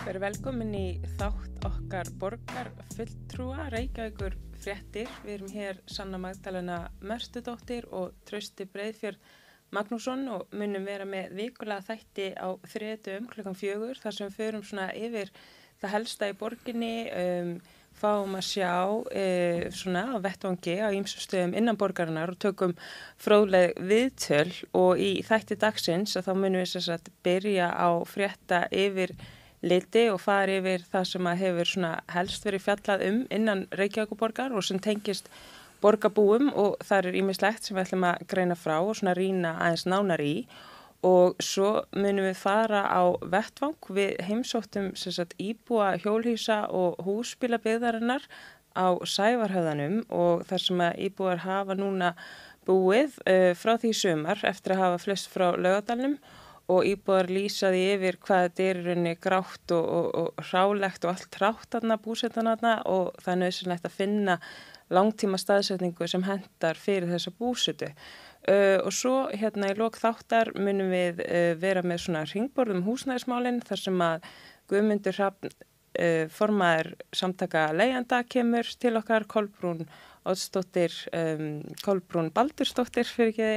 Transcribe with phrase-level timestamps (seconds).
[0.00, 0.86] Verið velkomin í
[1.18, 5.08] þátt okkar borgar fulltrúa, Reykjavíkur fréttir.
[5.26, 9.18] Við erum hér Sanna Magdalena Merstudóttir og Trausti Breiðfjörð
[9.76, 14.64] Magnússon og munum vera með vikulega þætti á þriðdöfum klukkan fjögur þar sem við förum
[14.66, 15.28] svona yfir
[15.80, 17.52] það helsta í borginni, um,
[18.00, 22.72] fáum að sjá uh, svona á vettvangi á ímsustöðum innan borgarinnar og tökum
[23.20, 24.48] fróðleg viðtöl
[24.80, 29.14] og í þætti dagsins að þá munum við að byrja á frétta yfir
[29.62, 31.72] liti og fara yfir það sem að hefur
[32.14, 35.28] helst verið fjallað um innan Reykjavíkuborgar og sem tengist
[35.80, 39.86] borgarbúum og það er ímislegt sem við ætlum að greina frá og svona rína aðeins
[39.88, 40.34] nánar í.
[41.06, 43.78] Og svo munum við fara á vettvang.
[43.88, 48.26] Við heimsóttum sagt, íbúa hjólhýsa og húsbílabiðarinnar
[48.76, 52.12] á sævarhauðanum og þar sem að íbúar hafa núna
[52.68, 56.18] búið uh, frá því sumar eftir að hafa flest frá lögadalnum
[56.70, 61.14] og íbúðar lýsaði yfir hvað þetta er í rauninni grátt og, og, og rálegt og
[61.14, 64.36] allt rátt aðna búsetan aðna og það er nöðsynlegt að finna
[64.90, 67.90] langtíma staðsetningu sem hendar fyrir þessa búsetu.
[68.40, 73.60] Uh, og svo hérna í lok þáttar munum við uh, vera með svona ringborðum húsnæðismálinn
[73.68, 74.30] þar sem að
[74.70, 79.84] Guðmundur Hrafn uh, formaður samtaka leiðanda kemur til okkar Kolbrún
[80.28, 83.52] Ótsdóttir, um, Kolbrún Baldursdóttir fyrir ekki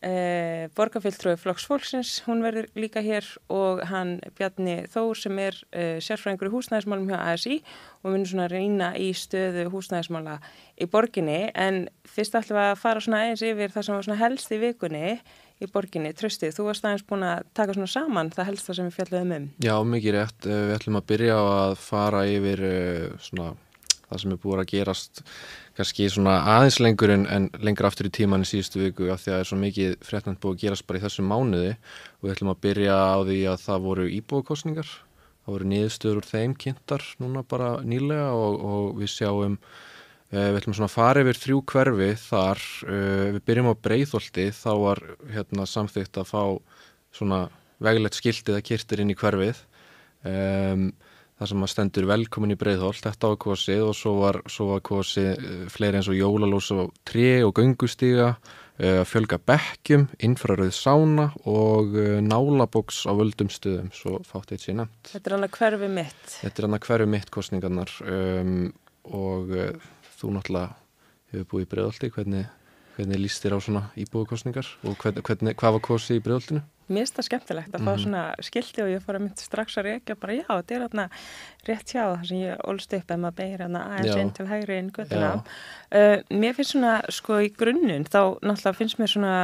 [0.00, 5.98] Eh, borgarfylgtröðu Flokks Fólksins, hún verður líka hér og hann Bjarni Þór sem er eh,
[6.00, 7.58] sérfræðingur í húsnæðismálum hjá ASI
[8.00, 10.38] og munir svona reyna í stöðu húsnæðismála
[10.80, 11.50] í borginni.
[11.52, 14.62] En fyrst ætlum við að fara svona eins yfir það sem var svona helst í
[14.64, 15.06] vikunni
[15.60, 18.88] í borginni, Tröstið, þú varst aðeins búin að taka svona saman það helst það sem
[18.88, 19.48] við fjallum um.
[19.60, 23.52] Já, mikið rétt, eh, við ætlum að byrja að fara yfir eh, svona
[24.10, 25.22] það sem er búin að gerast
[25.78, 29.30] kannski svona aðeins lengur en, en lengur aftur í tíman í síðustu viku af því
[29.30, 32.34] að það er svo mikið fréttnand búið að gerast bara í þessu mánuði og við
[32.34, 37.06] ætlum að byrja á því að það voru íbúakostningar það voru niðurstöður úr þeim kynntar
[37.22, 41.62] núna bara nýlega og, og við sjáum eh, við ætlum svona að fara yfir þrjú
[41.72, 46.42] hverfi þar eh, við byrjum á breyðholti þá var hérna samþýtt að fá
[47.16, 47.46] svona
[47.80, 49.62] veglegt skildið að kyrtir inn í hverfið.
[50.20, 50.90] Um,
[51.40, 54.82] þar sem að stendur velkomin í Breiðholt, þetta var kosið og svo var, svo var
[54.84, 58.34] kosið eh, fleiri eins og jólalós og tre og göngustíga,
[58.80, 64.82] uh, fjölga bekkjum, infraröð sána og uh, nálaboks á völdum stöðum, svo fátt eitt sér
[64.82, 65.14] nefnt.
[65.14, 66.22] Þetta er hann að hverfi mitt.
[66.36, 68.54] Þetta er hann að hverfi mitt kostningarnar um,
[69.16, 69.90] og uh,
[70.20, 70.76] þú náttúrulega
[71.32, 72.52] hefur búið í Breiðholti, hvernig,
[73.00, 76.62] hvernig líst þér á svona íbúið og hvernig, hvernig, hvað var kosið í Breiðholtinu?
[76.90, 78.00] Mér finnst það skemmtilegt að fá mhm.
[78.02, 81.04] svona skildi og ég fór að mynda strax að reykja bara já, þetta er hérna
[81.68, 84.78] rétt hjá þar sem ég ólst upp en maður beir hérna aðeins inn til hægri
[84.82, 85.30] inn göttuna.
[85.94, 89.36] Uh, mér finnst svona sko í grunnun þá náttúrulega finnst mér svona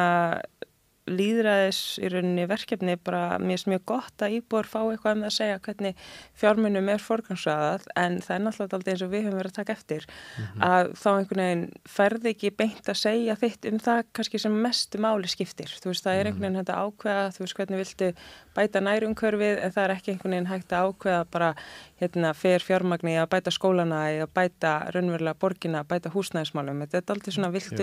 [1.07, 5.31] líðræðis í rauninni verkefni bara mér finnst mjög gott að íbúar fá eitthvað um það
[5.31, 6.01] að segja hvernig
[6.41, 9.77] fjármunum er forgansraðað en það er náttúrulega alltaf eins og við höfum verið að taka
[9.77, 10.61] eftir mm -hmm.
[10.71, 14.99] að þá einhvern veginn ferði ekki beint að segja þitt um það kannski sem mestu
[14.99, 15.71] máli skiptir.
[15.83, 18.09] Þú veist það er einhvern veginn þetta ákveða þú veist hvernig viltu
[18.57, 21.55] bæta nærumkörfið en það er ekki einhvern veginn hægt að ákveða bara
[22.01, 26.85] hérna fer fjármagni að bæta skólana eða bæta raunverulega borgina, bæta húsnæðismálum.
[26.89, 27.83] Þetta er alltaf svona viltu,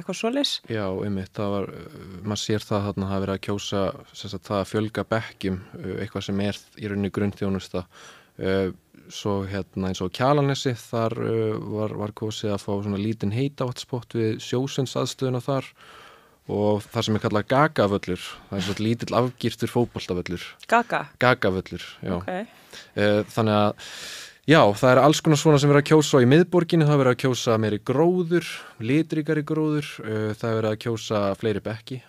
[0.00, 1.70] Eða eitthvað svolis Já, einmitt, það var,
[2.24, 6.26] maður sér það að það verið að kjósa sagt, það að fjölga bekkjum, uh, eitthvað
[6.26, 8.68] sem er í rauninni grundþjónusta uh,
[9.10, 11.16] svo hérna eins og Kjalanessi þar
[11.72, 15.66] var, var kosið að fá svona lítinn heitavatspott við sjósens aðstöðuna þar
[16.50, 21.04] og það sem er kallað gagavöllur það er svona lítill afgýrtur fókbaltavöllur Gaga?
[21.22, 22.46] Gagavöllur, já okay.
[22.94, 23.94] Eh, þannig að
[24.50, 27.22] já, það er alls konar svona sem verður að kjósa í miðborginu, það verður að
[27.24, 28.52] kjósa meiri gróður
[28.82, 32.00] litrikari gróður eh, það verður að kjósa fleiri bekki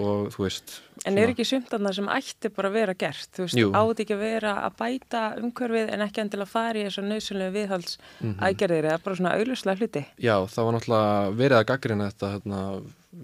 [0.00, 3.30] og þú veist En er ekki sumt að það sem ætti bara að vera gert
[3.36, 7.04] þú veist, átt ekki að vera að bæta umhverfið en ekki endilega fari í þessu
[7.06, 8.38] nöðsynlega viðhalds mm -hmm.
[8.48, 12.60] aðgerðir eða bara svona auðvuslega hluti Já, það var náttúrulega verið að gaggrina þetta hérna,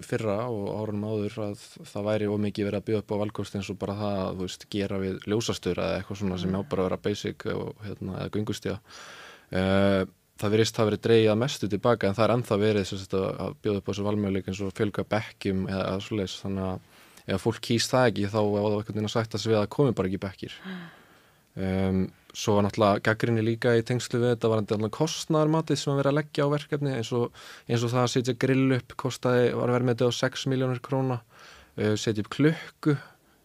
[0.01, 3.69] fyrra og árunum áður að það væri ómikið verið að byggja upp á valkost eins
[3.69, 6.43] og bara það að veist, gera við ljósastöra eða eitthvað svona mm.
[6.43, 10.01] sem á bara að vera basic og, hérna, eða gungustja uh, eh,
[10.41, 13.79] það verist að verið dreyjað mestu tilbaka en það er ennþá verið sagt, að bjóða
[13.79, 16.39] upp á þessu valmjöleik eins og fjölga bekkjum eða, eða svoleiðis.
[16.43, 19.69] Þannig að ef fólk kýst það ekki þá er það eitthvað að sagt að það
[19.77, 20.57] komi bara ekki bekkir.
[21.53, 22.01] Um,
[22.33, 26.13] svo var náttúrulega gaggrinni líka í tengslu við þetta var náttúrulega kostnarmatið sem að vera
[26.13, 29.69] að leggja á verkefni eins og, eins og það að setja grill upp kostaði, var
[29.69, 31.19] að vera með þetta á 6 miljónir króna.
[31.73, 32.95] Uh, setja upp klukku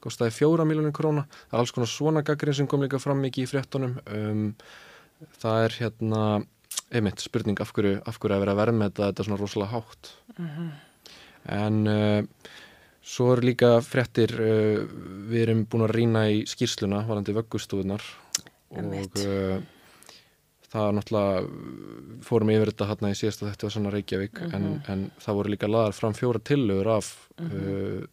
[0.05, 1.27] kostaði 4 miljónir króna.
[1.49, 4.47] Það er alls konar svona gaggrin sem kom líka fram mikið í fréttonum um,
[5.43, 6.23] það er hérna
[6.95, 9.41] einmitt spurning af hverju, af hverju að vera að verða með þetta þetta er svona
[9.43, 10.13] rosalega hátt.
[10.39, 10.71] Mm -hmm.
[11.59, 12.55] en uh,
[13.09, 14.85] Svo eru líka fréttir, uh,
[15.31, 18.03] við erum búin að rýna í skýrsluna varandi vöggustofunar
[18.71, 19.59] og uh,
[20.69, 24.55] það náttúrulega fórum yfir þetta hérna í síðasta þetta var svona Reykjavík mm -hmm.
[24.57, 28.03] en, en það voru líka laðar fram fjóra tillögur af mm -hmm.
[28.03, 28.07] uh,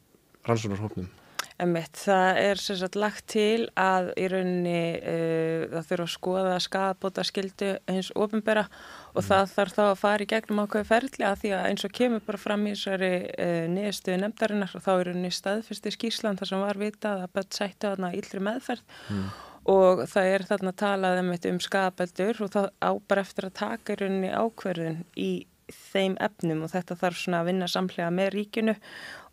[0.47, 1.09] rannsónarhófnum
[1.55, 6.57] Emitt, það er sem sagt lagt til að í rauninni uh, það þurfa að skoða
[6.59, 8.65] skapbóta skildu eins ofinbera
[9.13, 9.27] og mm.
[9.29, 12.25] það þarf þá að fara í gegnum ákveði ferli að því að eins og kemur
[12.27, 16.65] bara fram í þessari uh, niðurstuði nefndarinnar og þá er rauninni staðfyrsti skýrslan þar sem
[16.67, 19.29] var vitað að börn sættu þarna íllri meðferð mm.
[19.65, 21.19] Og það er þarna talað
[21.49, 25.31] um skapeldur og það ábar eftir að taka í rauninni ákverðin í
[25.71, 28.75] þeim efnum og þetta þarf svona að vinna samlega með ríkinu.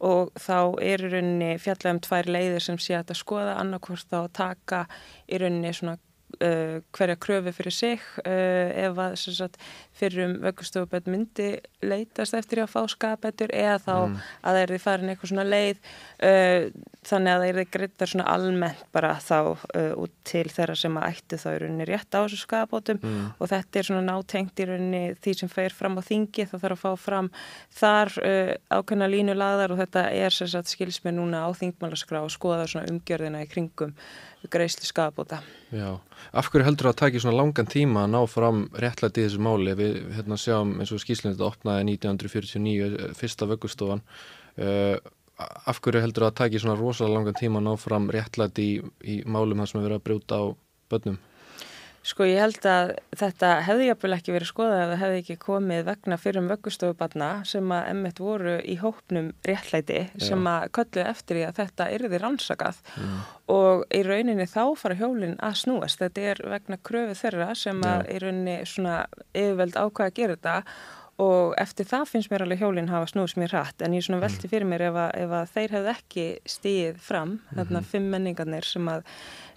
[0.08, 4.32] Og þá er í rauninni fjallega um tvær leiðir sem sé að skoða annarkvort þá
[4.32, 4.86] taka
[5.28, 5.98] í rauninni svona
[6.40, 9.58] uh, hverja kröfu fyrir sig uh, ef að sagt,
[9.96, 11.48] fyrir um vöggustofuböld myndi
[11.84, 14.16] leytast eftir að fá skapætur eða þá mm.
[14.40, 16.66] að það er því farin eitthvað svona leið uh,
[17.02, 19.38] þannig að það er því greitar svona almennt bara þá
[19.98, 23.24] út til þeirra sem að ættu þá í rauninni rétt á þessu skapátum mm.
[23.42, 26.76] og þetta er svona nátengt í rauninni því sem fer fram á þingi þá þarf
[26.76, 27.30] að fá fram
[27.74, 28.14] þar
[28.70, 33.42] ákveðna línu lagðar og þetta er sérsagt skilsmið núna á þingmálaskrá og skoða svona umgjörðina
[33.42, 33.96] í kringum
[34.50, 35.40] greiðsli skapáta.
[35.70, 36.00] Já,
[36.32, 39.42] af hverju heldur það að taki svona langan tíma að ná fram réttlæti í þessu
[39.46, 39.74] máli?
[39.78, 44.04] Við hérna sjáum eins og skýslinn þetta opnaði 1949, eh, fyrsta vöggustofan.
[44.58, 44.96] Uh,
[45.40, 48.74] af hverju heldur það að taki svona rosalega langan tíma að ná fram réttlæti í,
[49.08, 50.44] í málum þar sem við verðum að brjóta á
[50.92, 51.20] börnum?
[52.02, 55.82] Sko ég held að þetta hefði jafnvel ekki verið skoðað ef það hefði ekki komið
[55.86, 60.24] vegna fyrir um vöggustofubarna sem að emmett voru í hópnum réttlæti Já.
[60.26, 63.20] sem að kölluði eftir í að þetta yrði rannsakað mm.
[63.54, 66.02] og í rauninni þá fara hjólinn að snúast.
[66.02, 68.10] Þetta er vegna kröfu þeirra sem að Já.
[68.10, 68.96] í rauninni svona
[69.30, 70.56] yfirveld ákvæða að gera þetta
[71.22, 74.46] og eftir það finnst mér alveg hjólinn hafa snúst mér hratt en ég svona velti
[74.46, 74.52] mm.
[74.52, 78.88] fyrir mér ef að, ef að þeir hefði ekki stíð fram, þarna fimm menningarnir sem
[78.90, 79.04] að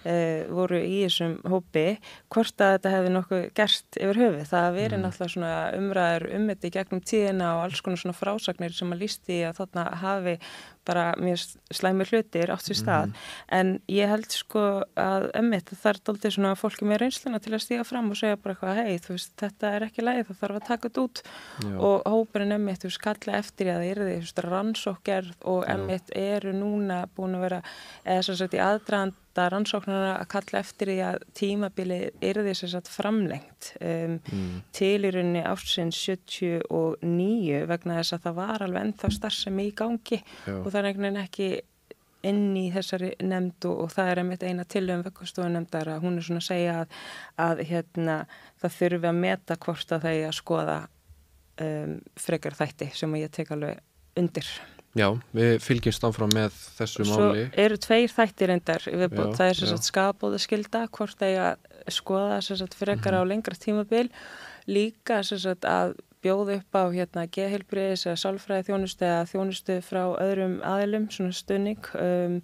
[0.06, 1.84] uh, voru í þessum hópi
[2.32, 4.46] hvort að þetta hefði nokkuð gerst yfir höfu.
[4.52, 5.04] Það að veri mm.
[5.04, 9.42] náttúrulega svona umræður um í gegnum tíðina og alls konar svona frásagnir sem að lísti
[9.48, 10.38] að þarna hafi
[10.86, 13.24] bara mjög slæmi hlutir átt sér stað mm.
[13.58, 14.64] en ég held sko
[15.00, 18.40] að ömmit það er doldið svona fólki með reynsluna til að stíga fram og segja
[18.40, 21.22] bara eitthvað hei þú veist þetta er ekki lægi það þarf að taka þetta út
[21.26, 21.76] Já.
[21.90, 26.56] og hópurinn ömmit þú veist kalla eftir að það er því rannsókgerð og ömmit eru
[26.56, 27.62] núna búin að vera
[28.04, 32.54] eða svo sett í aðdraðand þetta rannsóknarna að kalla eftir því að tímabili er því
[32.56, 34.54] sem sagt framlengt um, mm.
[34.76, 40.20] til í rauninni ásins 79 vegna þess að það var alveg ennþá starfsemi í gangi
[40.22, 40.54] Já.
[40.56, 41.48] og það er einhvern veginn ekki
[42.26, 46.26] inn í þessari nefnd og, og það er einmitt eina tilöfum vekkastofunemndar að hún er
[46.26, 46.94] svona að segja að,
[47.46, 48.16] að hérna,
[48.62, 50.78] það þurfi að meta hvort að það er að skoða
[51.66, 53.84] um, frekar þætti sem ég tek alveg
[54.18, 54.50] undir.
[54.96, 57.44] Já, við fylgjumst áfram með þessu Svo máli.
[57.44, 61.96] Svo eru tveir þættir endar, það er svo að skapóða skilda, hvort það er að
[61.98, 63.28] skoða sagt, frekar mm -hmm.
[63.28, 64.08] á lengra tímabil,
[64.66, 70.58] líka sagt, að bjóða upp á hérna, geðhilbriðis eða sálfræði þjónustu eða þjónustu frá öðrum
[70.66, 71.90] aðilum, svona stunning.
[71.94, 72.40] Um,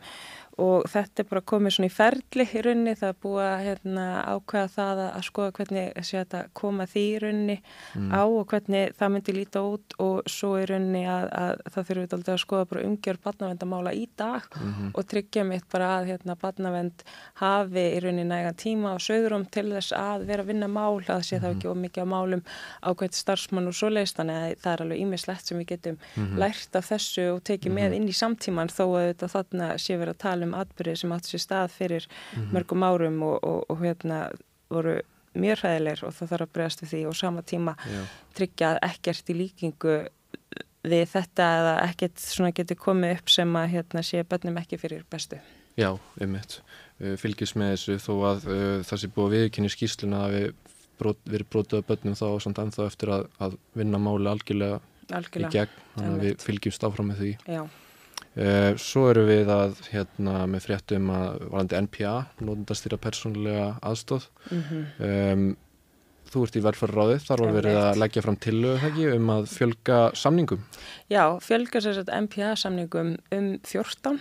[0.60, 4.06] og þetta er bara komið svona í ferli í rauninni, það er búið að hérna,
[4.34, 7.56] ákveða það að, að skoða hvernig að koma því í rauninni
[7.96, 8.10] mm.
[8.12, 12.02] á og hvernig það myndi líta út og svo í rauninni að, að það þurfum
[12.02, 14.90] við alltaf að skoða bara umgjör barnavendamála í dag mm -hmm.
[14.94, 17.04] og tryggja mitt bara að hérna, barnavend
[17.40, 21.22] hafi í rauninni nægan tíma og sögurum til þess að vera að vinna mál, að
[21.22, 21.42] sé mm -hmm.
[21.42, 22.42] það ekki ómikið á málum
[22.82, 26.38] ákveðt starfsmann og svo leist þannig að það er alveg ímislegt sem við getum -hmm.
[26.38, 27.96] lært af þessu og tekið með mhm.
[27.96, 31.28] inn í samtíman þó að þetta þarna sé verið að tala um atbyrði sem átt
[31.28, 32.52] sér stað fyrir mm -hmm.
[32.56, 34.30] mörgum árum og, og, og hérna
[34.70, 35.00] voru
[35.34, 38.02] mjög hræðilegur og það þarf að bregast við því og sama tíma Já.
[38.36, 39.96] tryggja ekkert í líkingu
[40.82, 45.04] við þetta eða ekkert svona getur komið upp sem að hérna sé bönnum ekki fyrir
[45.10, 45.38] bestu.
[45.78, 46.60] Já, einmitt.
[46.98, 50.48] Fylgjus með þessu þó að uh, það sé búið að viðkynni skýsluna að við
[50.98, 54.82] brot, verið brotið af bönnum þá og samt ennþá eftir að, að vinna máli algjörlega,
[55.08, 55.48] algjörlega.
[55.48, 57.32] í gegn þannig að við fylgjumst áfram með því.
[57.56, 57.62] Já.
[58.32, 64.62] Uh, svo eru við að hérna með fréttum að varandi NPA, nótundastýra persónulega aðstóð mm
[64.70, 64.86] -hmm.
[65.08, 65.44] um,
[66.32, 70.62] Þú ert í verðfarráði, þar var verið að leggja fram tilöðu um að fjölga samningum.
[71.12, 74.20] Já, fjölga sérstaklega NPA samningum um 14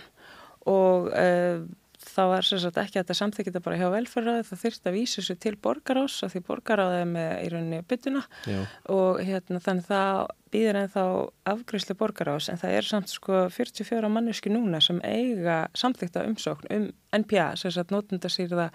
[0.66, 1.64] og uh,
[2.02, 5.24] það var sérstaklega ekki að þetta samþykja þetta bara hjá velferðaði, það þurfti að vísa
[5.24, 8.22] sér til borgarás, af því borgaráði er með í rauninni byttuna.
[8.92, 11.04] Og hérna þannig það býðir en þá
[11.52, 16.90] afgriðslu borgarás en það er samt sko 44 manneski núna sem eiga samþykta umsókn um
[17.12, 18.70] NPA, sem sagt nótundasýrða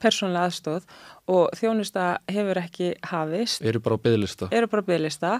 [0.00, 0.86] persónlega aðstóð
[1.32, 3.60] og þjónusta hefur ekki hafist.
[3.64, 4.48] Eru bara á byggðlista.
[4.54, 5.32] Eru bara á byggðlista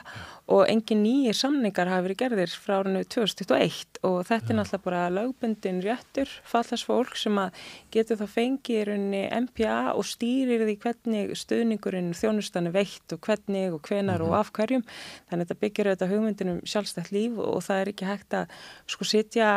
[0.52, 5.02] og engin nýjir samningar hafi verið gerðir frá árinu 2021 og þetta er náttúrulega bara
[5.16, 7.62] lögbundin réttur fallast fólk sem að
[7.94, 13.80] getur þá fengið NPA og stýrir því hvernig stöðningurinn þjónustan er veitt og hvernig og
[13.88, 14.28] hvenar mm -hmm.
[14.28, 14.84] og af hverjum.
[15.30, 18.58] Þannig að þetta byggir auðvitað hugmyndinum sjálfstætt líf og það er ekki hægt að
[18.90, 19.48] sko sitja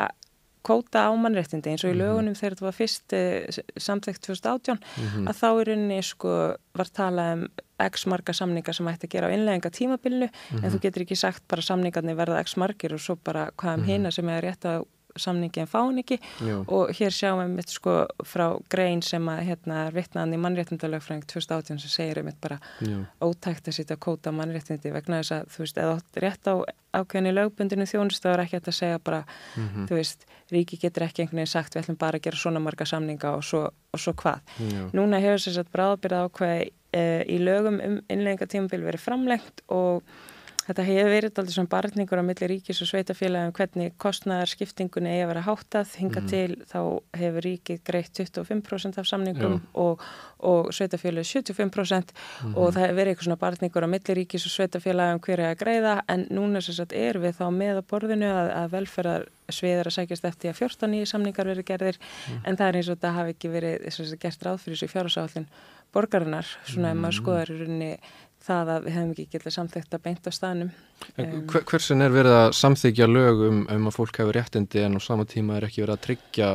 [0.66, 2.02] kvóta á mannréttindi eins og í mhm.
[2.02, 3.16] lögunum þegar þetta var fyrst
[3.86, 5.28] samþekkt 2018 mm -hmm.
[5.30, 6.32] að þá í rauninni sko
[6.74, 7.44] var talað um
[7.86, 10.64] x marga samningar sem ætti að gera á innlegginga tímabilnu mm -hmm.
[10.64, 10.82] en þú mhm.
[10.82, 13.92] getur ekki sagt bara samningarnir verða x margir og svo bara hvaðum mm -hmm.
[13.92, 16.62] hina sem er rétt að samningi en fáin ekki Jú.
[16.68, 21.28] og hér sjáum við mitt sko frá grein sem að hérna er vittnaðan í mannréttindalögfræðing
[21.32, 23.06] 2018 sem segir um mitt bara Jú.
[23.22, 26.56] ótækt að að kóta mannréttindi vegna þess að þú veist eða rétt á
[26.96, 29.88] ákveðinni lögbundinu þjónustu þá er ekki að segja bara mm -hmm.
[29.88, 32.86] þú veist ríki getur ekki einhvern veginn sagt við ætlum bara að gera svona marga
[32.86, 34.40] samninga og svo, og svo hvað.
[34.60, 34.90] Jú.
[34.94, 40.04] Núna hefur þess að bráðbyrða ákveði e, í lögum um innleggingatímabil verið framlengt og
[40.66, 45.26] Þetta hefur verið alltaf svona barningur á milli ríkis og sveitafélagum hvernig kostnæðar skiptingunni eigi
[45.26, 45.92] að vera háttað.
[46.02, 46.30] Hinga mm.
[46.32, 46.80] til þá
[47.22, 50.02] hefur ríkið greitt 25% af samningum og,
[50.42, 52.58] og sveitafélagi 75% mm.
[52.58, 55.96] og það hefur verið eitthvað svona barningur á milli ríkis og sveitafélagum hverja að greiða
[56.10, 59.98] en núna sem sagt er við þá með á borðinu að, að velferðar sviðar að
[60.00, 62.44] sækjast eftir að 14 nýju samningar verið gerðir mm.
[62.50, 65.50] en það er eins og það hafi ekki verið gert ráð fyrir þessu fjárhásállin
[65.96, 67.92] borgarinnar svona ef maður skoðar í rauninni
[68.46, 70.72] það að við hefum ekki getið samþygt að beint á staðnum.
[71.18, 75.28] Um, Hversin er verið að samþykja lög um, að fólk hefur réttindi en á sama
[75.30, 76.52] tíma er ekki verið að tryggja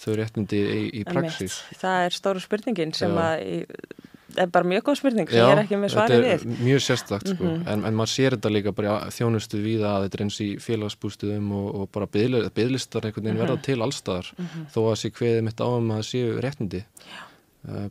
[0.00, 1.62] þau réttindi í, í praxis?
[1.80, 3.24] Það er stóru spurningin sem Já.
[3.26, 4.08] að
[4.38, 6.44] er bara mjög góð spurning sem ég er ekki með svarið við.
[6.60, 7.64] Mjög sérstakt sko, mm -hmm.
[7.72, 11.48] en, en maður sér þetta líka bara þjónustu við að þetta er eins í félagsbústuðum
[11.58, 13.48] og, og bara bygglistar einhvern veginn mm -hmm.
[13.48, 14.68] verða til allstaðar mm -hmm.
[14.74, 16.84] þó að sé hveðið mitt á um að séu réttindi.
[17.10, 17.22] Já.
[17.68, 17.90] Uh,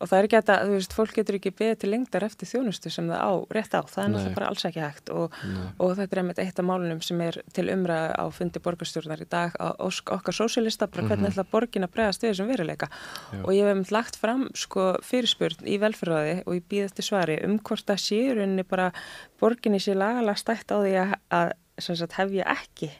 [0.00, 2.92] og það er ekki að, þú veist, fólk getur ekki beðið til lengdar eftir þjónustu
[2.92, 3.80] sem það á, rétt á.
[3.84, 5.12] Það er náttúrulega bara alls ekki hægt.
[5.12, 5.36] Og,
[5.76, 9.28] og þetta er einmitt eitt af málunum sem er til umræða á fundi borgarstjórnar í
[9.30, 11.44] dag á okkar sósélista, bara hvernig mm -hmm.
[11.44, 12.88] ætla borgin að bregast við þessum veruleika.
[13.32, 13.44] Já.
[13.44, 17.36] og ég hef um lagt fram sko fyrirspurn í velferðaði og ég býð eftir svari
[17.44, 18.92] um hvort það séur unni bara
[19.40, 22.90] borginni sé lagalega stætt á því að, að sagt, hefja ekki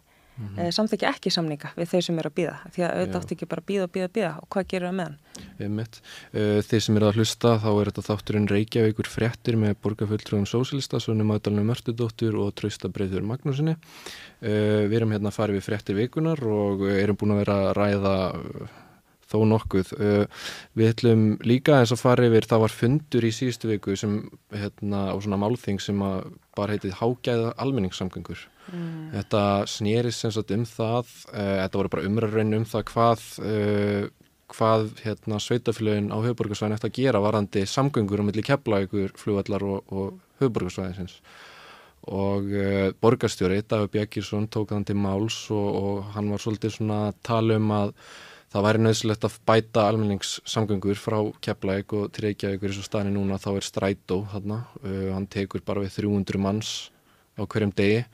[0.41, 0.69] mm -hmm.
[0.69, 3.49] e, samþekja ekki samninga við þeir sem eru að býða því að auðvitað átt ekki
[3.51, 5.19] bara að býða og býða og býða og hvað gerur það með hann?
[5.61, 11.01] Uh, þeir sem eru að hlusta þá er þetta þátturinn Reykjavíkur frettir með borgarfulltrúðum sósilista,
[11.01, 15.97] Svonni Magdalena Mörstudóttur og Trausta Breiður Magnúsinni uh, við erum hérna að fara við frettir
[15.97, 18.15] vikunar og erum búin að vera að ræða
[19.31, 19.95] þó nokkuð.
[20.79, 24.17] Við ætlum líka eins að fara yfir, það var fundur í síðustu viku sem,
[24.51, 26.03] hérna, á svona málþing sem
[26.59, 28.47] bara heitið Hágæða almenningssamgöngur.
[28.71, 29.11] Mm.
[29.15, 34.09] Þetta snýrist sem sagt um það, uh, þetta voru bara umræðurinn um það hvað, uh,
[34.55, 39.95] hvað hérna, sveitafélagin á höfuborgarsvæðin eftir að gera varandi samgöngur um milli keflavíkur, flugvallar og,
[39.95, 41.21] og höfuborgarsvæðinsins.
[42.11, 47.07] Og uh, borgarstjóri, Dagur Bjækísson, tók þann til máls og, og hann var svolítið svona
[47.11, 47.95] að tala um að
[48.51, 53.39] það væri nöðsilegt að bæta almenningssamgöngur frá Keflæk og til Reykjavík eins og staðinni núna
[53.39, 56.71] þá er Strætó þarna, uh, hann tekur bara við 300 manns
[57.39, 58.05] á hverjum degi.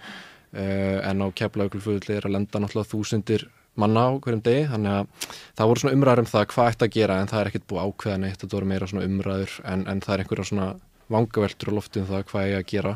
[0.56, 5.30] Uh, en á Keflækulfugli er að lenda náttúrulega þúsundir manna á hverjum degi, þannig að
[5.56, 7.86] það voru svona umræður um það hvað ætti að gera en það er ekkert búið
[7.86, 10.68] ákveðan eitt, þetta voru meira svona umræður en, en það er einhverja svona
[11.12, 12.94] vangaveltur á loftinu um það hvað ég að gera.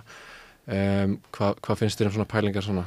[0.70, 2.86] Um, hvað, hvað finnst þér um svona pælingar svona?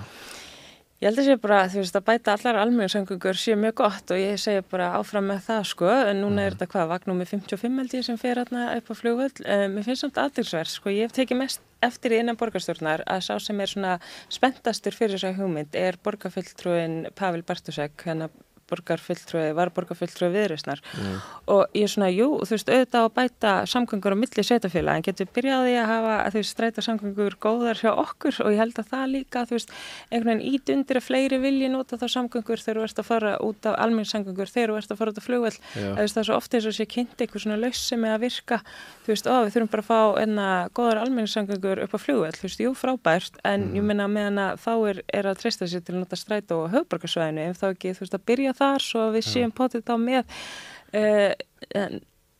[1.03, 4.21] Ég held að sé bara, þú veist, að bæta allar almenningssöngungur sé mjög gott og
[4.21, 6.61] ég segi bara áfram með það, sko, en núna er mhm.
[6.61, 9.41] þetta hvað, vagnum með 55 held ég sem fer hérna upp á flugvöld.
[9.43, 13.19] Um, mér finnst samt aðdilsverð, sko, ég hef tekið mest eftir í innan borgarstjórnar að
[13.27, 13.97] sá sem er svona
[14.31, 18.31] spenntastur fyrir þess að hugmynd er borgarfylltrúin Pavel Bartusek, hérna
[18.73, 21.15] borgarfylltrúi, var borgarfylltrúi viðrösnar mm.
[21.53, 25.07] og ég er svona, jú, þú veist, auðvitað að bæta samgöngur á milli sveitafélag en
[25.07, 28.39] getur byrjaði að hafa, þú veist, stræta samgöngur góðar hjá okkur?
[28.43, 29.73] Og ég held að það líka, þú veist,
[30.09, 33.33] einhvern veginn ít undir að fleiri vilji nota þá samgöngur þegar þú ert að fara
[33.43, 36.59] út af almenningssamgöngur, þegar þú ert að fara út af flugveld, það er svo ofta
[36.59, 38.59] eins og sé kynnt eitthvað svona lausi með að virka,
[39.05, 42.47] þú veist, ó, við þurfum bara að fá enna góðar almenningssamgöngur upp á flugveld, þú
[42.47, 43.77] veist, jú, frábært, en mm.
[43.79, 46.71] ég minna meðan að þá er, er að treysta sér til að nota stræta og
[46.73, 50.23] höfbarkasvæðinu, ef þá ekki, þú veist, að byrja þar svo við séum potið þá með
[50.23, 51.33] uh,
[51.69, 51.99] eh,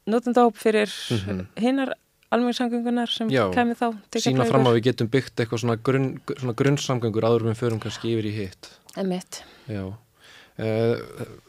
[0.10, 1.46] notendahóp fyrir mm -hmm.
[1.64, 1.94] hinnar
[2.34, 7.28] almenningssamgöngunar sem kemur þá sína fram að við getum byggt eitthvað svona, grunn, svona grunnsamgöngur
[7.28, 10.96] áður við förum kannski yfir í hitt emitt uh,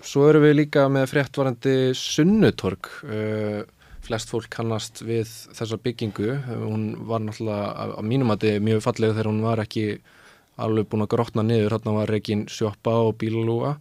[0.04, 3.64] svo eru við líka með fréttvarandi sunnutorg uh,
[4.04, 6.34] flest fólk kannast við þessa byggingu.
[6.64, 9.84] Hún var náttúrulega á mínum að er mjög fallega þegar hún var ekki
[10.60, 11.76] alveg búin að grotna niður.
[11.76, 13.74] Hérna var reygin sjoppa og bílalúa.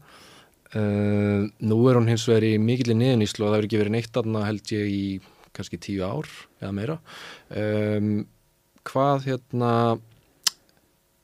[0.73, 4.17] Uh, nú er hún hins vegar í mikillir niðuníslu og það hefur ekki verið neitt
[4.17, 5.03] aðna held ég í
[5.53, 6.29] kannski tíu ár
[6.61, 6.97] eða meira.
[7.49, 8.25] Um,
[8.89, 9.73] hvað hérna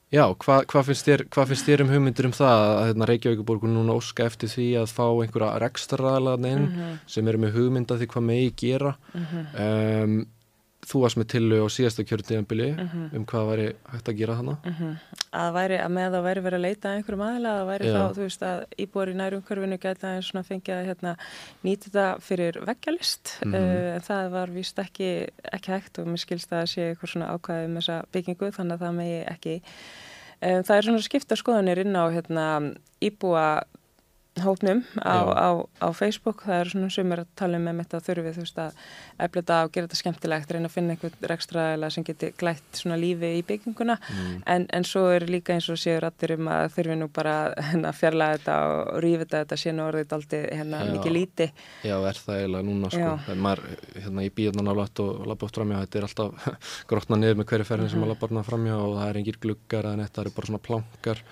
[0.10, 3.98] Já, hvað hva finnst, hva finnst þér um hugmyndir um það að hérna, Reykjavíkuborgun núna
[4.00, 6.96] óska eftir því að fá einhverja rekstraðalaðin mm -hmm.
[7.06, 9.44] sem eru með hugmynda því hvað megi gera mm -hmm.
[9.65, 10.15] um,
[10.89, 13.15] Þú varst með tillu á síðasta kjörtíðanbili mm -hmm.
[13.17, 14.98] um hvað væri hægt að gera þannig mhm.
[15.31, 17.93] Að væri, að með það væri verið að leita einhverjum aðla, að væri Já.
[17.93, 21.15] þá, þú veist að íbúar í nærumkörfinu gæta einn svona fengið að hérna,
[21.63, 26.53] nýta þetta fyrir veggjalist uh, en það var vist ekki, ekki hægt og mér skilst
[26.53, 29.62] að sé eitthvað svona ákvæðið með um þessa byggingu þannig að það megi ekki
[30.39, 32.46] Um, það er svona skipta skoðanir inn á hérna,
[33.03, 33.65] íbúa
[34.46, 35.50] hópnum á, á,
[35.84, 36.43] á Facebook.
[36.48, 38.79] Það eru svona sumir að tala um með mitt að þurfi þú veist að
[39.19, 43.00] efla þetta og gera þetta skemmtilegt reyna að finna einhvern rekstraðila sem geti glætt svona
[43.00, 43.98] lífi í bygginguna.
[44.10, 44.38] Mm.
[44.46, 47.36] en, en svo er líka eins og séur allir um að þurfi nú bara
[47.69, 51.50] hérna, fjarlæga þetta og rífa þetta þetta sé nú orðið aldrei hérna, mikið líti
[51.86, 53.36] Já, er það eiginlega núna sko.
[53.46, 53.63] Maður,
[53.96, 56.50] hérna í bíðan á látt og oft framjá þetta er alltaf
[56.89, 60.01] grotna niður með hverju ferðin sem maður lappa framjá og það er engir gluggar eða
[60.03, 61.24] netta, það er bara svona plankar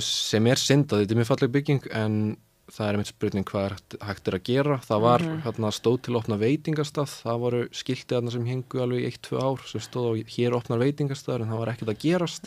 [0.00, 2.36] sem er syndað, þetta er mjög falleg bygging en
[2.72, 3.74] það er einmitt spurning hvað er
[4.08, 5.42] hægt er að gera það var mm -hmm.
[5.44, 9.60] hérna, stóð til að opna veitingastað það voru skiltið sem hengu alveg í 1-2 ár
[9.66, 12.44] sem stóð á hér opnar veitingastað en það var ekkert að gerast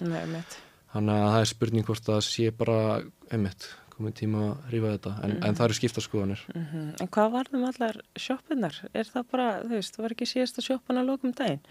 [0.93, 5.13] þannig að það er spurning hvort það sé bara einmitt komið tíma að rífa þetta
[5.23, 5.47] en, mm -hmm.
[5.47, 6.87] en það eru skiptaskoðanir mm -hmm.
[7.01, 8.75] En hvað var það með allar sjóppunar?
[8.93, 10.25] Er það bara, þú veist, var ekki
[10.67, 11.61] sjóppun að lókum daginn?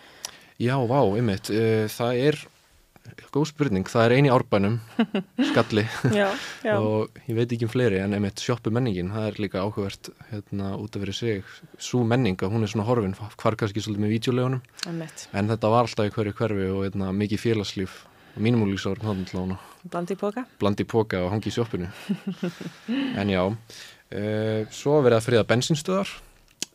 [0.58, 2.36] Já, vá, einmitt uh, það er
[3.34, 4.78] góð spurning, það er eini árbænum
[5.50, 5.84] skalli.
[6.14, 6.28] Já,
[6.64, 6.74] já.
[6.76, 10.74] og ég veit ekki um fleiri en einmitt sjoppu menningin, það er líka áhugavert hérna
[10.78, 14.62] út af fyrir sig, svo menninga hún er svona horfin, hvar kannski svolítið með vídeolegunum
[15.32, 18.04] en þetta var alltaf í hverju hverfi og hérna, mikið félagslíf.
[18.38, 21.88] Og mínumúlíksárum þannig Blandi í póka Blandi í póka og hangi í sjoppinu
[23.20, 26.12] en já uh, svo verið að friða bensinstöðar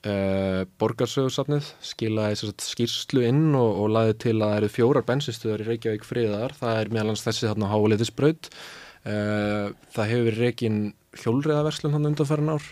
[0.04, 5.68] Uh, borgarsögursafnið skilaði skýrslu inn og, og laði til að það eru fjórar bensinstöðar í
[5.70, 10.82] Reykjavík friðar, það er meðal hans þessi þarna háliðisbraut uh, eh, það hefur verið reygin
[11.22, 12.68] hjólriðaverslun hann undanferðin ár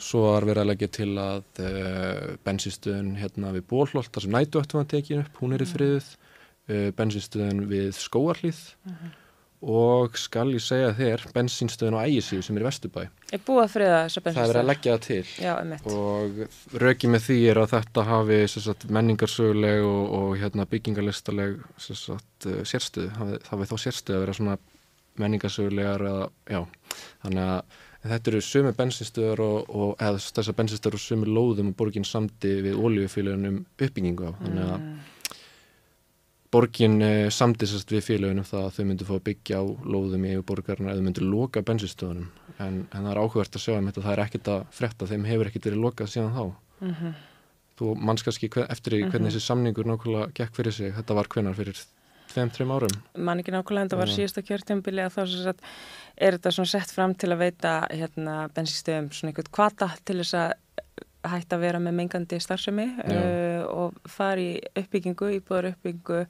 [0.00, 4.64] svo har verið að leggja til að uh, bensinstöðun hérna við Bólholt þar sem nætu
[4.64, 5.74] ættum að tekja upp, hún er í mm.
[5.76, 6.12] friðuð
[6.96, 9.12] bensinstöðun við Skóarlíð -huh.
[9.62, 13.04] Og skal ég segja þér bensinstöðun á ægisíu sem er í Vesturbæ.
[13.30, 15.26] Er búið að friða þessa bensinstöðun það er verið að leggja það til.
[15.38, 15.52] Já,
[15.92, 22.48] og rökið með því er að þetta hafi sagt, menningarsöguleg og, og hérna, byggingarlistaleg sagt,
[22.50, 24.58] eh, sérstöð, það hafi þá sérstöð að vera svona
[25.22, 26.66] menningarsögulegar eða,
[27.22, 31.78] þannig að þetta eru sumi bensinstöður og, og eða þessar bensinstöður og sumi lóðum og
[31.78, 34.32] borginn samti við ólíufélagunum uppbyggingu á.
[34.42, 35.11] Þannig að mm
[36.52, 40.32] borgin eh, samtisast við félagunum það að þau myndu fá að byggja á lóðum í
[40.46, 44.14] borgarna eða myndu loka bensinstöðunum en, en það er áhugvært að sjá um þetta það
[44.14, 47.16] er ekkit að fretta, þeim hefur ekkit verið lokað síðan þá mm -hmm.
[47.80, 49.30] þú manns kannski eftir í hvernig mm -hmm.
[49.30, 51.84] þessi samningur nákvæmlega gekk fyrir sig, þetta var hvenar fyrir
[52.32, 55.54] 5-3 árum Man ekki nákvæmlega en það var síðasta kjörtjömbili að þá
[56.16, 60.52] er þetta sett fram til að veita hérna, bensinstöðum svona einhvern kvata til þess að
[61.24, 66.26] hægt að vera með mengandi starfsemi uh, og fari uppbyggingu, íbúðar uppbyggingu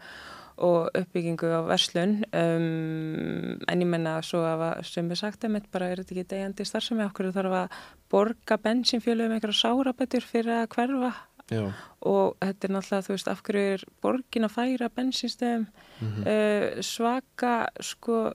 [0.62, 2.18] og uppbyggingu á verslun.
[2.36, 6.68] Um, en ég menna svo að sem við sagt einmitt bara er þetta ekki degjandi
[6.68, 7.06] starfsemi?
[7.08, 11.12] Okkur þarf að borga bensinfjölu um einhverja sárabættur fyrir að hverfa?
[11.52, 11.72] Já.
[12.08, 16.22] og þetta er náttúrulega þú veist af hverju er borgin að færa bensinstöðum mm -hmm.
[16.32, 18.32] uh, svaka sko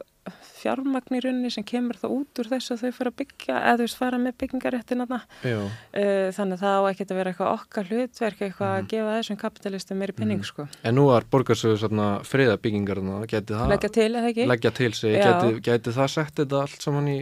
[0.57, 3.79] fjármagn í rauninni sem kemur þá út úr þess að þau fara að byggja eða
[3.83, 8.43] veist fara með byggingaréttin uh, þannig að það á ekki að vera eitthvað okkar hlutverk
[8.47, 8.77] eitthvað mm.
[8.77, 10.49] að gefa þessum kapitalistum meiri penning mm.
[10.51, 10.67] sko.
[10.83, 11.81] En nú var borgarsöðu
[12.27, 16.87] friða byggingarna leggja til eða ekki leggja til sig, geti, geti það sett þetta allt
[16.87, 17.19] saman í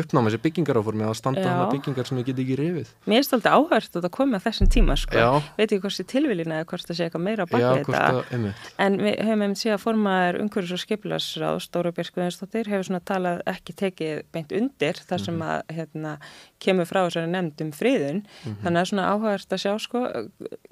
[0.00, 2.92] uppnáma þessi byggingaráformi að standa hana byggingar sem ég get ekki rifið.
[3.10, 5.24] Mér er stoltið áhört að það komi að þessum tíma sko.
[5.56, 8.52] Veit ekki hvort það er tilvílin eða hvort það sé eitthvað meira baka þetta.
[8.86, 13.42] En við höfum einmitt síðan að formaður umhverjus og skipilarsráð, Stóru Björnskuðinsdóttir, hefur svona talað
[13.52, 15.52] ekki tekið beint undir þar sem mhm.
[15.52, 16.16] að hérna,
[16.62, 18.22] kemur frá þessari nefnd um friðun.
[18.24, 18.58] Mm -hmm.
[18.64, 20.04] Þannig að svona áhört að sjá sko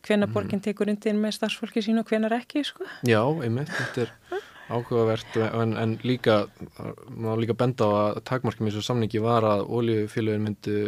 [0.07, 0.33] hvena mhm.
[0.35, 2.85] borginn tekur undir með starfsfólki sín og hvenar ekki sko.
[3.07, 6.45] Já, einmitt, þetta er áhugavert en, en líka
[7.09, 10.79] maður líka benda á að takmarkjum í þessu samningi var að oljufélagin myndi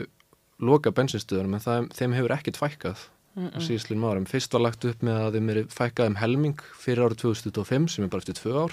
[0.64, 3.02] loka bensinstöðunum en það, þeim hefur ekkert fækkað
[3.36, 3.52] mm -mm.
[3.52, 4.28] á síðstlinn árum.
[4.30, 8.04] Fyrst var lagt upp með að þeim er fækkað um helming fyrir árið 2025 sem
[8.04, 8.72] er bara eftir tvö ár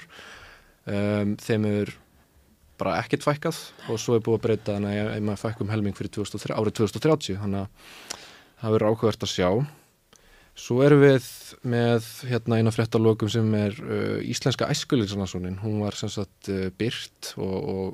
[0.87, 1.93] um, þeim er
[2.79, 6.11] bara ekkert fækkað og svo er búið að breyta þannig að maður fækkum helming fyrir
[6.17, 7.67] 2003, árið 2030 þannig að
[8.61, 9.49] það verður áhugavert að sjá
[10.53, 11.25] Svo erum við
[11.65, 15.57] með hérna eina fréttalókum sem er uh, Íslenska æskulíksanarsónin.
[15.63, 17.87] Hún var sem sagt uh, byrt og, og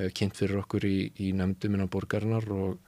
[0.00, 2.80] uh, kynnt fyrir okkur í, í nefndum innan borgarinnar og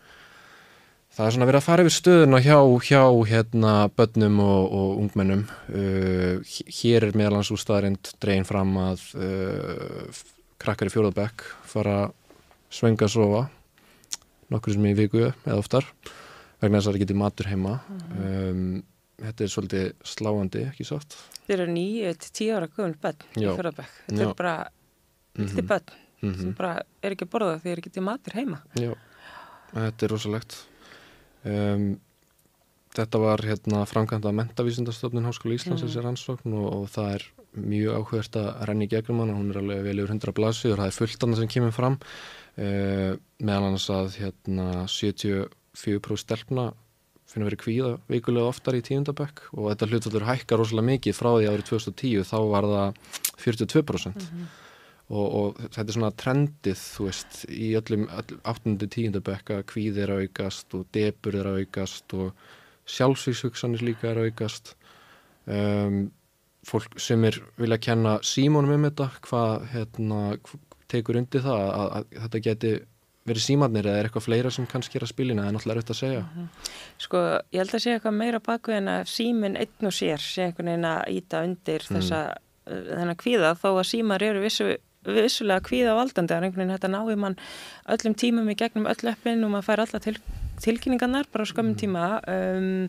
[1.14, 5.46] það er svona verið að fara yfir stöðuna hjá, hjá hérna börnum og, og ungmennum.
[5.70, 6.42] Uh,
[6.80, 10.24] hér er meðalans úr staðarind dregin fram að uh,
[10.60, 12.00] krakkar í fjóðabekk fara
[12.74, 13.46] svenga að sofa
[14.50, 15.86] nokkur sem í viku eða oftar
[16.60, 17.76] vegna þess að það geti matur heima.
[17.88, 18.26] Mm.
[18.26, 18.82] um,
[19.20, 23.46] þetta er svolítið sláandi, ekki sátt Þeir eru nýju til tíu ára guðun bönn í
[23.46, 24.54] Fjörðabæk, þetta er bara
[25.34, 25.68] lítið mm -hmm.
[25.72, 26.42] bönn mm -hmm.
[26.42, 28.62] sem bara er ekki borðað þegar þeir geti matur heima.
[28.74, 28.92] Já,
[29.74, 30.56] þetta er rosalegt.
[31.44, 32.00] Um,
[32.90, 37.26] Þetta var hérna framkvæmda að mentavísindastofnun Háskóla Íslands þessi rannsókn og, og það er
[37.70, 40.90] mjög áhugast að renni gegnum hann hún er alveg vel yfir 100 blasið og það
[40.90, 41.98] er fullt annað sem kemur fram.
[42.58, 45.46] Uh, meðal annars að hérna 70
[45.80, 46.70] 4% stelpna
[47.30, 51.50] finnum verið kvíða veikulega oftar í tíundabökk og þetta hlutvaldur hækkar rosalega mikið frá því
[51.50, 53.00] árið 2010 þá var það
[53.44, 54.46] 42% mm -hmm.
[55.08, 58.88] og, og þetta er svona trendið þú veist í öllum, öllum 8.
[58.96, 62.32] tíundabökk að kvíði er að aukast og debur er að aukast og
[62.90, 64.74] sjálfsvíkshugsanir líka er að aukast
[65.46, 66.10] um,
[66.66, 70.20] fólk sem er vilja að kenna símónum um þetta hvað hérna,
[70.90, 72.72] tekur undir það að, að, að þetta geti
[73.28, 75.96] verið símannir eða er eitthvað fleira sem kannski er að spilina það er náttúrulega auðvitað
[75.96, 76.68] að segja mm -hmm.
[77.04, 77.18] Sko,
[77.52, 80.70] ég held að segja eitthvað meira baku en að síminn einn og sér sé einhvern
[80.72, 81.96] veginn að íta undir mm.
[81.96, 82.20] þessa
[82.70, 87.16] þennan kvíða þó að símar eru vissu vissulega kvíða valdandi að einhvern veginn þetta náði
[87.16, 87.36] mann
[87.88, 90.16] öllum tímum í gegnum öll öppin og maður fær alla til,
[90.64, 91.80] tilkynningarnar bara skömmum mm.
[91.80, 92.86] tíma um,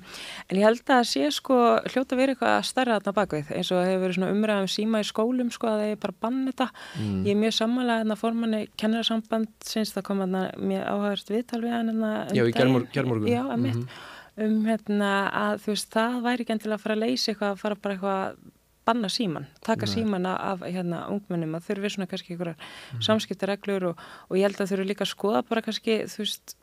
[0.48, 1.58] en ég held að sé sko
[1.92, 5.52] hljóta verið eitthvað starra þarna bakvið eins og hefur verið svona umræðum síma í skólum
[5.54, 7.18] sko að það er bara bann þetta mm.
[7.28, 11.78] ég er mjög sammála að formanni kennararsamband syns það kom að mér áhagast viðtal við
[11.78, 14.00] hann um Já, í gerðmorgun Já, að mitt mm.
[14.48, 15.12] um hérna
[15.44, 17.98] að þú veist það væri ekki endilega að fara að leysa eitthvað að fara bara
[17.98, 18.50] eitthvað
[18.86, 19.94] banna síman, taka Nei.
[19.94, 23.04] símana af hérna ungmennum að þurfi svona kannski einhverjar mm.
[23.06, 26.56] samskiptareglur og, og ég held að þurfi líka að skoða bara kannski þú veist,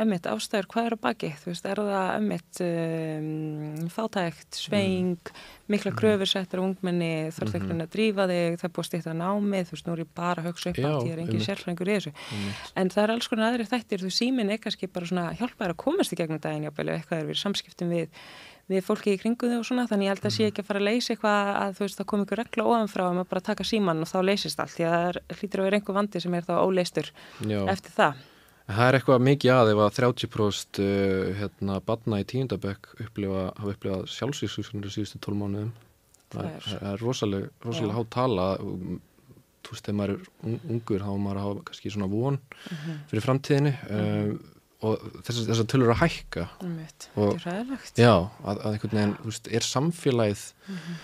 [0.00, 5.44] emmitt ástæður hvað er á baki, þú veist, er það emmitt um, fátækt sveing, mm.
[5.72, 5.98] mikla mhm.
[6.00, 7.84] kröfursettar ungmenni þarf það -hmm.
[7.84, 10.42] að drífa þig það er búið stýtt að námið, þú veist, nú er ég bara
[10.42, 12.12] að hugsa upp á því að ég er engin sérfrængur í þessu
[12.76, 15.82] en það er alls konar aðri þættir, þú símin er kannski bara svona hjálpaður að
[15.84, 18.08] komast í gegnum daginn jáfnvel, eitthvað er við samskiptum við
[18.66, 20.50] við fólki í kringu þau og svona þannig ég held að sé mhm.
[20.50, 23.20] ekki að fara að leysa eitthvað að þú veist það kom ykkur regla ofanfrá um
[23.22, 25.98] að bara taka síman og þá leysist allt því að það hlýtur að vera einhver
[26.00, 27.12] vandi sem er þá óleistur
[27.46, 27.60] Já.
[27.70, 28.24] eftir það
[28.66, 33.74] Það er eitthvað mikið að ef að 30% uh, hérna badna í tíundabökk upplifa, hafa
[33.76, 35.70] upplifað sjálfsvíksusunir síðustu tól mánuðum
[36.32, 41.10] það er, það er rosalega, rosalega hátt tala þú veist, þegar maður er ungur þá
[41.22, 42.84] maður hafa kannski svona von uh mhm.
[42.84, 43.00] -huh.
[43.10, 44.30] fyrir framtíðinni uh -huh.
[44.30, 44.38] um,
[44.86, 46.48] og þess að tölur að hækka
[47.16, 47.40] og,
[47.96, 50.96] já, að, að einhvern veginn veist, er samfélagið mm -hmm.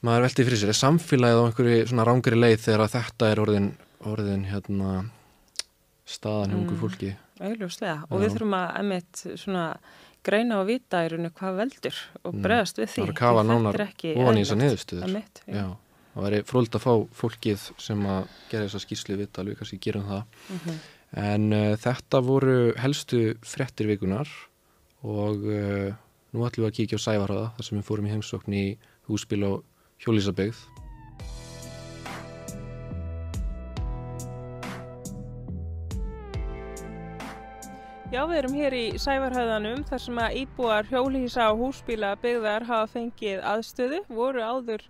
[0.00, 3.70] maður veltið fyrir sér, er samfélagið á einhverju svona rángri leið þegar þetta er orðin,
[4.00, 5.10] orðin hérna
[6.06, 7.14] staðan hjá einhverju mm, fólki.
[7.36, 9.64] Auðvitað, og við þurfum að emitt svona
[10.26, 12.44] greina og vita í rauninu hvað veldur og mm.
[12.46, 15.18] bregðast við því það er að kafa nánar ofan í þessa niðurstuður
[16.16, 20.06] það væri fróld að fá fólkið sem að gera þessa skýrslu vita, alveg kannski gerum
[20.08, 20.22] það.
[20.48, 20.78] Mm -hmm.
[21.26, 24.28] En uh, þetta voru helstu frettir vikunar
[25.02, 25.92] og uh,
[26.32, 28.66] nú ætlum við að kíkja á Sævarhaða þar sem við fórum í heimsókn í
[29.08, 29.64] húsbíl og
[30.02, 30.56] hjólísabegð.
[38.06, 42.86] Já, við erum hér í Sævarhæðanum þar sem að íbúar hjólísa og húsbíla byggðar hafa
[42.92, 44.84] fengið aðstöðu, voru áður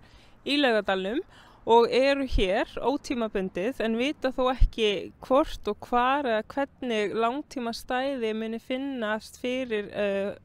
[0.45, 1.23] í laugadalum
[1.65, 4.91] og eru hér ótímabundið en vita þó ekki
[5.25, 10.37] hvort og hvar eða hvernig langtíma stæði muni finnast fyrir uh,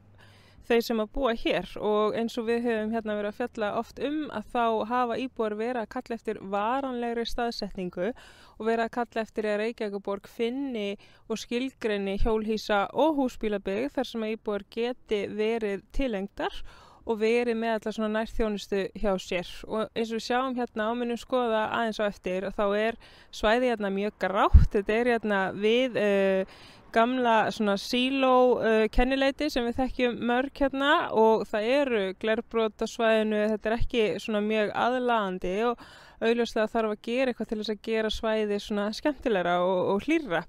[0.67, 1.71] þeir sem að búa hér.
[1.79, 5.57] Og eins og við höfum hérna verið að fjalla oft um að þá hafa íbúar
[5.59, 10.87] verið að kalla eftir varanlegri staðsetningu og verið að kalla eftir að Reykjavíkuborg finni
[11.27, 16.63] og skilgreni hjólhísa og húsbílabegð þar sem að íbúar geti verið tilengdar
[17.03, 19.49] og verið með allar svona nærþjónustu hjá sér.
[19.67, 22.99] Og eins og við sjáum hérna áminnum skoða aðeins á eftir og þá er
[23.35, 26.61] svæði hérna mjög grátt, þetta er hérna við uh,
[26.93, 32.87] gamla svona síló uh, kennileiti sem við þekkjum mörg hérna og það eru glerbrót á
[32.89, 35.85] svæðinu, þetta er ekki svona mjög aðlandi og
[36.23, 40.43] auðvitað þarf að gera eitthvað til þess að gera svæði svona skemmtilegra og, og hlýra.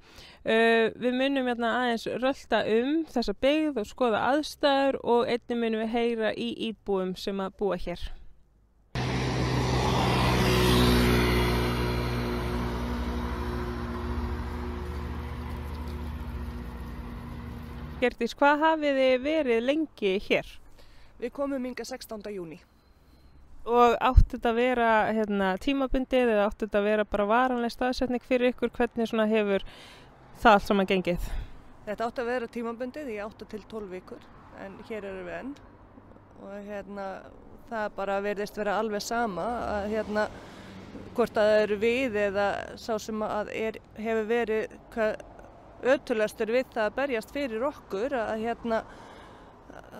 [0.44, 5.86] Uh, við munum hérna aðeins rölda um þessa byggð og skoða aðstæður og einnig munum
[5.86, 8.04] við heyra í íbúum sem að búa hér.
[18.04, 20.48] Gertís, hvað hafið þið verið lengi hér?
[21.22, 22.26] Við komum yngar 16.
[22.34, 22.58] júni.
[23.64, 28.26] Og átti þetta að vera hérna, tímabundið eða átti þetta að vera bara varanlega staðsetning
[28.28, 28.74] fyrir ykkur?
[28.76, 29.64] Hvernig hefur
[30.42, 31.30] það allt saman gengið?
[31.86, 34.28] Þetta átti að vera tímabundið í 8 til 12 vikur
[34.60, 35.56] en hér eru við enn
[36.44, 37.08] og hérna
[37.70, 39.46] það bara verðist vera alveg sama
[39.78, 40.28] að hérna
[41.16, 44.76] hvort að það eru við eða sá sem að er, hefur verið
[45.94, 48.84] ötulastur við það að berjast fyrir okkur að hérna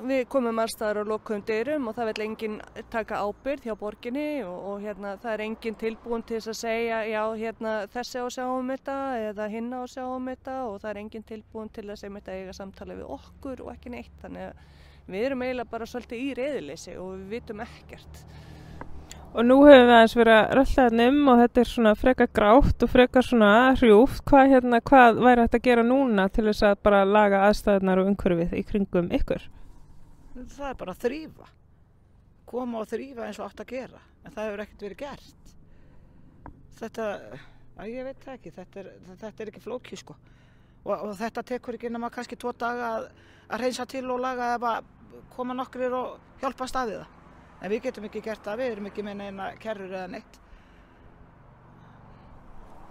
[0.05, 2.57] við komum allstaðar á lokum dyrum og það vil enginn
[2.91, 7.01] taka ábyrð hjá borginni og, og hérna það er enginn tilbúin til þess að segja
[7.11, 8.97] já hérna þessi á sjáum þetta
[9.31, 12.57] eða hinn á sjáum þetta og það er enginn tilbúin til að segja þetta eiga
[12.57, 16.99] samtala við okkur og ekki neitt þannig að við erum eiginlega bara svolítið í reyðileysi
[17.01, 18.25] og við vitum ekkert.
[19.35, 22.27] Og nú hefur við aðeins verið að rölla þetta um og þetta er svona freka
[22.39, 23.49] grátt og freka svona
[23.81, 24.21] hrjúft.
[24.31, 28.11] Hvað, hérna, hvað væri þetta að gera núna til þess að bara laga aðstæðunar og
[28.13, 29.49] umhverfið í kringum ykkur?
[30.37, 31.49] Það er bara að þrýfa.
[32.53, 34.05] Koma og þrýfa eins og átt að gera.
[34.23, 35.51] En það hefur ekkert verið gert.
[36.79, 37.09] Þetta,
[37.75, 40.19] að ég veit ekki, þetta er, þetta er ekki flókið sko.
[40.85, 43.11] Og, og þetta tekur ekki nema kannski tvo daga að,
[43.51, 44.79] að reynsa til og laga eða
[45.35, 47.14] koma nokkrir og hjálpa staðið það.
[47.65, 50.41] En við getum ekki gert það, við erum ekki með neina kerrur eða neitt.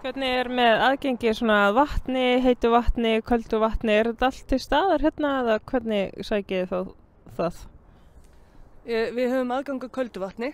[0.02, 5.04] Hvernig er með aðgengi svona vatni, heitu vatni, köldu vatni, er þetta allt til staðar
[5.06, 6.80] hérna eða hvernig sækið þá
[7.38, 7.62] það?
[8.84, 10.50] Við höfum aðganga köldu vatni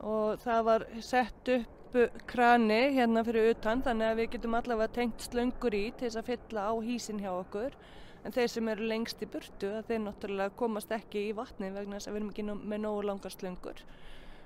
[0.00, 5.28] og það var sett upp krani hérna fyrir utan þannig að við getum allavega tengt
[5.28, 7.76] slöngur í til þess að fylla á hísin hjá okkur
[8.24, 12.10] en þeir sem eru lengst í burtu þeir náttúrulega komast ekki í vatni vegna þess
[12.10, 13.82] að við erum ekki með nógu langar slöngur.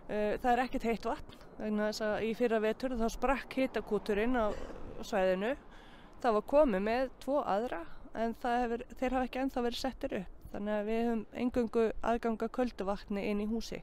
[0.09, 4.39] Eh, það er ekkert heitt vatn vegna þess að í fyrra vetur þá sprakk hitakúturinn
[4.39, 4.47] á
[5.03, 5.55] svæðinu.
[6.23, 7.83] Það var komið með tvo aðra
[8.15, 10.41] en hefur, þeir hafa ekki ennþá verið settir upp.
[10.55, 13.81] Þannig að við höfum engungu aðganga kölduvatni inn í húsi.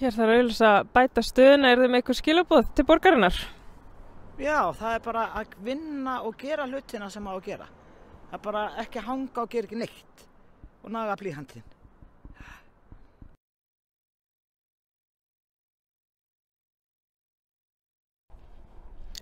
[0.00, 1.70] Hér þarf auðvitað að bæta stöðuna.
[1.70, 3.36] Er með eitthvað skilabóð til borgarinnar?
[4.34, 7.66] Já, það er bara að vinna og gera hlutina sem á að gera.
[8.30, 10.22] Það er bara ekki að hanga og gera ekki neitt
[10.82, 11.62] og naga blíhandin.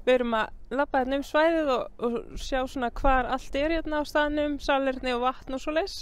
[0.03, 4.01] Við erum að lappa hérna um svæðið og, og sjá svona hvar allt er hérna
[4.01, 5.98] á staðnum, salirni og vatn og svo les.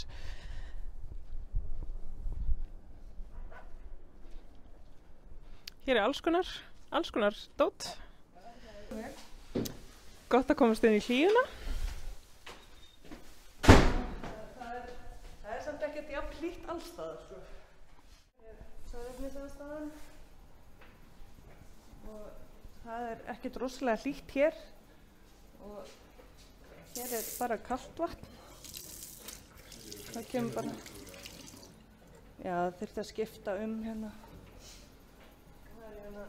[5.85, 6.55] Hér er alls konar,
[6.95, 7.91] alls konar dótt.
[10.31, 11.43] Gott að komast inn í hlýjuna.
[13.63, 14.89] Það er,
[15.45, 17.21] það er samt ekkert jafn hlýtt allstaðar.
[17.27, 17.39] Sko.
[18.91, 19.91] Það er nýttaðarstaðan
[22.11, 22.25] og
[22.83, 24.59] það er ekkert rosalega hlýtt hér
[25.69, 25.93] og
[26.97, 28.33] hér er bara kallt vatn.
[30.11, 30.73] Það kemur bara,
[32.43, 34.11] já það þurfti að skipta um hérna.
[35.77, 36.27] Það er hérna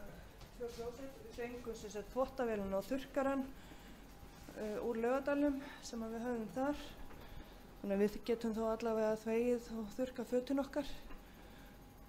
[0.60, 6.82] tvö klósett fengum þess að þvóttavélun og þurkaran uh, úr lögadalum sem við höfum þar.
[7.80, 10.90] Þannig að við getum þó allavega þveið og þurka fötun okkar.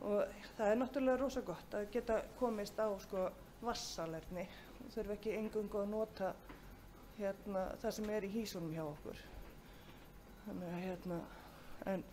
[0.04, 3.28] Og það er náttúrulega rosa gott að geta komist á sko
[3.64, 4.44] vassalerni
[4.84, 6.34] og þurfa ekki engungu að nota
[7.18, 9.24] hérna það sem er í hísunum hjá okkur.
[10.44, 11.20] Þannig að hérna
[11.94, 12.04] en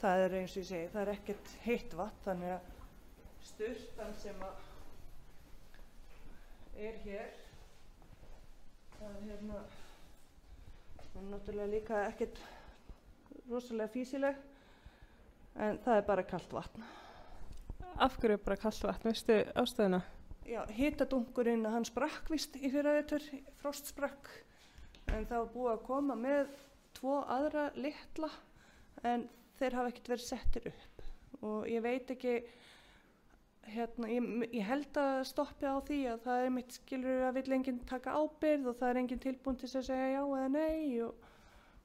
[0.00, 2.68] það er eins og ég segi það er ekkert heitt vatn þannig að
[3.50, 4.69] styrtan sem að
[6.80, 7.28] er hér.
[8.96, 9.60] Það er hérna
[11.10, 12.40] það er náttúrulega líka ekkert
[13.50, 14.38] rosalega físileg
[15.60, 16.84] en það er bara kallt vatn.
[18.00, 20.00] Af hverju er bara kallt vatn, veistu ástöðuna?
[20.48, 23.24] Já, hitadungurinn hann sprakk vist í fyrra veitur
[23.60, 24.30] frostsprakk
[25.10, 26.54] en það var búið að koma með
[26.96, 28.30] tvo aðra litla
[29.06, 29.26] en
[29.58, 31.04] þeir hafa ekkert verið settir upp.
[31.40, 32.38] Og ég veit ekki
[33.68, 37.56] hérna, ég, ég held að stoppi á því að það er mitt skilur að vill
[37.56, 41.30] enginn taka ábyrð og það er enginn tilbúin til að segja já eða nei og,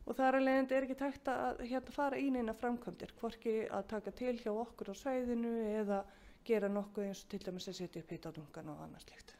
[0.05, 3.89] og það er alveg er ekki takt að hérna, fara í neina framkvæmdir hvorki að
[3.95, 6.03] taka til hjá okkur á sveiðinu eða
[6.45, 9.35] gera nokkuð eins og til dæmis að setja upp hittadungan og annars líkt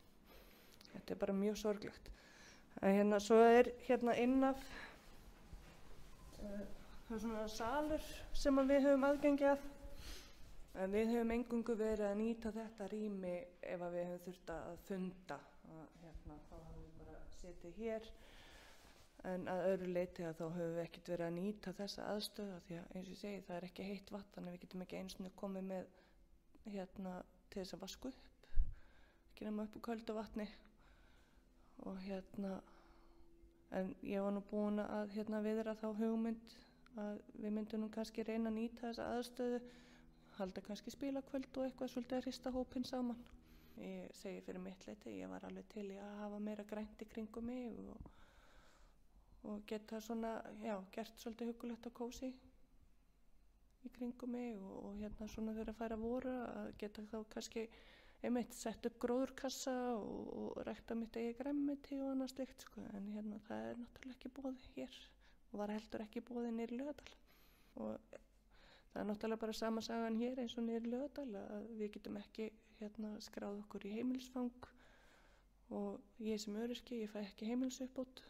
[0.96, 2.10] þetta er bara mjög sorglegt.
[2.82, 4.64] En hérna svo er hérna innaf
[6.42, 6.66] uh,
[7.08, 9.64] það er svona salur sem við höfum aðgengi að
[10.76, 15.38] En við höfum engungu verið að nýta þetta rými ef við höfum þurft að funda.
[15.72, 18.10] Að, hérna, þá höfum við bara setið hér
[19.26, 22.78] en að öðru leiti að þá höfum við ekkert verið að nýta þessa aðstöða því
[22.82, 25.32] að eins og ég segi það er ekki heitt vatn að við getum ekki einsinu
[25.40, 25.88] komið með
[26.76, 27.16] hérna
[27.50, 28.52] til þess að vasku upp.
[29.32, 30.48] Ekki nema upp úr köldu vatni
[31.86, 32.60] og hérna
[33.76, 36.54] en ég var nú búin að hérna viðra þá hugmynd
[37.02, 39.60] að við myndum nú kannski reyna að nýta þessa aðstöðu,
[40.40, 43.20] halda kannski spilakvöld og eitthvað svolítið að hrista hópin saman.
[43.82, 47.08] Ég segi fyrir mitt leiti, ég var alveg til í að hafa meira grænt í
[47.12, 48.12] kringum mig og,
[49.52, 52.32] og geta svona, já, gert svolítið hugulegt og kósi
[53.86, 57.66] í kringum mig og, og hérna svona þegar að færa voru að geta þá kannski
[58.26, 63.12] einmitt sett upp gróðurkassa og, og rekta mitt eigi græmmiti og annað slikt sko en
[63.14, 65.00] hérna það er náttúrulega ekki bóð hér
[65.52, 67.18] og var heldur ekki bóðið nýri lögadal
[67.86, 68.16] og
[68.96, 72.46] það er náttúrulega bara sama sagan hér eins og nýri lögadal að við getum ekki
[72.80, 74.70] hérna skráð okkur í heimilsfang
[75.82, 78.24] og ég sem öryrki ég fæ ekki heimilsuppbót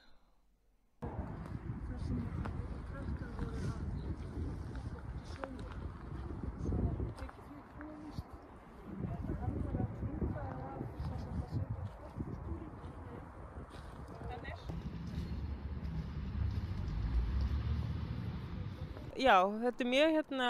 [19.26, 20.48] Já, þetta er mjög hérna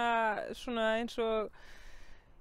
[0.58, 1.54] svona eins og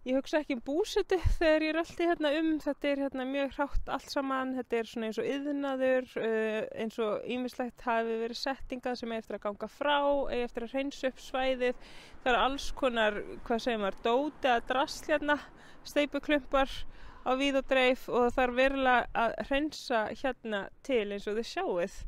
[0.04, 2.48] ég hugsa ekki um búsetu þegar ég er alltaf hérna um.
[2.64, 4.54] Þetta er hérna mjög hrátt allt saman.
[4.56, 9.22] Þetta er svona eins og yðnaður uh, eins og ýmislegt hafi verið settingað sem er
[9.22, 11.88] eftir að ganga frá eða eftir að reynsa upp svæðið.
[12.24, 15.38] Það er alls konar, hvað segir maður dóti að drasl hérna
[15.86, 16.78] steipuklumpar
[17.24, 21.52] á víð og dreif og það er verulega að reynsa hérna til eins og þið
[21.54, 21.98] sjáuð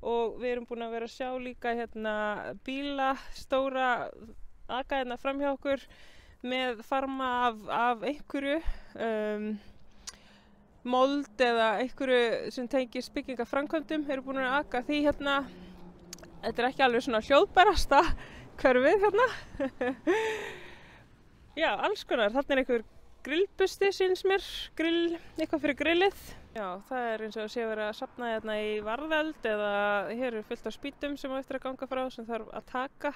[0.00, 2.14] og við erum búin að vera að sjá líka hérna
[2.64, 3.90] bíla stóra
[4.70, 5.82] aga hérna fram hjá okkur
[6.46, 8.60] með farma af, af einhverju
[9.06, 9.50] um,
[10.88, 14.06] mold eða einhverju sem tengir byggingaframkvæmdum.
[14.08, 15.34] Eru búin að aga því hérna.
[16.40, 18.00] Þetta er ekki alveg svona hljóðbærasta
[18.60, 19.26] hverfið hérna.
[21.60, 22.32] Já, alls konar.
[22.32, 22.86] Þarna er einhver
[23.26, 24.44] grillbusti síns mér
[24.78, 28.54] grill, eitthvað fyrir grillið Já, það er eins og að sé verið að sapna hérna
[28.58, 29.74] í varðeld eða
[30.18, 33.12] hér er fullt af spýtum sem á eftir að ganga frá sem þarf að taka.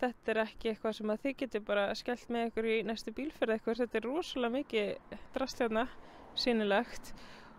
[0.00, 3.54] Þetta er ekki eitthvað sem að þið getur bara skellt með ykkur í næstu bílferð
[3.58, 3.82] eitthvað.
[3.82, 5.84] Þetta er rosalega mikið drast hérna,
[6.32, 7.12] sínilegt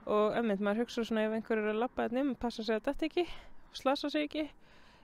[0.09, 2.89] og ömmint maður hugsa svona ef einhver eru að lappa hérna um, passa sig að
[2.89, 3.27] þetta ekki,
[3.77, 4.47] slasa sig ekki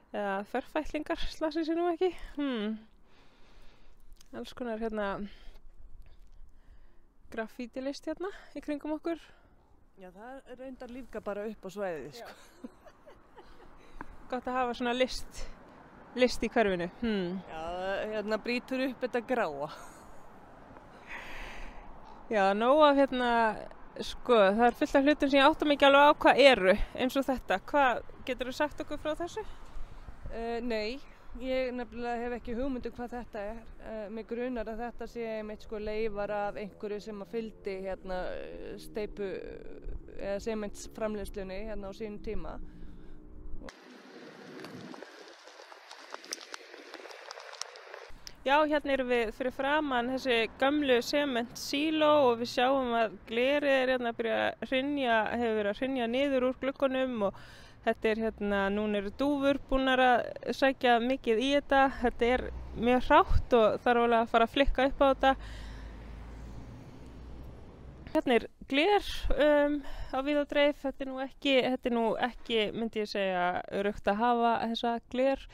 [0.10, 2.10] eða ferfætlingar slasa sig nú ekki.
[2.34, 2.80] Hmm.
[4.34, 5.12] Alls konar hérna
[7.32, 9.22] grafítilist hérna í kringum okkur.
[10.00, 12.70] Já, það reyndar líka bara upp á sveiði, sko.
[14.32, 15.42] Gott að hafa svona list,
[16.16, 16.88] list í hverfinu.
[17.02, 17.40] Hmm.
[17.50, 17.64] Já,
[18.14, 19.70] hérna brítur upp þetta gráa.
[22.30, 23.30] Já, nóg af hérna,
[24.06, 27.18] sko, það er fullt af hlutum sem ég áttum ekki alveg á hvað eru, eins
[27.18, 27.60] og þetta.
[27.72, 29.46] Hvað, getur þú sagt okkur frá þessu?
[30.30, 31.00] Uh, nei,
[31.38, 33.62] ég nefnilega hef ekki hugmyndu hvað þetta er.
[33.84, 38.20] Uh, mig grunar að þetta sé einmitt sko leifar af einhverju sem að fyldi hérna
[38.82, 39.30] steipu
[40.20, 42.58] eða sementsframleyslunni hérna á sínum tíma.
[48.50, 53.74] Já, hérna erum við fyrir framann þessi gamlu sement síló og við sjáum að glerið
[53.76, 57.42] er hérna að byrja að hrinja, hefur verið að hrinja niður úr glukkonum og
[57.86, 62.46] þetta er hérna, núna eru dúfur búinar að sækja mikið í þetta, þetta er
[62.80, 65.34] mjög hrátt og þarf alveg að fara að flikka upp á þetta.
[68.10, 69.76] Hérna er gler um,
[70.14, 73.44] á við og dreif, þetta er nú ekki, þetta er nú ekki, myndi ég segja,
[73.86, 75.46] raukt að hafa þessa gler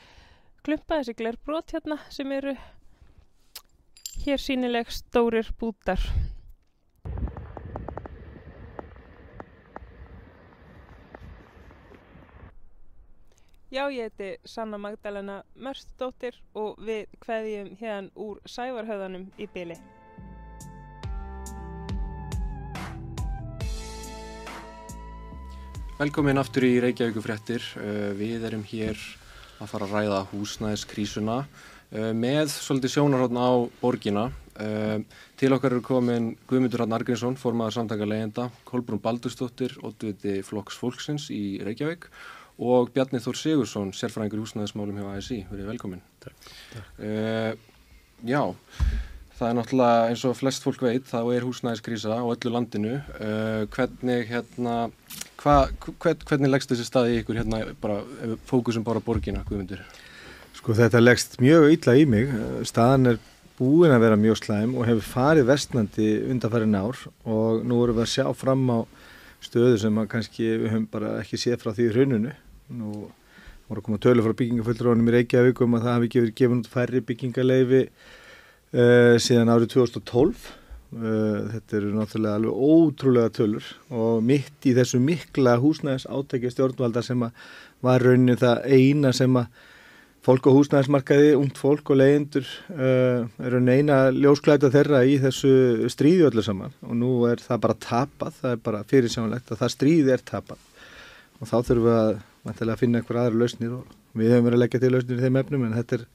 [0.66, 2.56] klumpa, þessi glerbrot hérna sem eru
[4.24, 6.02] hér sínileg stórir bútar.
[13.76, 19.74] Já, ég heiti Sanna Magdalena Mörstóttir og við kveðjum hérna úr Sævarhauðanum í byli.
[25.98, 27.66] Velkomin aftur í Reykjavíku fréttir.
[28.16, 28.96] Við erum hér
[29.60, 31.36] að fara að ræða húsnæðiskrísuna
[32.16, 34.24] með svolítið sjónarhóttn á borgina.
[35.36, 41.28] Til okkar eru komin Guðmundur Rann Argrínsson, formadur samtaka leyenda, Kolbrún Baldurstóttir, ótviti Flokks Fólksins
[41.28, 42.08] í Reykjavík
[42.56, 45.42] og Bjarni Þór Sigursson, sérfræðingur í húsnæðismálum hjá ASI.
[45.50, 46.00] Verið velkomin.
[46.24, 46.48] Takk.
[46.72, 46.88] Takk.
[46.96, 47.52] Uh,
[48.24, 48.40] já,
[49.36, 52.96] það er náttúrulega eins og flest fólk veit, þá er húsnæðiskrísa á öllu landinu.
[53.20, 54.76] Uh, hvernig, hérna,
[55.42, 58.00] hva, hvern, hvernig leggst þessi staði ykkur hérna, bara,
[58.48, 59.84] fókusum bara borgina, Guðmundur?
[60.56, 62.32] Sko þetta leggst mjög illa í mig.
[62.66, 63.24] Staðan er
[63.56, 68.04] búin að vera mjög slæm og hefur farið vestnandi undanfæri nár og nú erum við
[68.04, 68.78] að sjá fram á
[69.44, 72.34] stöðu sem að kannski við höfum bara ekki séð frá því hrununu.
[72.74, 73.06] Nú
[73.66, 76.70] voru að koma tölu frá byggingafullrónum í Reykjavík um að það hafi verið gefin út
[76.70, 80.48] færri byggingaleifi uh, síðan árið 2012.
[80.96, 87.02] Uh, þetta eru náttúrulega alveg ótrúlega tölur og mitt í þessu mikla húsnæðis átækja stjórnvalda
[87.02, 87.24] sem
[87.84, 89.50] var raunin það eina sem að
[90.26, 96.26] fólk á húsnæðismarkaði, ungt fólk og leyendur uh, eru neina ljósklæta þeirra í þessu stríði
[96.30, 100.14] öllu saman og nú er það bara tapað, það er bara fyrirsjónlegt að það stríði
[100.16, 100.64] er tapað
[101.36, 102.16] og þá þurfum við að
[102.54, 105.64] finna einhver aðra lausnir og við hefum verið að leggja til lausnir í þeim efnum
[105.66, 106.06] en þetta er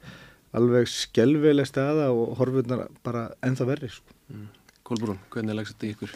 [0.57, 3.89] alveg skelvileg staða og horfurnar bara ennþá verri.
[3.91, 4.19] Sko.
[4.31, 4.47] Mm.
[4.87, 6.15] Kolbrún, hvernig leggst þetta í ykkur?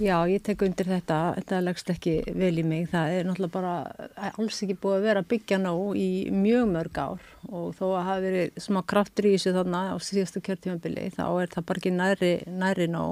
[0.00, 4.30] Já, ég tek undir þetta, þetta leggst ekki vel í mig, það er náttúrulega bara
[4.30, 8.06] alls ekki búið að vera að byggja ná í mjög mörg ár og þó að
[8.06, 11.92] hafa verið smá kraftur í þessu þarna á síðastu kjörtímanbili þá er það bara ekki
[11.98, 13.02] næri, næri ná.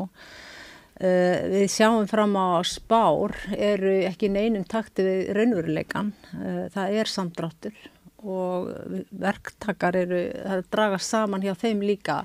[1.03, 7.11] Uh, við sjáum fram á spár eru ekki neinum takti við raunveruleikan, uh, það er
[7.11, 7.80] samdráttur
[8.22, 8.68] og
[9.11, 12.22] verktakar eru, það er að draga saman hjá þeim líka.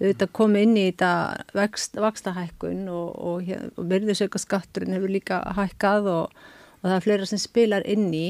[0.00, 1.10] Auðvitað komið inn í þetta
[1.58, 6.38] vext, vakstahækkun og, og, og verðisauka skatturinn hefur líka hækkað og,
[6.78, 8.28] og það er fleira sem spilar inn í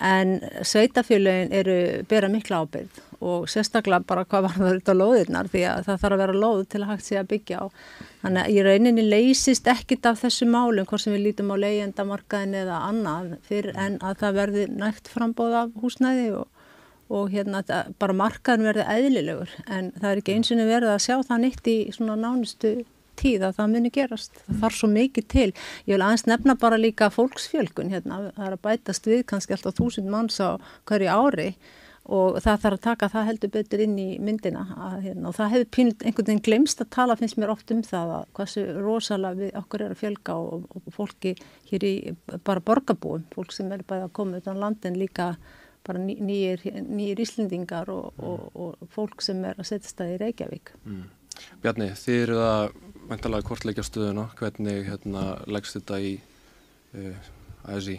[0.00, 1.76] en sveitafélagin eru
[2.10, 6.16] bera mikla ábyrð og sérstaklega bara hvað var það auðvitað lóðirnar því að það þarf
[6.16, 7.64] að vera lóð til að hægt sé að byggja á.
[8.24, 12.58] Þannig að í rauninni leysist ekkit af þessu málum hvort sem við lítum á leyendamarkaðin
[12.64, 16.50] eða annað fyrir en að það verði nægt frambóð af húsnæði og
[17.14, 17.60] og hérna
[18.00, 21.68] bara markaðin verði eðlilegur en það er ekki eins og verið að sjá það nýtt
[21.68, 22.72] í svona nánustu
[23.20, 24.42] tíð að það muni gerast.
[24.46, 25.48] Það þarf svo mikið til.
[25.84, 28.20] Ég vil aðeins nefna bara líka fólksfjölgun hérna.
[28.36, 30.58] Það er að bætast við kannski alltaf þúsund manns á
[30.88, 31.48] hverju ári
[32.04, 35.52] og það þarf að taka það heldur betur inn í myndina að, hérna, og það
[35.54, 39.40] hefur pínud einhvern veginn glemst að tala finnst mér oft um það að hversu rosalega
[39.40, 41.32] við okkur er að fjölga og, og fólki
[41.70, 41.94] hér í
[42.44, 45.32] bara borgarbúum, fólk sem er bæði að koma utan landin líka
[45.84, 50.74] bara nýjir, nýjir íslendingar og, og, og fólk sem er að setja staði í Reykjavík.
[50.84, 51.04] Mm.
[51.64, 52.74] Bjarni, þið eru það
[53.08, 56.14] mæntalega kortleikja stöðuna, hvernig hérna, leggst þetta í
[56.96, 57.28] uh,
[57.74, 57.98] ASI?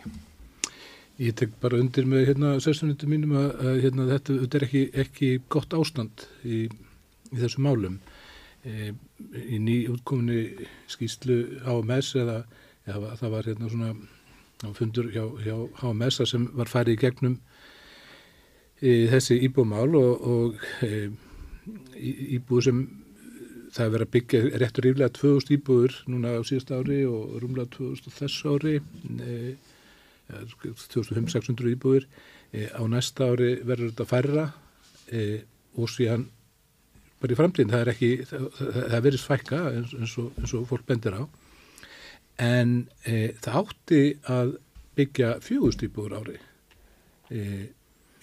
[1.22, 5.30] Ég tek bara undir með hérna, sérstunundum mínum að, hérna, þetta, þetta er ekki, ekki
[5.54, 6.66] gott ástand í,
[7.32, 8.02] í þessu málum.
[8.68, 8.92] E,
[9.40, 12.42] í nýjútkominni skýslu HMS eða,
[12.90, 17.40] eða það var hérna svona fundur hjá, hjá HMS sem var farið í gegnum
[18.82, 21.08] þessi íbúmál og, og e,
[22.36, 22.82] íbúð sem
[23.76, 27.72] það er verið að byggja réttur yfirlega 2000 íbúður núna á síðast ári og rúmlega
[27.76, 28.76] 2000 þess ári.
[29.20, 29.40] E,
[30.26, 32.06] 2500 íbúður
[32.56, 34.46] e, á næsta ári verður þetta færra
[35.12, 35.44] e,
[35.76, 36.30] og síðan
[37.20, 40.68] bara í framtíðin það er ekki það, það verður svækka eins, eins, og, eins og
[40.72, 41.24] fólk bendir á.
[42.42, 44.56] En e, það átti að
[44.96, 46.38] byggja fjögust íbúður ári.
[47.30, 47.42] E,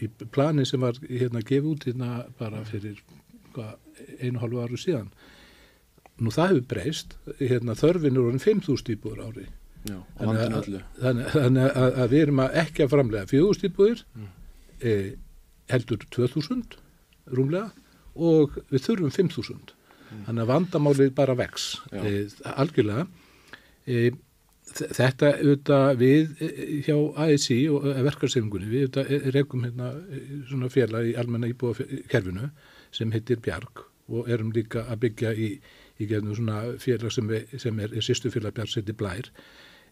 [0.03, 2.98] í plani sem var hérna gefið út hérna bara fyrir
[3.53, 5.12] einu hálfu áru síðan
[6.23, 7.16] nú það hefur breyst.
[7.41, 9.49] Hérna þörfin er orðin 5.000 íbúður ári.
[9.83, 14.27] Já, þannig, að, við erum að ekki að framlega 4.000 íbúður mm.
[14.79, 14.93] e,
[15.73, 16.77] heldur 2.000
[17.35, 17.73] rúmlega
[18.14, 20.20] og við þurfum 5.000 mm.
[20.29, 22.12] þannig að vandamálið bara vex e,
[22.53, 23.09] algjörlega.
[23.83, 24.12] E,
[24.73, 26.45] þetta auðvitað við
[26.87, 26.97] hjá
[27.27, 29.91] ASI og verkarsefingunni við auðvitað regum hérna
[30.49, 32.53] svona félag í almenna íbúakerfinu
[32.95, 35.49] sem heitir Bjarg og erum líka að byggja í,
[36.03, 37.30] í gefnum svona félag sem,
[37.62, 39.30] sem er, sýstu félag Bjarg seti Blær.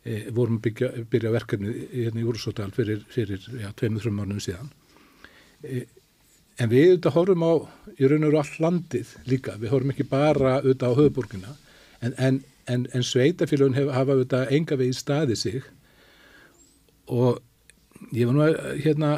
[0.01, 4.71] E, vorum byggja, byrja verkefni hérna í Úrsóttal fyrir, fyrir ja, tveimur þrjum mánum síðan.
[5.63, 5.83] E,
[6.61, 7.53] en við auðvitað horfum á
[7.97, 11.53] í raun og all landið líka, við horfum ekki bara auðvitað á höfuborgina
[12.01, 12.41] en, en
[12.71, 15.69] en, en sveitafélagin hef, hafa auðvitað enga vegið staðið sig.
[17.11, 17.41] Og
[18.17, 19.15] ég var nú að hérna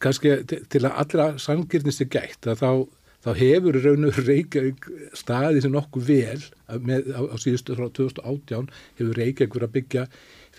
[0.00, 2.70] kannski til að allra sangirnist er gætt að þá,
[3.24, 4.86] þá hefur raun og Reykjavík
[5.18, 6.44] staðið sem nokkuð vel
[6.80, 10.06] með, á, á síðustu frá 2018 hefur Reykjavík verið að byggja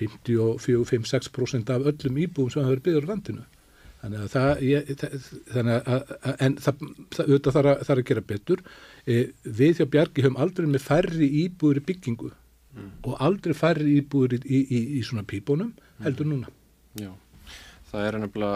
[0.01, 3.47] 54-56% af öllum íbúum sem hafa verið byggður á landinu
[4.01, 4.91] þannig að það, ég,
[5.51, 6.13] þannig að,
[6.45, 8.63] en það, það auðvitað þarf að, gera betur
[9.05, 12.93] e, við hjá Bjarki höfum aldrei með færri íbúður í byggingu mm.
[13.05, 16.33] og aldrei færri íbúður í, í, í, í svona pípunum heldur mm.
[16.33, 16.57] núna
[16.97, 17.11] Já,
[17.91, 18.51] það er ennabla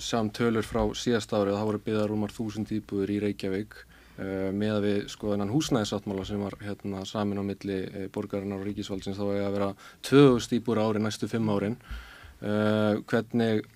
[0.00, 4.76] samtölur frá síðast árið að það voru byggðar rúmar þúsund íbúður í Reykjavík uh, með
[4.76, 9.20] að við sko þennan húsnæðisáttmála sem var hérna samin á milli e, borgarinnar og ríkisvaldsins
[9.20, 9.72] þá er að vera
[10.08, 13.66] 2000 íbúður ári næstu fimm árin uh, hvernig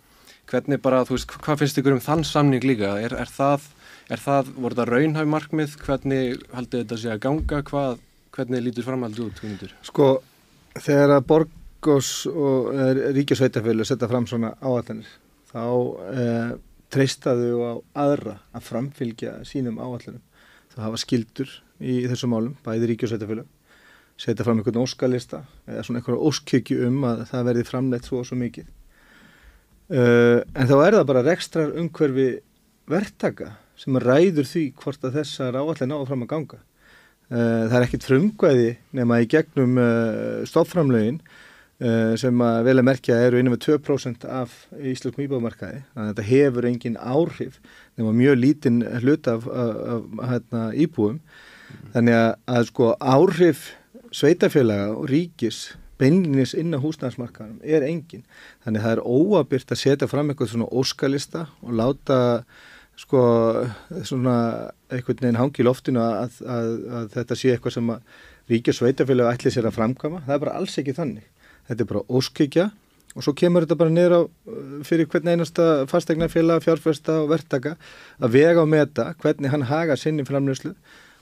[0.51, 2.95] hvernig bara, þú veist, hvað finnst ykkur um þann samning líka?
[3.01, 3.69] Er, er það,
[4.13, 5.77] er það, voru það raunhæf markmið?
[5.85, 7.61] Hvernig haldið þetta sé að ganga?
[7.71, 8.01] Hvað,
[8.37, 9.43] hvernig lítur framhaldið út?
[9.43, 9.77] Hvernig?
[9.89, 10.09] Sko,
[10.77, 11.29] þegar að
[11.85, 12.71] Borgós og
[13.13, 15.09] Ríkjusveitafjölu setja fram svona áallanir,
[15.53, 15.65] þá
[16.17, 16.55] eh,
[16.89, 17.73] treystaðu á
[18.07, 20.23] aðra að framfylgja sínum áallanum.
[20.73, 21.53] Það hafa skildur
[21.85, 23.45] í þessum málum, bæði Ríkjusveitafjölu
[24.17, 28.29] setja fram einhvern óskalista eða svona einhverja óskykju um að það verði framleitt svo og
[28.31, 28.73] svo mikið
[29.85, 32.29] Uh, en þá er það bara rekstrar umhverfi
[32.89, 36.61] verktaka sem ræður því hvort að þessar áallir ná fram að ganga.
[37.29, 39.77] Uh, það er ekkit frumkvæði nema í gegnum
[40.49, 41.43] stofnframlögin uh,
[42.21, 45.83] sem að vel að merkja eru innan við 2% af íslenskum íbáðmarkaði.
[45.93, 47.59] Þannig að þetta hefur engin áhrif
[47.99, 51.19] nema mjög lítinn hlut af, af, af hérna, íbúum.
[51.95, 53.65] Þannig að, að sko áhrif
[54.15, 55.65] sveitafélaga og ríkis
[56.01, 58.25] beinlinis inn á húsnæðismarkaðum er engin.
[58.65, 62.21] Þannig að það er óabyrt að setja fram eitthvað svona óskalista og láta
[62.99, 63.21] sko
[64.07, 64.37] svona
[64.93, 66.75] einhvern veginn hangi í loftinu að, að,
[67.15, 68.21] þetta sé eitthvað sem að
[68.53, 70.23] ríkja sveitafélag ætli sér að framkama.
[70.27, 71.27] Það er bara alls ekki þannig.
[71.69, 72.71] Þetta er bara óskikja
[73.15, 74.21] og svo kemur þetta bara niður á
[74.87, 77.77] fyrir hvern einasta fastegnafélag, fjárfesta og verktaka
[78.19, 80.75] að vega og meta hvernig hann haga sinni framlöslu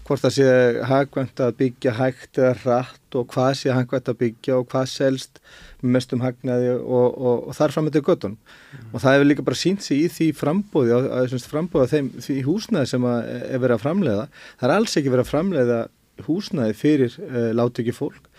[0.06, 0.46] hvort það sé
[0.88, 5.38] hagvænt að byggja hægt eða hratt og hvað sé hagvænt að byggja og hvað selst
[5.82, 8.36] mestum hagnaði og, og, og þar fram með þetta göttunum.
[8.38, 8.88] Mm.
[8.90, 12.92] Og það hefur líka bara sínt sig í því frambóði, að frambóða þeim því húsnæði
[12.92, 14.26] sem er verið að framleiða.
[14.58, 15.80] Það er alls ekki verið að framleiða
[16.26, 18.31] húsnæði fyrir uh, látöki fólk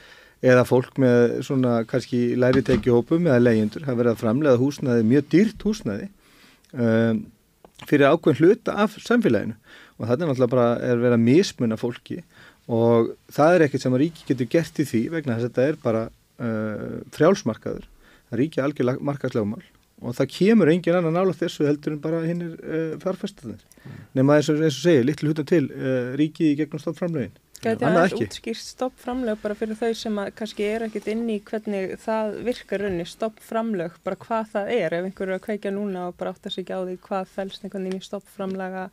[0.44, 3.86] eða fólk með svona kannski læri tekihópum eða leyendur.
[3.86, 6.10] Það verið að framleiða húsnæði, mjög dýrt húsnæði
[6.74, 7.22] um,
[7.88, 9.56] fyrir ákveðin hluta af samfélaginu
[10.00, 12.22] og þetta er náttúrulega bara að mismunna fólki
[12.72, 15.68] og það er ekkert sem að ríki getur gert í því vegna þess að þetta
[15.70, 17.88] er bara uh, frjálsmarkaður,
[18.30, 19.64] það ríki algjör markaðslegumál
[20.04, 24.00] og það kemur engin annan nála þessu heldur en bara hinn er uh, fjárfæstaðir, mm.
[24.20, 27.88] nema eins og, eins og segja litlu hluta til uh, ríki í gegnum stofnframlegin Gæti
[27.88, 32.34] aðeins útskýrt stoppframlög bara fyrir þau sem að kannski er ekkit inn í hvernig það
[32.48, 34.98] virkar raunni, stoppframlög, bara hvað það er.
[34.98, 37.88] Ef einhverju að kveika núna og bara átta sig ekki á því hvað fælst einhvern
[37.88, 38.90] veginn í stoppframlega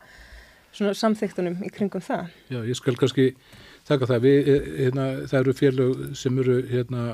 [0.71, 2.31] svona samþyktunum í kringum það.
[2.51, 3.27] Já, ég skal kannski
[3.89, 7.05] taka það, við, eh, hérna, það eru félög sem eru hérna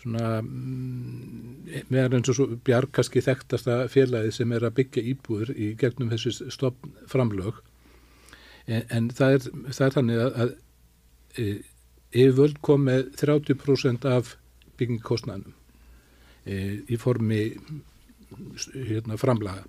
[0.00, 5.74] svona mm, meðan eins og bjarg kannski þekktasta félagi sem er að byggja íbúður í
[5.80, 7.60] gegnum þessi stoppframlög
[8.70, 10.52] en, en það, er, það er þannig að, að
[11.40, 11.46] e,
[12.10, 14.34] yfirvöld kom með 30% af
[14.80, 15.54] byggingkostnæðanum
[16.46, 16.56] e,
[16.90, 17.42] í formi
[18.74, 19.64] hérna, framlaga.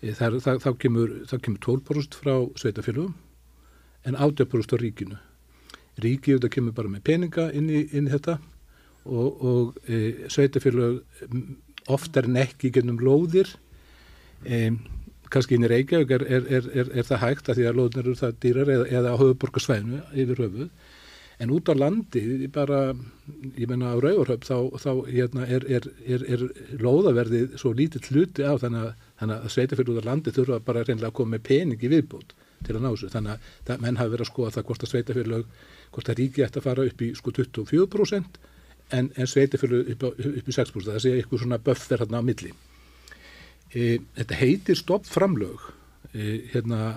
[0.00, 3.14] E, það, það, þá, kemur, þá kemur 12% frá sveitafélagum
[4.08, 5.20] en 80% á ríkinu.
[6.02, 8.38] Ríkið þetta kemur bara með peninga inn í, inn í þetta
[9.06, 11.02] og, og e, sveitafélag
[11.92, 13.50] oftar en ekki gennum lóðir.
[14.42, 14.74] Eða
[15.32, 18.18] kannski inn í Reykjavík er, er, er, er það hægt að því að lóðnir eru
[18.18, 20.68] það dýrar eða, eða á höfuborgarsvæðinu yfir höfuð.
[21.42, 22.80] En út á landi bara,
[23.58, 26.44] ég menna á Rauvarhöf þá, þá hérna, er
[26.78, 30.84] lóðaverðið svo lítið hluti á þannig að, þannig að sveitafélag út á landi þurfa bara
[30.86, 33.10] reynilega að koma með pening í viðbútt til að ná þessu.
[33.16, 35.46] Þannig að menn hafi verið að skoða það hvort að sveitafélag
[35.92, 38.38] hvort að ríki ætti að fara upp í sko 24%
[38.92, 42.52] en, en sveitafélag upp, upp í 6% það sé eitthvað svona buffer hérna á milli
[43.72, 45.68] E, þetta heitir stoppframlög
[46.12, 46.96] e, hérna,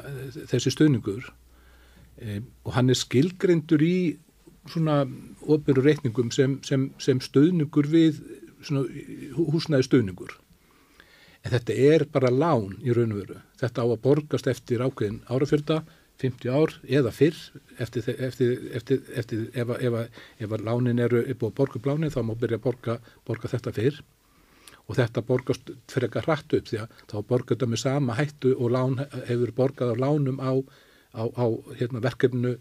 [0.52, 1.30] þessi stöðningur
[2.20, 3.98] e, og hann er skilgrendur í
[4.72, 5.04] svona
[5.46, 8.24] ofveru reikningum sem, sem, sem stöðningur við
[9.38, 10.34] húsnæði stöðningur
[11.46, 13.38] en þetta er bara lán í raun og veru.
[13.62, 15.84] Þetta á að borgast eftir ákveðin árafjörda
[16.22, 17.38] 50 ár eða fyrr
[17.84, 19.74] eftir, eftir, eftir, eftir ef,
[20.40, 22.98] ef lánin eru upp á borgublánin þá má byrja að borga,
[23.28, 24.00] borga þetta fyrr
[24.86, 28.54] og þetta borgast fyrir eitthvað hratt upp því að þá borgar þetta með sama hættu
[28.56, 30.54] og lán, hefur borgað á lánum á,
[31.18, 31.46] á, á
[31.80, 32.56] hérna, verkefnu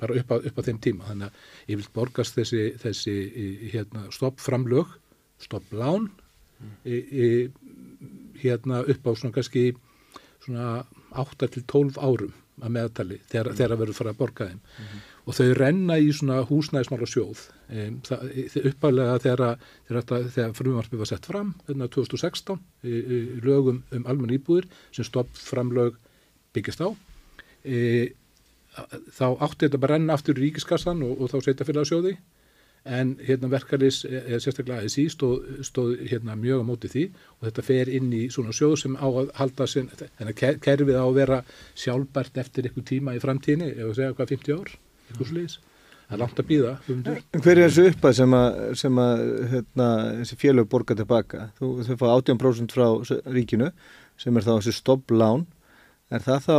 [0.00, 3.16] bara upp á, upp á þeim tíma þannig að ég vil borgast þessi, þessi
[3.74, 4.96] hérna, stoppframlög
[5.40, 6.08] stopplán
[6.60, 7.52] mm.
[8.40, 9.64] hérna upp á svona kannski
[10.40, 10.84] svona
[11.20, 13.58] 8 til 12 árum að meðtali þegar, mm.
[13.58, 15.00] þegar að verður fara að borga þeim mm.
[15.26, 17.98] Og þau renna í svona húsnæðismála sjóð um,
[18.70, 24.36] uppálega þegar, þegar, þegar frumarfið var sett fram þarna 2016 í, í lögum um almenn
[24.38, 25.98] íbúðir sem stopp framlög
[26.56, 26.88] byggist á
[27.64, 28.10] e,
[29.16, 32.18] þá átti þetta bara renna aftur í ríkiskassan og, og þá setja fyrir að sjóði
[32.88, 37.02] en hérna verkarlis, eða sérstaklega ASI stóð, stóð hérna mjög á móti því
[37.36, 39.90] og þetta fer inn í svona sjóð sem á að halda sin,
[40.64, 41.40] kerfið á að vera
[41.74, 44.72] sjálfbært eftir ykkur tíma í framtíðinni, ef við segja hvað 50 ár
[45.14, 45.58] ykkur slíðis,
[46.08, 46.74] það er langt að býða
[47.36, 49.88] Hver er þessu uppað sem að, sem að hérna,
[50.20, 51.46] þessi félög borga tilbaka?
[51.60, 52.86] Þú, þau fá 18% frá
[53.30, 53.72] ríkinu
[54.20, 55.48] sem er þá þessi stopplán
[56.10, 56.54] Er það þá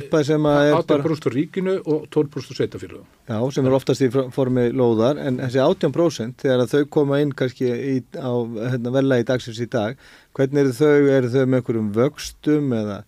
[0.00, 1.02] uppað sem að er bara...
[1.06, 3.04] 18% ríkinu og 12% sveitafélagum.
[3.30, 7.70] Já, sem er oftast í formi lóðar, en þessi 18% þegar þau koma inn kannski
[7.70, 8.34] í, á
[8.72, 9.94] hérna, vella í dagsins í dag,
[10.34, 12.98] hvernig eru þau, eru þau með einhverjum vöxtum eða,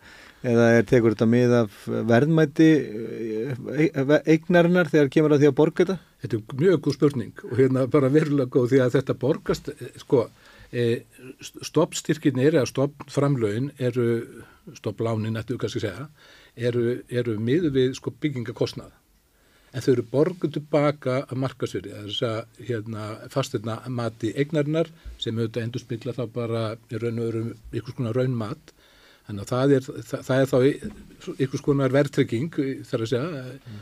[0.46, 1.78] eða er tekur þetta með af
[2.08, 5.96] verðmæti e, eignarinnar þegar kemur að því að borga þetta?
[6.22, 9.72] Þetta er mjög góð spurning og hérna bara verulega góð því að þetta borgast,
[10.04, 10.22] sko,
[10.70, 10.86] e,
[11.70, 14.08] stoppstyrkinir eða stoppframlögin eru,
[14.78, 16.08] stopplánin ættu kannski segja,
[16.56, 18.94] eru, eru miður við sko byggingakostnað
[19.72, 24.90] en þau eru borguð tilbaka að markasverði, það er þess að hérna, fastirna mati eignarinnar
[25.20, 27.42] sem auðvitað endur spilla þá bara í raun og veru
[27.76, 28.72] ykkur skona raunmat
[29.28, 32.58] þannig að það er, það, það er þá ykkur skona verðtrygging
[32.88, 33.80] þar að segja mm.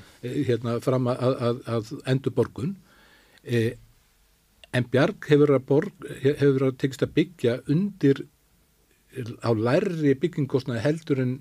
[0.49, 2.73] hérna fram að, að, að endur borgun
[3.47, 3.61] e,
[4.75, 8.25] en Bjarg hefur að, borg, hefur að tekist að byggja undir
[9.41, 11.37] á lærri byggingkostnaði heldur en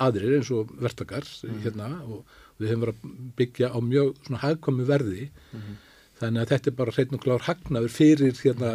[0.00, 1.60] aðrir eins og vertakar mm.
[1.66, 2.24] hérna og
[2.60, 5.76] við höfum verið að byggja á mjög svona hagkomi verði mm.
[6.20, 8.72] Þannig að þetta er bara hreitn og klár hagnaður fyrir hérna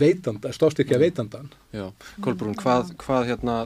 [0.00, 1.90] veitanda, stofstykja veitandan Já,
[2.24, 3.56] Kolbrún, hvað, hvað hérna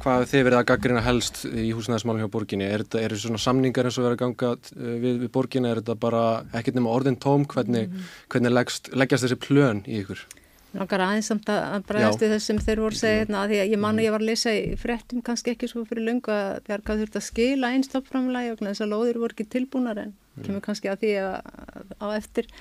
[0.00, 4.00] hvað þið verið að gaggrina helst í húsnæðismálum hjá borginni, er þetta, svona samningar eins
[4.00, 7.44] og verið að ganga eh, við, við borginni, er þetta bara ekkert nema orðin tóm,
[7.48, 8.12] hvernig, mm.
[8.32, 10.24] hvernig leggst, leggjast þessi plön í ykkur?
[10.68, 13.80] Nákvæmlega aðeins samt að bregðast við þessum þeir voru segja hérna að því að ég
[13.80, 17.16] manna ég var að lesa í frettum kannski ekki svo fyrir lungu að Bjarga þurft
[17.16, 20.12] að skila einstoppframlægi og þess að lóðir voru ekki tilbúnar en
[20.44, 21.32] kemur kannski að því að,
[22.04, 22.52] á eftir.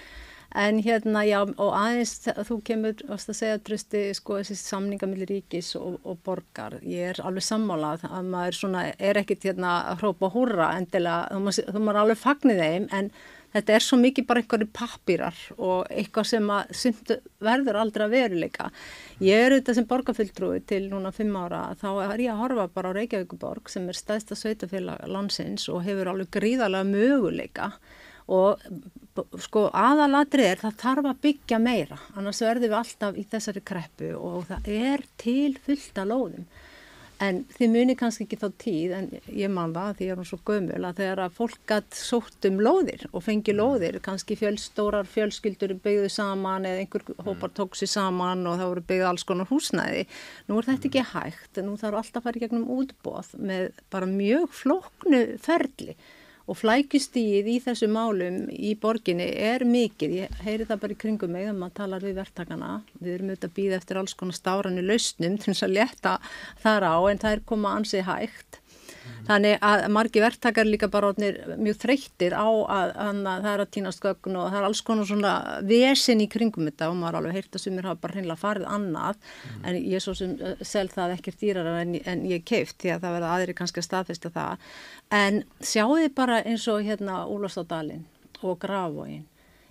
[0.56, 2.14] En hérna já og aðeins
[2.48, 6.78] þú kemur að segja trösti sko þessi samningamillir ríkis og, og borgar.
[6.88, 11.28] Ég er alveg sammálað að maður svona er ekkit hérna að hrópa húra endilega.
[11.68, 13.12] Þú maður alveg fagnir þeim en
[13.56, 16.74] þetta er svo mikið bara einhverju pappýrar og eitthvað sem að
[17.44, 18.70] verður aldrei að veruleika.
[19.24, 22.92] Ég er auðvitað sem borgarfylltrúi til núna fimm ára þá er ég að horfa bara
[22.94, 27.72] á Reykjavíkuborg sem er stæðsta sveitafélag landsins og hefur alveg gríðarlega möguleika
[28.28, 28.62] og
[29.42, 34.12] sko aðalatri er það þarf að byggja meira annars verður við alltaf í þessari kreppu
[34.20, 36.44] og það er til fullta lóðum
[37.24, 40.28] En þið muni kannski ekki þá tíð, en ég man það því ég er hún
[40.30, 43.58] svo gömul að þegar að fólk gætt sótt um lóðir og fengi mm.
[43.58, 47.24] lóðir, kannski fjölstórar fjölskyldur byggðu saman eða einhver mm.
[47.26, 50.06] hópar tók sér saman og það voru byggðu alls konar húsnæði.
[50.46, 54.14] Nú er þetta ekki hægt, nú þarf alltaf að fara í gegnum útbóð með bara
[54.14, 55.98] mjög flóknu ferli
[56.48, 61.34] og flækustíð í þessu málum í borginni er mikið, ég heyri það bara í kringum
[61.34, 62.70] mig þegar maður talar við verktakana,
[63.02, 66.16] við erum auðvitað að býða eftir alls konar stárannu lausnum til þess að leta
[66.64, 68.62] þar á en það er koma ansið hægt.
[69.28, 73.72] Þannig að margi verktakar líka bara mjög þreyttir á að, að, að það er að
[73.76, 75.34] týnast gögn og það er alls konar svona
[75.68, 78.70] vesin í kringum þetta og maður er alveg heilt að sumir hafa bara hreinlega farið
[78.78, 79.20] annað.
[79.48, 79.66] Mm.
[79.68, 83.04] en ég svo sem uh, sel það ekkert dýrar en, en ég keift því að
[83.04, 84.72] það verða aðri kannski að staðfesta það.
[85.14, 88.06] En sjáu þið bara eins og hérna Úlastadalinn
[88.44, 89.26] og Grafóin.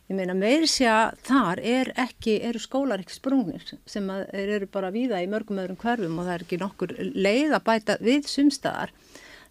[0.06, 5.26] Ég meina að þar er ekki, eru skólar ekki sprungnir sem eru bara víða í
[5.26, 8.92] mörgum öðrum hverfum og það er ekki nokkur leið að bæta við sumstaðar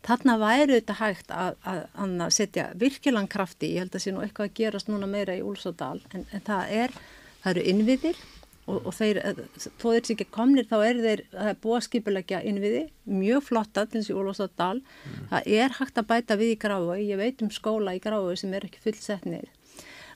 [0.05, 4.21] Þarna væri þetta hægt að, að, að setja virkilan krafti, ég held að sé nú
[4.21, 6.93] eitthvað að gerast núna meira í Úlsódal, en, en það, er,
[7.41, 8.19] það eru innviðir
[8.65, 9.19] og, og þeir,
[9.77, 11.25] þó þeir sé ekki komnir þá er þeir
[11.63, 15.27] búa skipulegja innviði, mjög flotta til þessi Úlsódal, mm.
[15.33, 18.55] það er hægt að bæta við í gráðu, ég veit um skóla í gráðu sem
[18.57, 19.51] er ekki fullsetnir.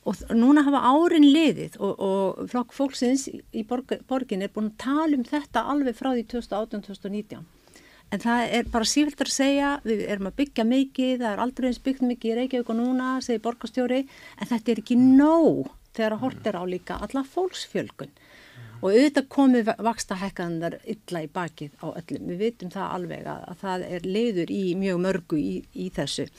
[0.08, 4.78] Og núna hafa árin liðið og, og flokk fólksins í borg, borgin er búin að
[4.86, 7.48] tala um þetta alveg frá því 2018-2019
[8.10, 11.68] En það er bara sífilt að segja, við erum að byggja mikið, það er aldrei
[11.70, 14.00] eins byggt mikið í Reykjavík og núna, segir borgastjóri,
[14.40, 18.16] en þetta er ekki nóg þegar að hort er á líka alla fólksfjölgun.
[18.80, 22.30] Og auðvitað komið vaksta hekkaðandar illa í bakið á öllum.
[22.32, 26.30] Við vitum það alveg að, að það er leiður í mjög mörgu í, í þessu.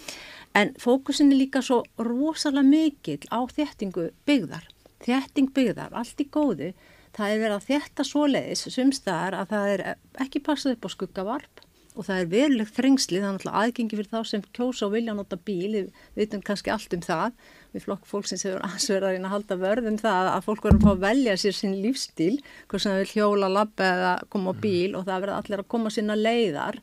[0.56, 4.64] En fókusin er líka svo rosalega mikill á þéttingu byggðar.
[5.04, 6.72] Þétting byggðar, allt í góðu
[7.16, 9.84] það er verið að þetta svoleiðis sumstaðar að það er
[10.24, 11.64] ekki passað upp á skuggavarp
[12.00, 15.14] og það er verulegt þrengsli, það er náttúrulega aðgengi fyrir þá sem kjósa og vilja
[15.16, 17.34] nota bíl, við veitum kannski allt um það,
[17.74, 20.92] við flokk fólksins hefur aðsverðar inn að halda vörðum það að fólk verður að fá
[20.94, 22.38] að velja sér sín lífstíl,
[22.70, 25.70] hvort sem það vil hjóla, labba eða koma á bíl og það verður allir að
[25.76, 26.80] koma sína leiðar,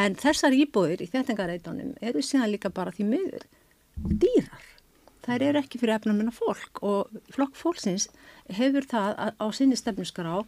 [0.00, 3.46] en þessar íbúðir í þettingareitunum eru síðan líka bara því miður
[4.00, 4.66] dýrar.
[5.20, 8.08] Þær eru ekki fyrir efnamina fólk og flokk fólksins
[8.56, 10.38] hefur það að, á sinni stefnusgrá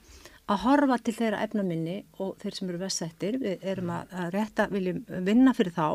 [0.52, 4.68] að horfa til þeirra efnaminni og þeir sem eru vestsettir, við erum að, að rétta,
[4.72, 5.88] viljum vinna fyrir þá,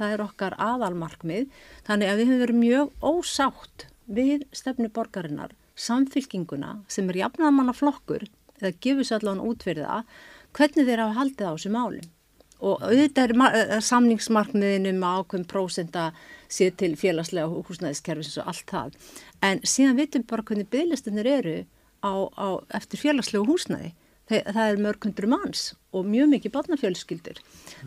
[0.00, 1.48] það er okkar aðalmarkmið,
[1.88, 8.26] þannig að við hefum verið mjög ósátt við stefnu borgarinnar, samfylkinguna sem er jafnamanna flokkur
[8.60, 10.16] eða gefur sér allavega út fyrir það,
[10.56, 12.08] hvernig þeir hafa haldið á þessu málum
[12.60, 16.10] og auðvitað er samningsmarkmiðinum ákveðum prósenda
[16.52, 18.96] séð til félagslega húsnæðiskerfis og allt það.
[19.40, 21.54] En síðan vitum bara hvernig bygglistinir eru
[22.04, 23.92] á, á, eftir félagslegu húsnæði.
[24.30, 27.40] Það, það er mörg hundru manns og mjög mikið barnafjölskyldur.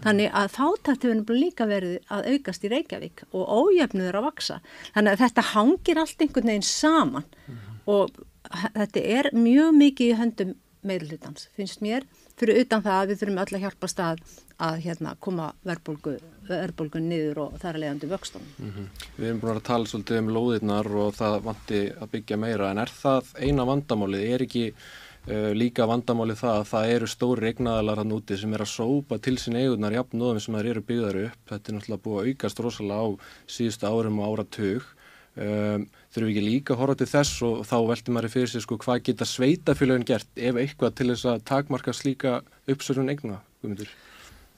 [0.04, 4.60] Þannig að þáttækt hefur líka verið að aukast í Reykjavík og ójöfnuður að vaksa.
[4.92, 7.80] Þannig að þetta hangir allt einhvern veginn saman -hmm.
[7.88, 8.12] og
[8.52, 10.54] þetta er mjög mikið í höndum
[10.84, 12.04] meirlutans, finnst mér,
[12.40, 14.24] fyrir utan það að við þurfum öll að hjálpa stað
[14.64, 16.18] að hérna, koma verðbólgu,
[16.48, 18.52] verðbólgu niður og þar að leiðandi vöxtunum.
[18.58, 19.08] Mm -hmm.
[19.18, 22.84] Við erum búin að tala svolítið um lóðirnar og það vanti að byggja meira en
[22.84, 24.24] er það eina vandamálið?
[24.34, 28.62] Er ekki uh, líka vandamálið það að það eru stóri regnaðalar hann úti sem er
[28.62, 31.42] að sópa til sín eigunar jafnóðum sem það eru byggðar upp.
[31.50, 33.08] Þetta er náttúrulega búið að aukast rosalega á
[33.48, 34.84] síðustu árum og áratug.
[35.34, 38.64] Um, þurfum við ekki líka að horfa til þess og þá veltum maður fyrir sig
[38.64, 42.40] sko hvað geta sveitafélagin gert ef eitthvað til þess að takmarka slíka
[42.70, 43.90] uppsörjun eigna, guðmyndur?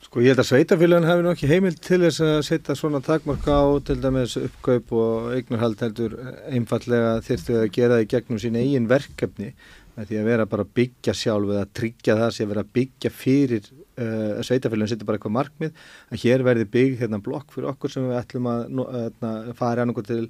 [0.06, 3.66] Sko ég held að sveitafélagin hefur nokkið heimild til þess að setja svona takmarka á
[3.88, 6.20] til dæmis uppkaup og eignarhald heldur
[6.52, 9.54] einfallega þyrftu að gera það í gegnum sín eigin verkefni
[9.96, 12.72] með því að vera bara að byggja sjálf eða að tryggja það sem vera að
[12.76, 15.82] byggja fyrir uh, sveitafélagin setja bara eitthvað markmið
[16.12, 20.06] að hér verði byggð hérna blokk fyrir okkur sem við ætlum að hérna, fara annarko
[20.06, 20.26] til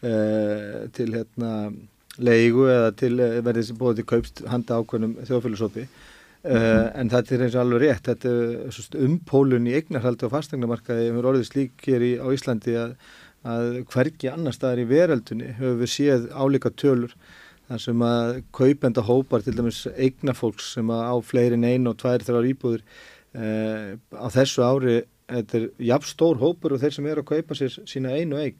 [0.00, 1.50] til hérna
[2.18, 5.86] leigu eða til uh, verði sem búið til kaupst handa ákveðnum þjóðfélagsópi.
[6.40, 11.10] Uh, en þetta er eins og alveg rétt þetta er umpólun í eignarhaldi og fastegnamarkaði
[11.10, 12.94] hefur orðið slík hér í, á Íslandi að,
[13.44, 17.12] að hverki annar staðar í veröldunni hefur séð álíka tölur
[17.68, 22.24] þar sem að kaupenda hópar til dæmis eignafólks sem að á fleirin einu og tvær
[22.24, 22.86] þrjár íbúður
[23.36, 24.96] uh, á þessu ári
[25.28, 28.56] þetta er jafn stór hópur og þeir sem eru að kaupa sér sína einu eign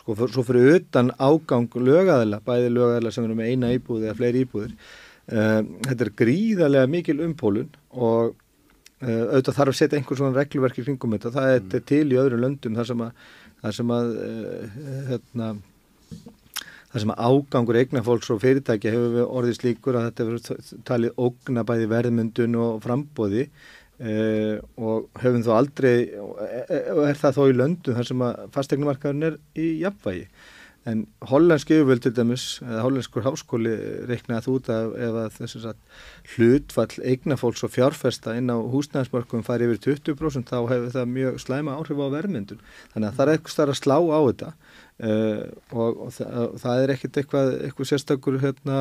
[0.00, 4.18] sko, for, svo fyrir utan ágang lögæðila, bæði lögæðila sem eru með eina íbúði eða
[4.20, 4.76] fleiri íbúður
[5.24, 10.76] Uh, þetta er gríðarlega mikil umpólun og uh, auðvitað þarf að setja einhvern svona reglverk
[10.76, 11.70] í kringum þetta, það mm.
[11.78, 13.22] er til í öðru löndum þar sem að,
[13.62, 14.74] þar sem að uh,
[15.08, 15.48] hérna,
[16.90, 21.64] þar sem að ágangur eignafólks og fyrirtækja hefur orðið slíkur að þetta hefur talið ógna
[21.72, 23.46] bæði verðmyndun og frambóði
[23.94, 29.36] og hefum þó aldrei og er það þó í löndum þar sem að fastegnumarkaðun er
[29.54, 30.26] í jafnvægi
[30.84, 33.72] En hollandsk yfirvöld til dæmis, eða hollenskur háskóli
[34.04, 36.02] reiknaði út af ef að þess að
[36.34, 41.78] hlutfall eignafólks og fjárfesta inn á húsnæðismarkum fari yfir 20% þá hefur það mjög slæma
[41.78, 42.60] áhrif á verðmyndun.
[42.92, 45.42] Þannig að það er eitthvað starf að slá á þetta uh,
[45.72, 48.80] og, og, það, það er ekkert eitthvað, eitthvað sérstakur hérna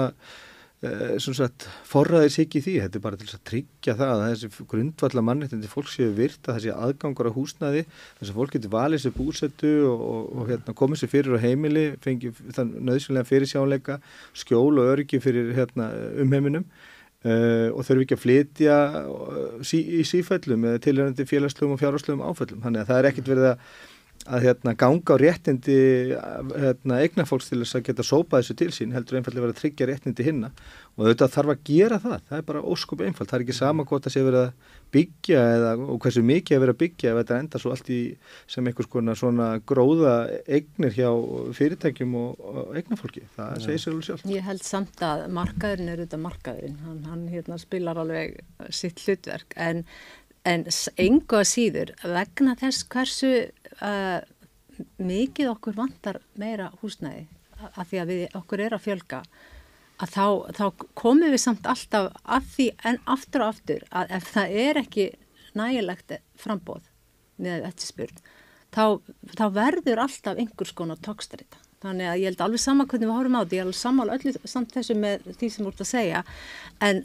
[0.84, 5.70] Sagt, forraðis ekki því, þetta er bara til að tryggja það að þessi grundvalla mannreitindi
[5.72, 9.72] fólk séu virt að þessi aðgangur á húsnaði þess að fólk getur valið sér búsettu
[9.88, 13.98] og, og, og hérna, komið sér fyrir á heimili fengi þann nöðsynlega fyrirsjáleika
[14.36, 15.88] skjól og öryggi fyrir hérna,
[16.26, 16.68] umheiminum.
[17.24, 18.78] Uh, og þurfi ekki að flytja
[19.08, 23.30] uh, sí, í sífællum eða tilhörandi félagslegum og fjárháslegum áfællum þannig að það er ekkit
[23.32, 23.62] verið að
[24.24, 25.78] að hérna, ganga á réttindi
[26.14, 29.90] hérna, eignafólks til þess að geta sópa þessu til sín heldur einfallega verið að tryggja
[29.90, 30.54] réttindi hinna.
[30.94, 32.24] Og þetta þarf að gera það.
[32.30, 35.42] Það er bara óskup einfalt, það er ekki sama hvort það sé verið að byggja
[35.56, 38.00] eða og hversu mikið að vera að byggja ef þetta enda svo allt í
[38.54, 40.14] sem einhvers konar svona gróða
[40.46, 41.10] eignir hjá
[41.58, 43.64] fyrirtækjum og, og eignafólki, það ja.
[43.66, 47.60] segir sér alveg sjálf Ég held samt að markaðurinn er auðvitað markaðurinn, hann, hann hérna,
[47.62, 48.38] spilar alveg
[48.70, 49.58] sitt hlutverk.
[49.58, 49.84] En
[50.48, 50.66] en
[51.00, 53.32] engu að síður vegna þess hversu
[53.80, 54.20] uh,
[55.00, 57.28] mikið okkur vantar meira húsnæði
[57.64, 59.22] að því að við, okkur er að fjölga
[60.04, 60.26] að þá,
[60.58, 60.66] þá
[61.00, 65.10] komum við samt alltaf að því en aftur og aftur að ef það er ekki
[65.58, 66.90] nægilegt frambóð
[67.44, 68.24] með þetta spurn
[68.74, 68.86] þá,
[69.38, 73.40] þá verður alltaf einhvers konar tókstrita þannig að ég held alveg sama hvernig við horfum
[73.40, 76.22] á því ég alveg samála öllu samt þessu með því sem þú ert að segja
[76.88, 77.02] en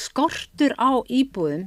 [0.00, 1.66] skortur á íbúðum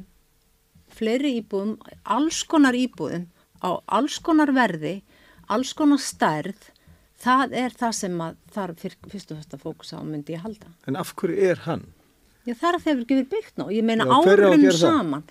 [0.97, 3.27] fleiri íbúðum, alls konar íbúðum
[3.61, 5.01] á alls konar verði,
[5.49, 6.71] alls konar stærð,
[7.17, 8.23] það er það sem
[8.53, 10.73] þarf fyrst og fyrst að fókusa á myndi ég halda.
[10.87, 11.87] En af hverju er hann?
[12.47, 15.23] Já það er að þeir eru ekki verið byggt ná, ég meina árum saman,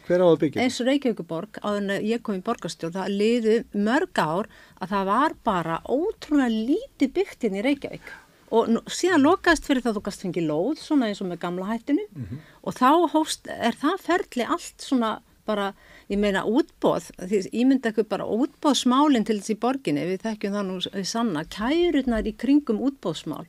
[0.60, 3.54] eins og Reykjavíkuborg, á þennig að ég kom í borgarstjórn, það liðu
[3.86, 4.50] mörg ár
[4.84, 8.10] að það var bara ótrúlega lítið byggt inn í Reykjavík
[8.52, 11.40] og nú, síðan lokaðist fyrir það að þú gast fengið lóð svona eins og með
[11.46, 12.44] gamla hættinu mm -hmm.
[12.62, 15.10] og þá hóst, er það ferli allt svona
[15.46, 15.70] bara,
[16.12, 20.66] ég meina útbóð, því ég myndi ekki bara útbóðsmálinn til þessi borginni, við þekkjum það
[20.70, 23.46] nú sanna, kærunar í kringum útbóðsmál,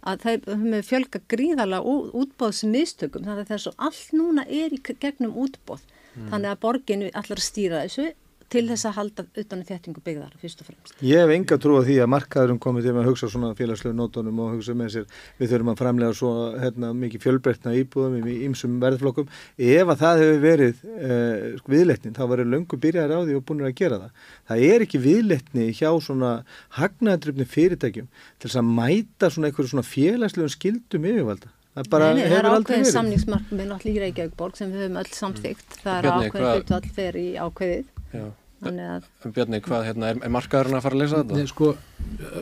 [0.00, 5.36] að það hefur fjölga gríðarlega útbóðsmistökum, þannig að þess að allt núna er í gegnum
[5.44, 5.84] útbóð,
[6.14, 6.30] mm.
[6.32, 8.10] þannig að borginni allar stýra þessu
[8.50, 10.94] til þess að halda utan þéttingu byggðar fyrst og fremst.
[11.06, 14.40] Ég hef enga trú á því að markaðurum komið til að hugsa svona félagslegu nótunum
[14.42, 18.80] og hugsa með sér við þurfum að framlega svo hérna, mikið fjölbreytna íbúðum í ýmsum
[18.82, 23.46] verðflokkum ef að það hefur verið eh, viðleitnin þá verður löngu byrjaður á því og
[23.46, 24.26] búin að gera það.
[24.50, 26.34] Það er ekki viðleitni hjá svona
[26.80, 31.54] hagnaðadrifni fyrirtækjum til þess að mæta svona einhverju svona félagslegum skildum yfirvalda.
[31.70, 35.76] Það, Nei, það er ákveðið samningsmarkmið náttúrulega í Reykjavík borg sem við höfum öll samþygt.
[35.84, 37.92] Það er ákveðið hlutu all fyrir í ákveðið.
[38.10, 38.24] Já.
[38.60, 41.36] Að Bjarni, hvað, hérna, er, er markaðurinn að fara að leysa þetta?
[41.38, 41.68] Nei, sko,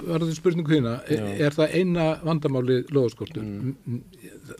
[0.08, 3.44] varðið spurningu hérna, er, er það eina vandamáli loðaskortur?
[3.44, 4.00] Mm.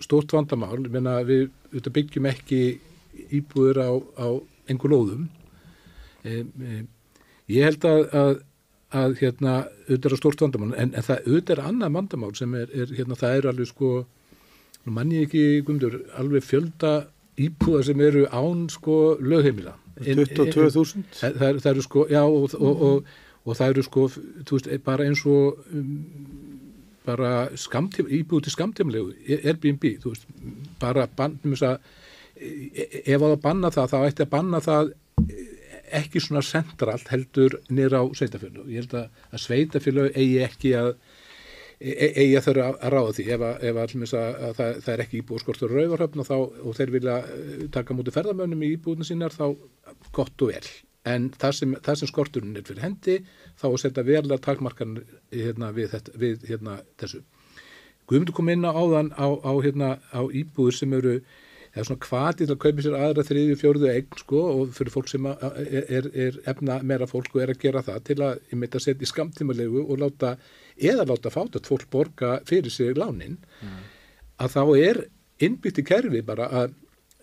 [0.05, 2.61] Stórt vandamál, ég meina við byggjum ekki
[3.35, 3.91] íbúður á,
[4.23, 4.29] á
[4.71, 5.27] einhver lóðum.
[6.23, 6.79] E, e,
[7.51, 8.33] ég held að, að,
[9.03, 9.57] að hérna,
[9.89, 13.19] auðvitað er stórt vandamál, en, en það auðvitað er annað vandamál sem er, er hérna,
[13.19, 13.93] það er alveg sko,
[14.87, 16.95] nú mann ég ekki, Guðmundur, alveg fjölda
[17.39, 19.75] íbúða sem eru án sko lögheimila.
[20.05, 23.05] En- 22.000 Það, það, eru- sko, já, og, og, og,
[23.45, 24.07] og það eru sko,
[24.45, 25.93] þú veist, bara eins og um,
[27.09, 30.27] bara skamtíma, íbúið til skamtímlegu, Airbnb, þú veist,
[30.81, 31.07] bara
[31.57, 31.79] þess að
[32.39, 34.93] e- ef að banna það, þá ætti að banna það
[35.99, 38.67] ekki svona centralt heldur nýra á sveitafjölu.
[38.69, 41.08] Ég held að, að sveitafjölu eigi ekki að e- e-
[41.79, 43.25] eigi að þurfa að ráða því.
[43.35, 46.37] Ef, að, ef að, að, að það, það er ekki íbúið skortur rauvarhöfn og, þá,
[46.67, 49.45] og þeir vilja eh, taka mútið ferðamönnum í íbúðinu sínar þá
[50.17, 50.65] gott og vel.
[51.09, 53.19] En það sem, það sem skorturinn er fyrir hendi
[53.61, 54.99] þá að setja verlega takmarkan
[55.33, 57.23] hérna, við, þetta, við hérna, þessu.
[58.09, 61.15] Guðmundur kom inn á áðan á, á, hérna, á íbúður sem eru
[61.79, 65.11] er svona hvatið til að kaupa sér aðra þriðju, fjórðu eign sko og fyrir fólk
[65.13, 68.41] sem að- er, er, er efna meira fólk og er að gera það til að
[68.51, 70.33] ég meita setja í skamtímalegu og láta
[70.79, 73.39] eða láta fátat fólk borga fyrir sig lánin
[74.39, 75.05] að þá er
[75.43, 76.77] innbyggt í kerfi bara að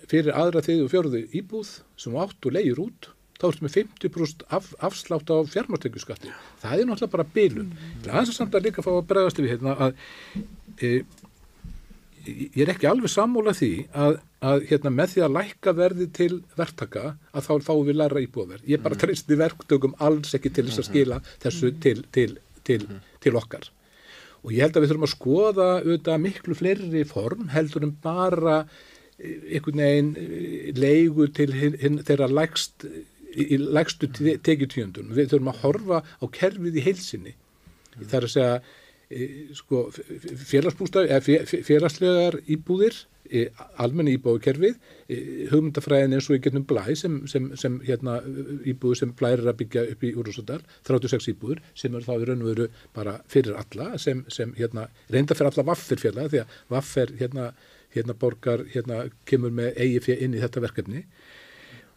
[0.09, 4.45] fyrir aðra þriðju og fjórðu íbúð sem átt og leigir út þá ertu með 50%
[4.55, 6.31] af, afslátt á fjármáttekjuskatti.
[6.61, 7.71] Það er náttúrulega bara bilun.
[7.73, 8.01] Mm.
[8.07, 9.97] Það er samt að líka fá að bregðast við hérna að
[10.79, 10.91] e,
[12.25, 13.71] ég er ekki alveg sammála því
[14.05, 14.17] að,
[14.51, 18.65] að hérna, með því að lækka verði til verktaka að þá fáum við læra íbúðverð.
[18.71, 22.29] Ég bara treysti verktökum alls ekki til þess að skila þessu til, til,
[22.67, 22.85] til,
[23.23, 23.69] til okkar.
[24.45, 28.59] Og ég held að við þurfum að skoða auðvitað miklu fleiri form heldur en bara
[28.61, 32.85] eh, einhvern veginn eh, leigu til hin, hin, þeirra lægst,
[33.35, 34.11] í lægstu
[34.45, 35.13] tekjutíundun.
[35.17, 37.33] Við þurfum að horfa á kerfið í heilsinni.
[37.95, 38.84] Það er að segja e,
[39.53, 42.95] sko, fé- fé- félagslegar íbúðir,
[43.29, 43.47] e,
[43.81, 44.75] almenni íbúðkerfið,
[45.09, 45.17] e,
[45.51, 48.19] hugmyndafræðin eins og í getnum blæ sem, sem, sem hérna,
[48.65, 52.25] íbúður sem blæ er að byggja upp í Úrúsadal, 36 íbúður sem eru þá í
[52.29, 56.43] raun og veru bara fyrir alla sem, sem hérna, reynda fyrir alla vaffir félag því
[56.43, 57.51] að vaffer hérna,
[57.95, 61.05] hérna borgar, hérna kemur með eigi fyrir inn í þetta verkefni.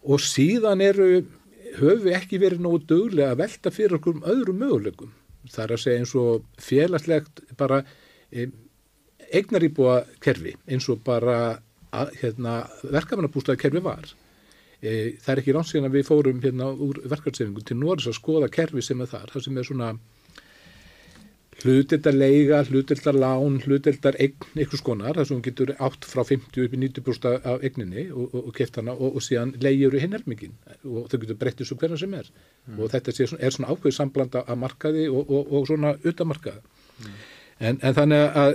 [0.08, 1.08] Og síðan eru
[1.78, 5.10] höfum við ekki verið nógu duglega að velta fyrir okkur um öðrum möguleikum
[5.46, 7.82] það er að segja eins og félagslegt bara
[8.32, 8.48] e,
[9.28, 11.38] eignaríbúa kerfi eins og bara
[12.20, 14.10] hérna, verkefnabústaði kerfi var.
[14.82, 18.18] E, það er ekki langt síðan að við fórum hérna úr verkefnsefingu til Norris að
[18.20, 19.92] skoða kerfi sem er þar, það sem er svona
[21.58, 26.62] hlutildar leiga, hlutildar lán, hlutildar eign, einhvers konar, þar sem hún getur átt frá 50
[26.64, 30.14] upp í 90% af eigninni og, og, og keft hana og, og síðan leigir hinn
[30.14, 30.54] helmingin
[30.84, 32.30] og þau getur breyttið svo hvernig sem er.
[32.76, 36.62] Og þetta sé, svona- er svona ákveð samblanda af markaði og, og, og svona utamarkaði
[37.58, 38.54] en, en þannig að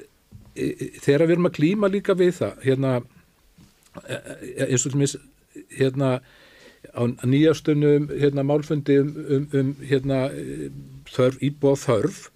[0.00, 0.02] e,
[0.66, 2.92] e, þegar við erum að klíma líka við það hérna
[4.02, 4.18] e,
[4.66, 5.16] eins og til mis
[5.78, 6.16] hérna
[6.88, 10.22] á nýjastunum hérna málfundi um, um, um hérna
[11.10, 12.30] þörf, íbúa þörf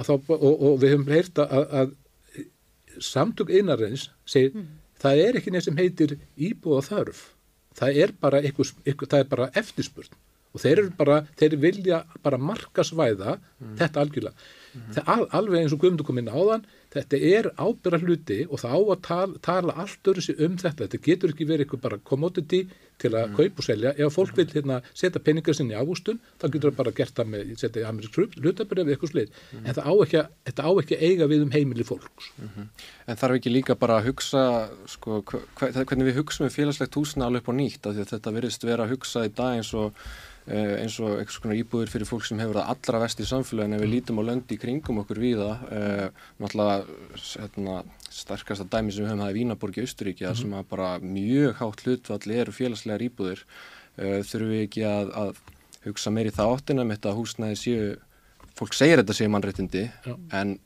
[0.00, 1.94] að þá, og, og við höfum heyrt að, að
[3.04, 4.66] samtök einarins segir
[5.02, 7.30] það er ekki neitt sem heitir íbúa þörf.
[7.74, 10.18] Það er bara eitthvað, eitthvað, það er bara eftirspurn.
[10.54, 13.38] Og þeir eru bara, þeir vilja bara markasvæða
[13.80, 14.52] þetta algjörlega
[14.94, 18.74] það, al, alveg eins og Guðmundur kom inn áðan þetta er ábyrra hluti og það
[18.74, 20.86] á að tala, tala allt öðru sig um þetta.
[20.86, 22.60] Þetta getur ekki verið eitthvað bara commodity
[23.02, 26.44] til að kaupa og selja, ef fólk vil hérna, setja peningar sinni í ávústun, þá
[26.46, 29.88] getur það bara gert það með, setja í amerísk hlutabrið eða eitthvað slið, en það
[29.90, 32.28] á ekki, þetta á ekki eiga við um heimili fólks.
[33.10, 34.44] En þarf ekki líka bara að hugsa
[34.94, 38.86] sko, hva, hvernig við hugsaum við félagslegt húsna alveg upp á nýtt þetta virðist vera
[38.86, 39.90] að hugsa í dag eins og
[40.52, 43.80] eins og einhvers konar íbúðir fyrir fólk sem hefur það allra vest í samfélagin ef
[43.80, 47.78] við lítum á löndi í kringum okkur víða eh, náttúrulega hérna,
[48.12, 51.56] starkasta dæmi sem við höfum það í Vínaborg í Austuríki mm sem að bara mjög
[51.62, 53.44] hátt hlutfalli eru félagslegar íbúðir.
[53.96, 55.40] Eh, þurfum við ekki að, að
[55.86, 57.88] hugsa meir í það áttina með þetta að húsnaði séu
[58.58, 60.14] fólk segir þetta séu mannréttindi Já.
[60.40, 60.58] en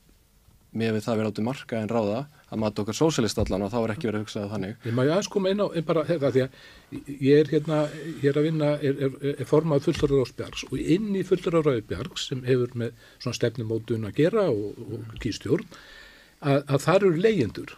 [0.74, 3.78] með við það vera áttu marka en ráða að mata okkar sósélist allan og þá
[3.80, 4.76] er ekki verið að hugsa það þannig.
[4.88, 7.80] Ég má ég aðeins koma inn á en bara þetta því að ég er hérna
[8.22, 12.40] hér að vinna, er, er, er formað fullur Ráðsbjargs og inn í fullur Ráðsbjargs sem
[12.48, 17.76] hefur með svona stefnumótun að gera og, og kýrstjórn að, að þar eru leyendur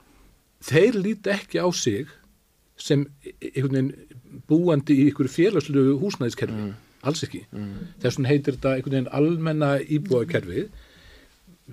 [0.65, 2.11] þeir líti ekki á sig
[2.81, 3.07] sem
[3.41, 6.71] einhvern veginn búandi í ykkur félagslegu húsnæðiskerfi.
[7.01, 7.43] Alls ekki.
[8.01, 10.71] Þess vegna heitir þetta einhvern veginn almenna íbúakerfið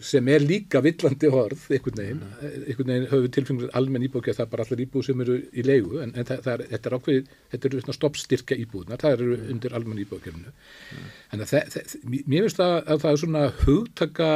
[0.03, 4.43] sem er líka villandi orð einhvern veginn, einhvern veginn höfum við tilfengur almenn íbúð það
[4.45, 6.97] er bara allar íbúð sem eru í leigu en, en það, það er, þetta er
[6.97, 10.53] ákveð þetta eru stoppstyrkja íbúðnar, það eru undir almenn íbúðkerfinu
[11.33, 14.31] en það, mér finnst það að það er svona hugtaka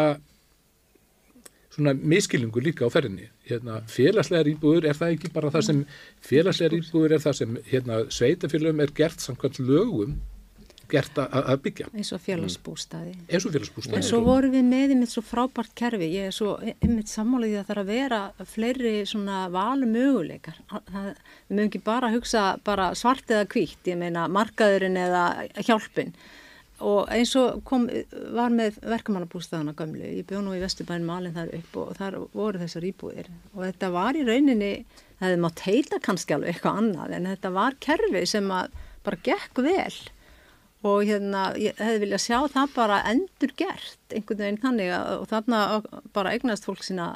[1.72, 3.30] svona miskilningur líka á ferðinni.
[3.47, 5.80] Hérna, félagslegar íbúður er það ekki bara það sem
[6.28, 10.18] félagslegar íbúður er það sem hérna, sveitafélagum er gert samkvæmt lögum
[10.92, 11.88] gert að byggja.
[11.96, 13.14] Eins og félagsbústaði.
[13.28, 13.98] Eins og félagsbústaði.
[14.00, 16.10] En svo vorum við með einmitt svo frábært kerfi.
[16.12, 18.22] Ég er svo einmitt sammálaðið að það þarf að vera
[18.52, 20.60] fleiri svona valu möguleikar.
[20.70, 21.10] Það,
[21.48, 25.26] við mögum ekki bara hugsa bara svart eða kvítt, ég meina markaðurinn eða
[25.62, 26.16] hjálpin.
[26.82, 27.86] Og eins og kom,
[28.34, 30.02] var með verkamannabústaðana gömlu.
[30.02, 33.30] Ég bjóð nú í Vesturbæn malin þar upp og þar voru þessar íbúðir.
[33.54, 34.72] Og þetta var í rauninni,
[35.20, 39.62] það hefði mátt heita kannski alveg eitthvað annað, en þetta var kerfi sem bara gekk
[39.62, 39.94] vel
[40.88, 45.28] og hérna ég hefði viljað sjá það bara endur gert einhvern veginn þannig að, og
[45.30, 45.60] þarna
[46.16, 47.10] bara eignast fólk sína,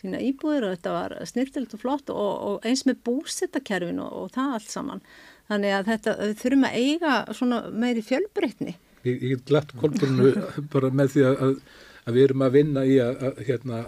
[0.00, 4.34] sína íbúðir og þetta var snirtilt og flott og, og eins með búsettakerfin og, og
[4.36, 5.04] það allt saman.
[5.46, 8.76] Þannig að þetta þurfum að eiga svona meiri fjölbreytni.
[9.06, 10.32] Ég, ég get lagt kolbrunnu
[10.74, 11.46] bara með því að,
[12.04, 13.84] að við erum að vinna í að, að hérna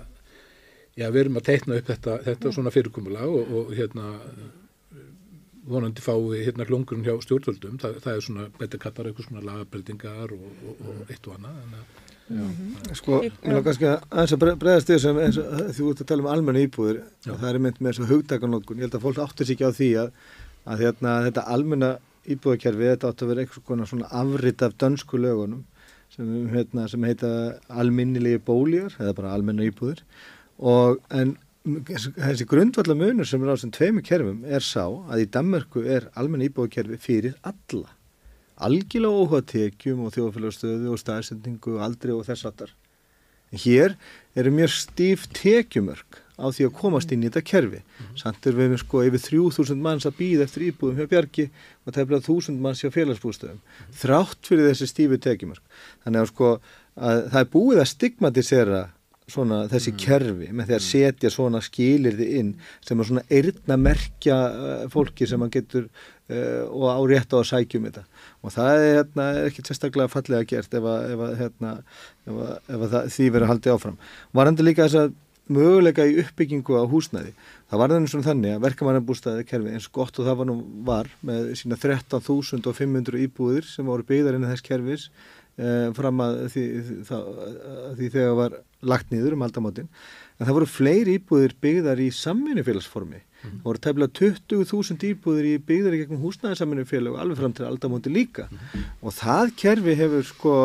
[0.99, 4.13] já við erum að teikna upp þetta, þetta svona fyrirkomulag og, og hérna
[5.69, 10.35] vonandi fái hérna klungurinn hjá stjórnvöldum, það, það er svona betur kallar eitthvað svona lagabreytingar
[10.37, 11.55] og, og, og eitt og annað
[12.29, 12.95] mm -hmm.
[12.95, 16.23] Sko, mér lókar kannski aðeins að bregðast því sem eins og þú ert að tala
[16.23, 19.55] um almenna íbúður, það er mynd með þessu hugdaganótkun, ég held að fólk áttur sér
[19.55, 20.13] ekki á því að,
[20.65, 21.91] að hérna, þetta almenna
[22.29, 25.65] íbúðakerfi, þetta átt að vera eitthvað svona afrit af dönsku lögunum
[26.15, 30.03] sem, hérna, sem heita alminnilegi bóljar, eða bara almenna íbúður
[30.59, 31.37] og en
[31.89, 36.09] þessi grundvallar munur sem er á þessum tveimu kerfum er sá að í Danmarku er
[36.19, 37.95] almenna íbúðakerfi fyrir alla
[38.59, 42.73] algjörlega óhatekjum og þjóðfélagstöðu og staðsendingu og aldrei og þess aftar
[43.53, 43.95] hér
[44.37, 48.19] eru mjög stíf tekjumörk á því að komast inn í þetta kerfi mm -hmm.
[48.23, 51.51] samt er við sko yfir 3000 manns að býða eftir íbúðum hjá Bjarki
[51.87, 53.95] og bara 1000 manns hjá félagsbústöðum mm -hmm.
[54.03, 55.63] þrátt fyrir þessi stífi tekjumörk
[56.05, 56.61] þannig að sko
[56.97, 58.91] að það er búið að stigmatisera
[59.29, 59.99] svona þessi mm.
[60.03, 60.87] kerfi með því að mm.
[60.89, 62.55] setja svona skilirði inn
[62.85, 67.39] sem er svona eirna merkja uh, fólki sem að getur uh, og á rétt á
[67.41, 68.05] að sækjum þetta
[68.43, 71.73] og það er hérna, ekki sérstaklega fallega gert ef að, ef að, hérna,
[72.27, 73.97] ef að, ef að það, því verður haldið áfram.
[74.39, 75.17] Var endur líka þess að
[75.49, 77.33] möguleika í uppbyggingu á húsnæði.
[77.69, 80.57] Það var þannig svona þannig að verkamannabústaði kerfi eins gott og það var nú
[80.87, 85.09] var með sína 13.500 íbúðir sem voru byggðar inn í þess kerfis
[85.59, 86.65] eh, fram að því,
[87.09, 87.29] það,
[87.85, 88.59] að því þegar var
[88.93, 89.89] lagt niður um aldamotinn
[90.39, 93.23] en það voru fleiri íbúðir byggðar í samvinnufélagsformi.
[93.39, 93.51] Mm.
[93.61, 98.49] það voru tefnilega 20.000 íbúðir í byggðar í gegnum húsnæðarsamvinnufélag alveg fram til aldamotinn líka.
[98.51, 98.89] Mm.
[99.03, 100.59] og það kerfi hefur sko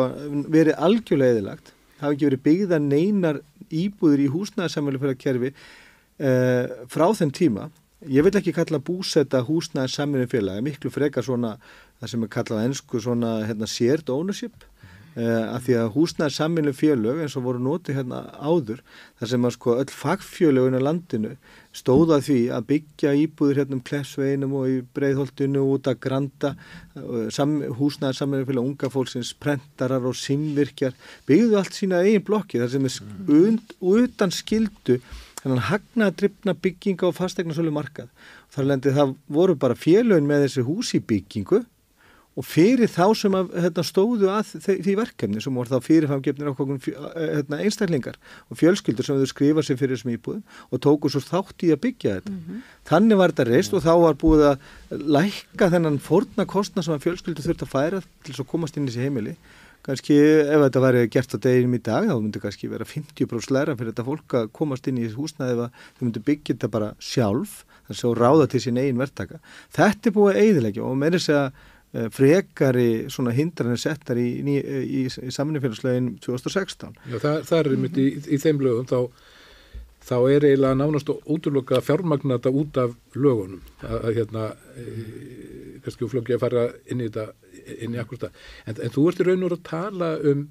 [0.50, 3.40] verið algjörlega eðilagt það hefur ekki verið byggðar neinar
[3.74, 7.70] íbúðir í húsnæðarsamvinnufélag kerfi eh, frá þenn tíma.
[8.04, 11.54] Ég vil ekki kalla búsetta húsnæðarsamvinnufélag miklu frekar svona
[12.00, 14.66] það sem er kallað ennsku svona hérna, shared ownership
[15.14, 18.80] Uh, af því að húsnæðar saminu fjölög eins og voru nótið hérna áður
[19.20, 21.28] þar sem að sko öll fagfjölögun á landinu
[21.70, 26.50] stóða því að byggja íbúður hérna um Klessveinum og í Breiðholtinu út að granda
[26.98, 30.98] uh, sam, húsnæðar saminu fjölög unga fólksins, prentarar og simvirkjar
[31.30, 32.98] byggðu allt sína eigin blokki þar sem er
[33.38, 34.98] und, utan skildu
[35.44, 38.10] þannig að hagna að drifna bygginga og fastegna svolítið markað
[38.50, 41.62] þar lendi það voru bara fjölögun með þessi hús í byggingu
[42.34, 46.54] og fyrir þá sem að, hérna, stóðu að því verkefni sem voru þá fyrirfamgefnir á
[46.58, 48.18] hérna, einstaklingar
[48.50, 51.82] og fjölskyldur sem þau skrifa sér fyrir þessum íbúðum og tóku svo þátt í að
[51.86, 52.32] byggja þetta.
[52.32, 52.62] Mm -hmm.
[52.90, 54.56] Þannig var þetta reist og þá var búið að
[54.90, 58.88] lækka þennan forna kostna sem að fjölskyldur þurft að færa til þess að komast inn
[58.88, 59.36] í þessi heimili.
[59.84, 63.76] Kanski ef þetta væri gert á deginum í dag þá myndi kannski vera 50% læra
[63.76, 66.94] fyrir þetta fólk að komast inn í þessi húsnaði eða þau myndi byggja þetta bara
[66.98, 69.42] sjálf þess að ráða til sín eigin verktaka.
[69.76, 71.72] Þetta er búið að eidilegja og með þess að Eh,
[72.10, 76.96] frekari svona hindranir settar í, í, í, í samninnfélagslegin 2016.
[77.12, 78.08] Já, það, það er einmitt í,
[78.42, 78.98] þeim lögum þá,
[80.08, 84.86] þá er eiginlega nánast útlöka fjármagnata út af lögunum að, hérna e,
[85.84, 88.32] kannski flóki að fara inn í þetta inn í akkurta.
[88.66, 90.48] En, en þú ert í raun og að tala um,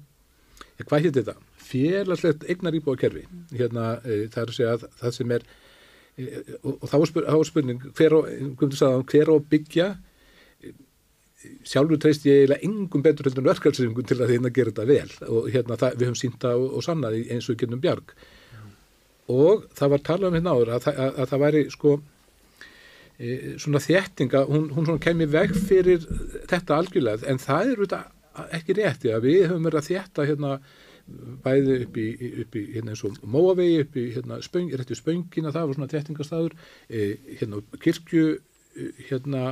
[0.78, 1.36] ja, hvað hétt þetta?
[1.64, 3.26] Félagslegt eignar íbúakerfi.
[3.52, 5.46] Hérna e, það er að segja að það sem er
[6.16, 6.26] e,
[6.62, 8.20] og, og þá er spurning hver á,
[9.12, 9.92] hver á byggja
[11.66, 15.34] sjálfur treyst ég eiginlega engum betur heldur en verkefælsringum til að þeirna gera þetta vel
[15.36, 18.62] og hérna það, við höfum sínt það og, og sannaði eins og gennum bjarg Já.
[19.36, 21.94] og það var talað um hérna áður að, að, að, að það væri sko
[23.18, 23.28] e,
[23.64, 26.08] svona þéttinga, hún, hún svona kemur veg fyrir
[26.50, 28.02] þetta algjörlega en það er þetta
[28.58, 30.56] ekki rétti að við höfum verið að þétta hérna
[31.44, 32.06] bæði upp í,
[32.42, 35.78] upp í hérna eins og Móavegi, upp í hérna spöng, rétt í spöngina, það var
[35.78, 36.54] svona trettingastadur,
[36.88, 37.02] e,
[37.40, 38.38] hérna kirkju,
[39.08, 39.42] hérna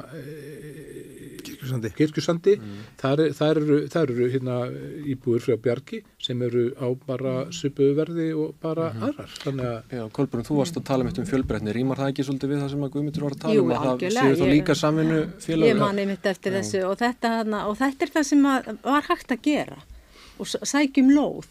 [1.43, 1.91] Kirkjusandi.
[1.97, 2.53] kirkjusandi,
[3.01, 4.57] þar, er- þar eru, þar eru hérna
[5.12, 9.31] íbúður frá Bjargi sem eru á bara svipuðu verði og bara aðrar.
[9.45, 12.53] Þannig að Já, Kolbrun, þú varst að tala mitt um fjölbreytni, rýmar það ekki svolítið
[12.55, 14.53] við það sem að Guðmundur var að tala Jú, um að það algjörlega, séu þá
[14.53, 15.68] líka samvinnu félag?
[15.73, 17.35] Ég mani mitt eftir þessu og þetta,
[17.66, 19.79] og þetta er það sem að, var hægt að gera
[20.43, 21.47] og sækjum lóð.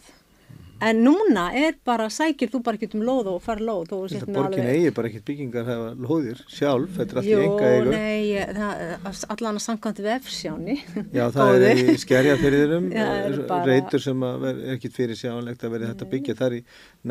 [0.81, 3.91] En núna er bara, sækir þú bara ekki um lóð og fara lóð
[4.33, 7.91] borgin eigi bara ekkert byggingar hafa lóðir sjálf, þetta er allt í enga eigu.
[7.91, 8.23] nei,
[8.57, 10.75] það, allan að samkvæmt vefsjáni.
[11.13, 15.65] Já, það er í skerjafyrðinum, Já, það er bara- reytur sem er ekkert fyrir sjánlegt
[15.67, 16.61] að verði þetta byggja þar í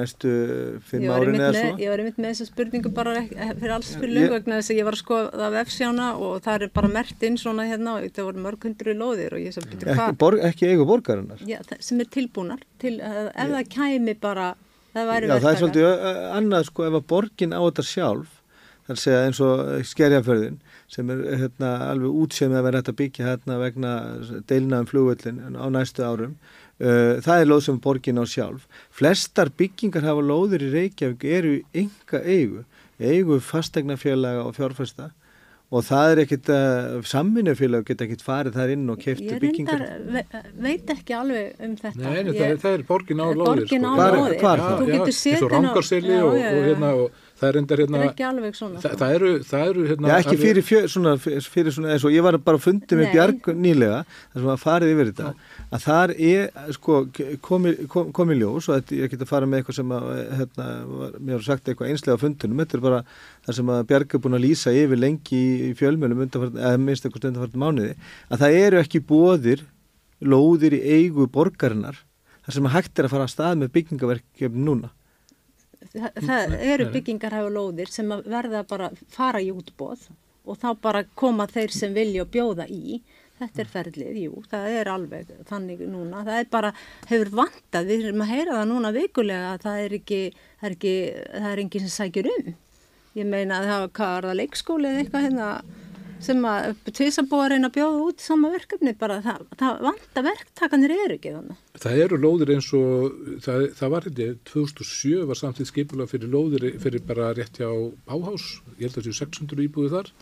[0.01, 0.33] næstu
[0.91, 1.71] fimm var árin eða svo.
[1.83, 4.87] ég var einmitt með þessa spurningu bara ek- fyrir alls fyrir vegna þess að ég
[4.89, 8.45] var að skoða vefsjána og það er bara mert inn svona hérna og það voru
[8.47, 11.41] mörg hundru lóðir Ekki, hvað borg, ekki eigu borgarinnar.
[11.47, 14.55] Já, það- sem er tilbúnar til, ef það kæmi bara,
[14.95, 15.61] það væri Já, það er verktaka.
[15.61, 15.87] svolítið
[16.39, 18.33] annað sko ef að borgin á þetta sjálf,
[18.87, 20.57] þar segja eins og skerjaförðin
[20.91, 23.93] sem er hérna alveg útséð með að vera hægt að byggja hérna vegna
[24.51, 26.35] deilna um flugvöllin á næstu árum.
[26.81, 28.67] Það er lóð sem borgin á sjálf.
[28.91, 32.65] Flestar byggingar hafa lóður í Reykjavík eru í enga eigu,
[32.99, 35.11] eigu fastegnafélaga og fjárfesta
[35.71, 39.79] og það er ekkit, uh, samvinnufélag geta ekkit farið þar inn og kefti Ég byggingar.
[39.79, 40.25] reyndar ve
[40.67, 42.01] veit ekki alveg um þetta.
[42.03, 43.63] Nei, nei, Ég- það, er, það er borgin á lóðir.
[43.87, 43.95] Á
[44.27, 44.41] sko.
[44.43, 44.73] Hvar- þá?
[44.81, 45.45] Þú getur eins
[45.87, 47.11] setið og og, hérna og
[47.41, 48.81] það er endar Það hérna er ekki alveg svona.
[48.83, 51.13] það, það eru, það eru hérna Já, ekki fyrir, fjö, svona,
[51.55, 53.13] fyrir svona, eins og ég var bara að fundi með.
[53.15, 54.01] Bjarg nýlega,
[54.35, 55.35] þar sem var farið yfir þetta,
[55.71, 56.97] að þar er, sko,
[57.45, 60.07] komi, kom, komi ljós og þetta, ég get að fara með eitthvað sem að,
[60.41, 63.01] hérna, var, mér var sagt eitthvað einslega á fundunum, þetta er bara
[63.47, 67.07] það sem að Bjarg er búin að lýsa yfir lengi í, í fjölmjölum eða minnst
[67.07, 67.93] eitthvað undanfært mánuði,
[68.29, 69.67] að það eru ekki bóðir
[70.21, 72.01] lóðir í eigu borgarinnar,
[72.45, 74.91] þar sem að hægt er að fara að stað með byggingaverkefni núna.
[75.95, 80.11] það, það eru byggingar hafa lóðir sem að verða bara fara í útbóð
[80.51, 82.99] og þá bara koma þeir sem vilja bjóða í
[83.41, 86.73] þetta er ferlið, jú, það er alveg þannig núna, það er bara
[87.11, 90.77] hefur vantað, við erum að heyra það núna vikulega að það er ekki það er
[90.77, 90.97] ekki,
[91.35, 92.51] það er enginn sem sækir um.
[93.19, 95.53] Ég meina að það var, það leikskóli eða eitthvað hérna
[96.21, 96.75] sem að
[97.41, 101.81] að reyna að bjóða út sama verkefni bara það, það vanta verktakanir eru ekki þannig
[101.81, 103.15] Það eru lóðir eins og,
[103.45, 107.71] það, það var þetta, 2007 var samtidig skipulega fyrir lóðir fyrir bara rétt hjá
[108.05, 110.13] Báhás, ég held að það séu 600 íbúið þar.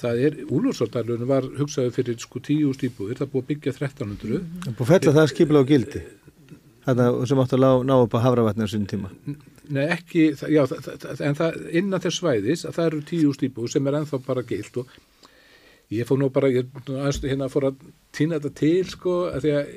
[0.00, 4.40] Það er, Úlfarsárdalunum var hugsaði fyrir sko 10 íbúið, það er búið að byggja 1300.
[4.64, 6.02] Það búið að fella það skipilega á gildi,
[6.88, 8.24] þetta sem átt að ná, upp á
[8.72, 9.10] sinni tíma.
[9.74, 13.46] Nei, ekki, það- já, það, það, en það innan þess svæðis að það eru 10
[13.48, 14.90] íbúið sem er ennþá bara gilt og
[15.94, 16.66] ég fór nú bara, ég
[17.30, 17.78] hérna fór að
[18.12, 19.72] týna þetta til sko, að því að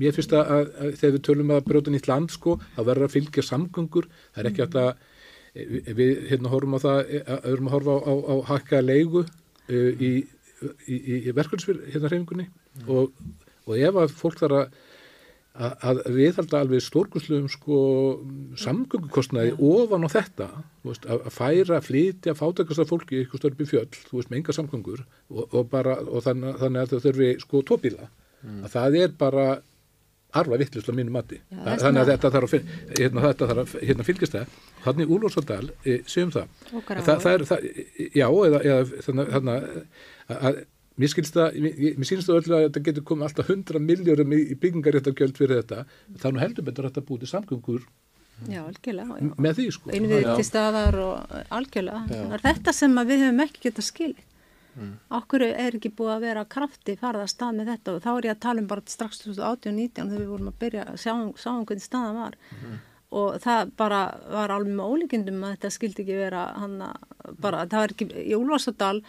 [0.00, 3.14] mér finnst að, að, þegar við tölum að brjóta nýtt land sko, þá verður að
[3.16, 4.76] fylgja samgöngur, það er ekki að
[5.68, 9.24] við, við hérna horfum á það að erum að horfa á, á, á hakka leigu
[9.24, 10.12] uh, í,
[10.86, 12.48] í, í, í verkvöldsfyr hérna hreifingunni
[12.86, 13.12] og,
[13.66, 14.80] og ef að fólk þarf að
[15.58, 17.78] að, viðhalda alveg stórkursluðum sko
[18.60, 20.48] samgöngukostnaði ofan á þetta
[20.86, 24.56] veist, að, færa, flytja, fátakast af fólki eitthvað störp í fjöll, þú veist, með enga
[24.56, 28.10] samgöngur og, og bara, og þannig, þannig að þau þurfi sko tópíla,
[28.60, 29.48] að það er bara
[30.36, 31.38] arfa vittlust á mínu mati.
[31.50, 34.58] Já, Þa- þannig að þetta þarf að, hérna, þetta þarf að hérna, fylgjast það.
[34.84, 36.52] Þannig Úlfarsadal, e, segjum það.
[36.80, 37.64] Okkar það, á- það er, það,
[38.14, 40.60] já, eða, eða þannig, þannig að, að
[41.00, 44.32] mér skilst það, mér, mér sínst það öllu að þetta getur komið alltaf 100 miljórum
[44.36, 45.84] í, í byggingaréttagjöld fyrir þetta,
[46.20, 47.84] þá er nú heldur betur að þetta búið til samgöngur.
[48.48, 49.34] Já, algjörlega, já.
[49.36, 49.90] með því sko.
[49.92, 50.34] Innviðið Já.
[50.38, 52.06] til staðar og algjörlega.
[52.08, 54.22] Það er þetta sem að við höfum ekki getað skilið.
[54.76, 54.92] Mm.
[55.18, 58.28] Okkur er ekki búið að vera krafti farða að stað með þetta og þá er
[58.28, 61.12] ég að tala um bara strax 2018-19 þegar við vorum að byrja að sjá,
[61.42, 62.38] sjáum hvernig staðan var
[63.10, 66.76] og það bara var alveg með ólíkindum að þetta skildi ekki vera hann
[67.42, 69.00] bara, það var ekki í Úlfarsadal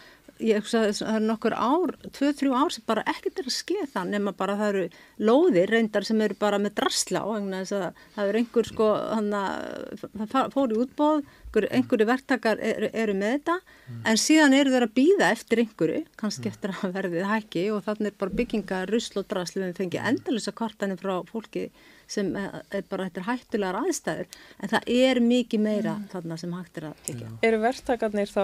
[0.41, 4.33] ég það er nokkur ár, 2-3 ár sem bara ekkert er að skeið það nema
[4.37, 4.85] bara það eru
[5.29, 8.89] lóðir reyndar sem eru bara með drasla á vegna þess að það eru einhver sko
[8.97, 9.29] hann
[10.33, 13.57] það fór í útbóð einhver, einhverju verktakar eru, eru með þetta
[14.07, 18.11] en síðan eru þeir að býða eftir einhverju, kannski eftir að verðið hækki og þannig
[18.11, 21.69] er bara bygginga rusl og drasli við fengið endalisa kvartanir frá fólki
[22.11, 24.27] sem er er bara þetta er hættulegar aðstæður
[24.59, 27.31] en það er mikið meira þarna sem hægt er að byggja.
[27.47, 28.43] Eru verktakarnir þá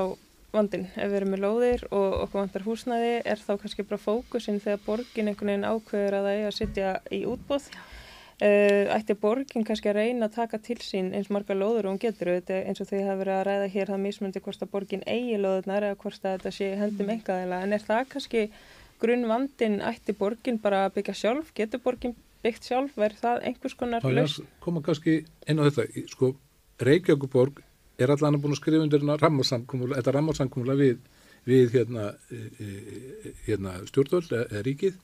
[0.53, 4.61] vandin ef við erum með lóðir og okkur vantar húsnæði er þá kannski bara fókusin
[4.63, 7.69] þegar borgin einhvern veginn ákveður að það er að sitja í útbóð
[8.41, 12.01] uh, ætti borgin kannski að reyna að taka til sín eins marga lóður og hún
[12.01, 12.34] getur?
[12.34, 15.39] Auðvitað eins og þau hafa verið að ræða hér það mismundi hvort að borgin eigi
[15.41, 18.47] lóðurnar eða hvort að þetta sé hendum engaðila en er það kannski
[19.01, 21.53] grunn vandin ætti borgin bara að byggja sjálf?
[21.57, 25.19] Getur borgin byggt sjálf, verður það einhvers konar að koma kannski
[25.49, 26.34] inn á þetta, sko,
[26.77, 27.64] Reykjavíkuborg
[27.97, 30.99] er allan búin að skrifa undir rammarsamkumulega, þetta rammarsamkumulega við,
[31.47, 34.99] við hérna, e, e, hérna stjórnvöld eða ríkið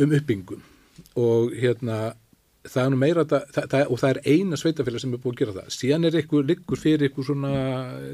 [0.00, 0.64] um uppbyggum
[1.20, 1.98] og hérna
[2.68, 5.40] það er nú meira það, það, og það er eina sveitafélag sem er búin að
[5.40, 5.68] gera það.
[5.76, 7.52] Síðan er ykkur, liggur fyrir ykkur svona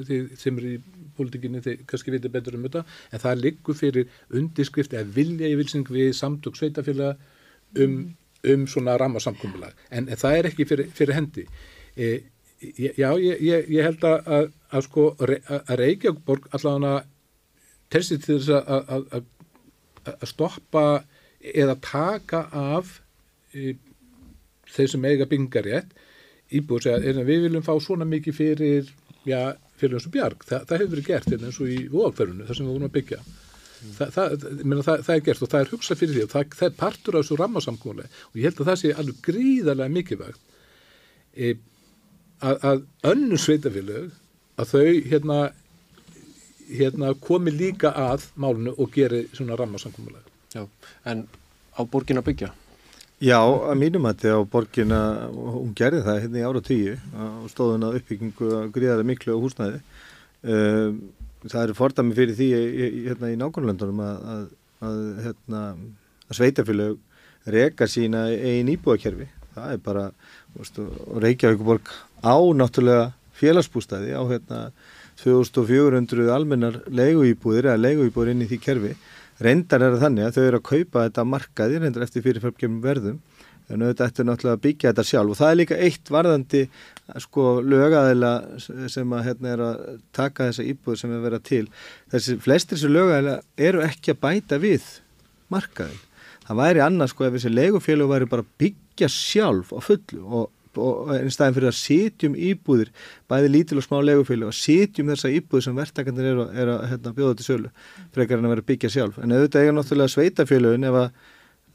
[0.06, 0.74] þið sem er í
[1.16, 5.56] pólitíkinni þið kannski vitið betur um þetta en það liggur fyrir undirskrift eða vilja í
[5.58, 7.24] vilsing við samtök sveitafélag
[7.82, 7.96] um,
[8.52, 11.46] um svona rammarsamkomulag en, en það er ekki fyrir, fyrir hendi.
[11.96, 12.12] E,
[12.76, 17.00] já, ég, ég, ég held að, að, að sko að Reykjavíkborg allavega
[17.90, 19.18] telsi til þess að,
[20.14, 20.86] að stoppa
[21.46, 23.00] eða taka af
[23.50, 23.74] e,
[24.72, 25.96] þeir sem eiga byngarétt
[26.54, 28.90] íbúið segja, er, við viljum fá svona mikið fyrir,
[29.26, 29.40] já,
[29.80, 30.46] fyrir eins og bjarg.
[30.46, 32.96] Þa, það hefur verið gert hérna eins og í vóðalferðinu þar sem við vorum að
[32.96, 33.20] byggja.
[33.96, 36.54] Þa, það, meina, það, það er gert og það er hugsað fyrir því og það,
[36.58, 40.54] það er partur af þessu rammasamkóli og ég held að það sé alveg gríðarlega mikilvægt
[41.36, 41.50] e,
[42.40, 42.80] að, að
[43.12, 44.08] önnu sveitafélög
[44.56, 45.38] að þau hérna,
[46.72, 50.24] hérna komi líka að málunu og geri svona rammasamkómulega
[50.56, 50.64] Já,
[51.12, 51.26] en
[51.76, 52.52] á borgin að byggja?
[53.16, 54.96] Já, að mínum að þetta á borgina,
[55.32, 59.40] hún gerði það hérna í ára tíu og stóðun að uppbyggingu að gríðara miklu á
[59.40, 59.78] húsnæði.
[60.44, 60.98] Um,
[61.46, 62.48] það eru fordami fyrir því
[63.06, 64.44] hérna í nákvæmlandunum að, að,
[64.84, 65.62] að, hérna,
[66.28, 67.00] að sveitafélög
[67.56, 69.30] reka sína einn íbúðakerfi.
[69.56, 70.06] Það er bara,
[71.24, 71.88] Reykjavíkuborg
[72.20, 73.10] á náttúrulega
[73.40, 74.60] félagsbústæði á hérna
[75.22, 78.96] 2400 almennar leiguíbúðir eða leiguíbúðir inn í því kerfi
[79.42, 83.20] reyndar er þannig að þau eru að kaupa þetta markaði reyndar eftir fyrirfæmkjum verðum
[83.66, 85.30] en auðvitað ættu náttúrulega að byggja þetta sjálf.
[85.32, 86.60] Og það er líka eitt varðandi
[87.24, 88.32] sko lögaðila
[88.62, 89.80] sem að hérna er að
[90.14, 91.64] taka þessa íbúð sem er verið til.
[92.14, 94.86] Þessi flestir þessu lögaðila eru ekki að bæta við
[95.50, 96.04] markaðin
[96.46, 100.50] það væri annars sko ef þessi legufélög væri bara að byggja sjálf á fullu og,
[100.82, 102.90] og en staðin fyrir að sitjum íbúðir
[103.30, 107.14] bæði lítil og smá legufélög að sitjum þessa íbúð sem verktakandir eru, eru að hérna,
[107.16, 107.72] bjóða til sölu
[108.14, 109.18] frekar en að vera að byggja sjálf.
[109.22, 111.08] En auðvitað eiga náttúrulega sveitafélögin ef að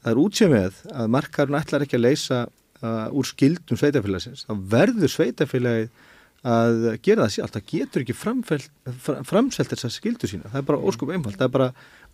[0.02, 4.54] það er útsið með að markarinn ætlar ekki að leysa uh, úr skildum sveitafélagsins þá
[4.76, 5.92] verður sveitafélagið
[6.42, 11.12] að gera það sjálf, það getur ekki framselt þessa skildu sína það er bara óskup
[11.14, 11.68] einfalt, það er bara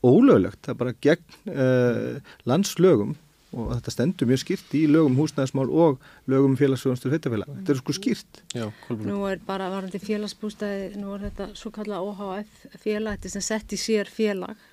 [0.05, 0.61] ólöglegt.
[0.65, 3.17] Það er bara gegn uh, landslögum
[3.53, 7.75] og þetta stendur mjög skýrt í lögum um húsnæðismál og lögum um félagsfjóðanstur sveitafélag, þetta
[7.75, 8.67] er sko skýrt Já.
[9.09, 13.47] Nú er bara varandi félagsbústæði, nú er þetta svo kalla OHF félag, þetta er sem
[13.49, 14.67] sett í sér félag.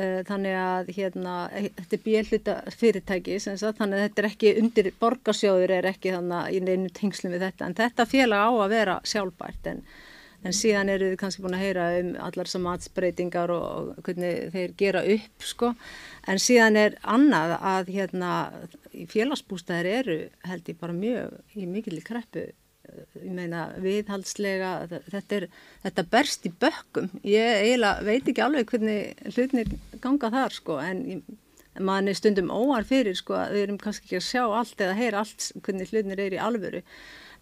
[0.00, 4.28] Eh, Þannig að hérna, eh, þetta er bjöluta fyrirtæki, sem sagt, þannig að þetta er
[4.30, 7.66] ekki undir borgarsjóður er ekki þannig í neinu tengslum við þetta.
[7.66, 9.82] En þetta félag á að vera sjálfbært en,
[10.42, 14.48] en síðan eru við kannski búin að heyra um allar sem matsbreytingar og, og hvernig
[14.54, 15.74] þeir gera upp, sko.
[16.30, 18.32] En síðan er annað að hérna,
[19.12, 22.48] félagsbústæðir eru held ég bara mjög í mikil kreppu.
[23.22, 25.46] Ég meina viðhaldslega þetta, er,
[25.84, 27.08] þetta berst í bökkum.
[27.24, 29.70] Ég eiginlega veit ekki alveg hvernig hlutnir
[30.02, 30.80] ganga þar sko.
[30.82, 31.22] En
[31.80, 35.22] maður er stundum óar fyrir sko við erum kannski ekki að sjá allt eða heyra
[35.22, 36.82] allt hvernig hlutnir er í alvöru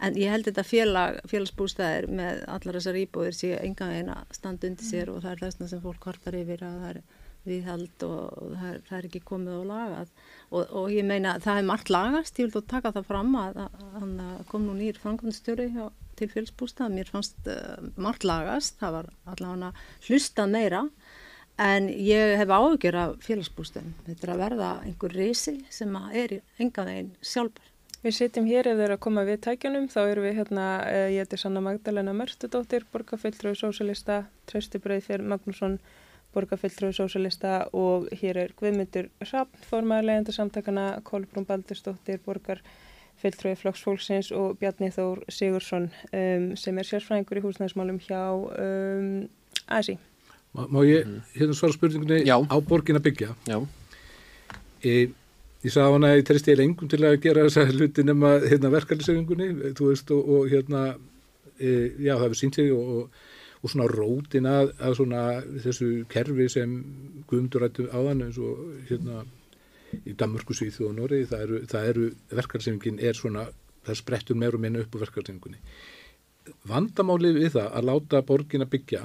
[0.01, 4.71] en ég held þetta félag, félagsbústæðir með allar þessar íbúðir sé enga veginn að standa
[4.71, 7.03] undir sér og það er þessna sem fólk hortar yfir að það er
[7.49, 10.11] viðhald og það er, það er ekki komið og lagað.
[10.51, 13.63] Og, og ég meina það er margt lagast, ég vil þó taka það fram að
[13.95, 14.13] hann
[14.51, 15.71] kom nú nýr framkvæmstjóri
[16.21, 19.73] til félsbústað, mér fannst uh, margt lagast, það var allavega
[20.05, 20.85] hlustað meira
[21.61, 26.87] en ég hef áhugjur af félagsbústöðum þetta er að verða einhver reysi sem er enga
[26.89, 27.70] veginn sjálfbar
[28.01, 31.27] Við sitjum hér ef þeir að koma við tækjunum, þá erum við hérna, eh, ég
[31.27, 35.75] heiti Sanna Magdalena Mörstudóttir, borgarfylltröðu sósalista, Trausti Breiðfjörn Magnússon,
[36.33, 44.57] borgarfylltröðu sósalista og hér er Guðmyndur Rappn, formaður leiðandi samtakana, Kolbrún Baldursdóttir, borgarfylltröðu flokksfólksins og
[44.63, 49.29] Bjarni Þór Sigursson um, sem er sérfræðingur í húsnæðismálum hjá um,
[49.69, 49.99] ASI.
[50.57, 51.05] Má, má ég
[51.37, 52.41] hérna svara spurningunni Já.
[52.41, 53.37] á borgin að byggja?
[53.45, 53.61] Já,
[54.81, 55.11] E,
[55.65, 58.71] ég sagði hana að ég treysti ég lengum til að gera þessa hluti nema hérna,
[58.73, 60.85] verkefnisöfingunni, þú veist, og, og hérna,
[61.59, 63.21] e, já, það hefur sínt sig og, og,
[63.61, 65.25] og svona rótin að, að svona
[65.67, 66.75] þessu kerfi sem
[67.29, 69.25] Guðmundur rættu áðan eins og hérna
[70.07, 73.49] í Danmörku, Svíþu og Noregi, það eru, eru verkefnisöfingin er svona,
[73.87, 75.61] það sprettur meir og minna upp á verkefnisöfingunni.
[76.71, 79.03] Vandamálið við það að láta borgin að byggja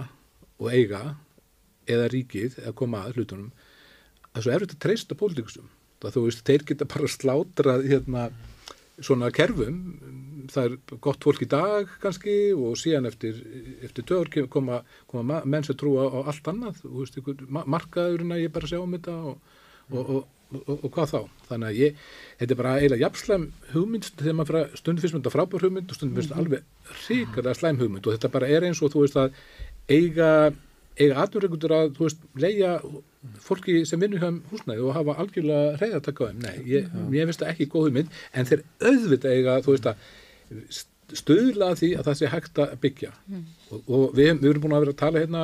[0.61, 1.02] og eiga
[1.90, 3.49] eða ríkið eða koma að hlutunum
[4.32, 5.68] það er svo erfitt að treysta pólitíkusum
[6.04, 8.26] það þú veist, þeir geta bara slátrað hérna
[9.04, 9.80] svona kerfum.
[10.52, 13.40] Það er gott fólk í dag kannski og síðan eftir,
[13.84, 16.78] eftir kem- koma, koma ma- menn sem trúa á allt annað.
[16.84, 19.40] Þú veist, ykkur, ma- markaðurinn að ég bara sjá um þetta og,
[19.92, 20.10] og,
[20.54, 21.20] og, og, hvað þá.
[21.50, 21.98] Þannig að ég,
[22.40, 26.22] þetta er bara eiginlega jafnslæm hugmynd þegar maður stundum fyrst mynda frábær hugmynd og stundum
[26.22, 26.64] fyrst alveg
[27.10, 28.06] ríkarlega slæm hugmynd.
[28.06, 29.34] Og þetta bara er eins og þú veist að
[29.90, 30.30] eiga
[30.96, 32.72] eiga atverðingundur að, þú veist, leia
[33.44, 36.42] fólki sem vinnur hjá húsnæði og hafa algjörlega reyða að taka um.
[36.44, 40.06] Nei, ég, ég finnst það ekki góð hugmynd, en þeir auðvitað eiga, þú veist að
[41.16, 43.12] stöðla að því að það sé hægt að byggja.
[43.70, 45.44] Og, og við, við erum búin að vera að tala hérna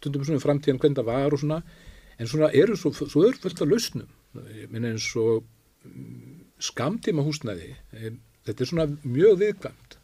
[0.00, 1.60] stundum svona um framtíðan hvernig það var og svona,
[2.20, 4.10] en svona eru svo, svo er fullt af lausnum,
[4.56, 5.44] ég minna eins og
[5.86, 6.36] mm,
[6.70, 7.72] skamtíma húsnæði,
[8.48, 9.98] þetta er svona mjög viðkvæmt,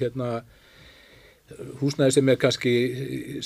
[0.00, 0.32] hérna
[1.80, 2.74] húsnæði sem er kannski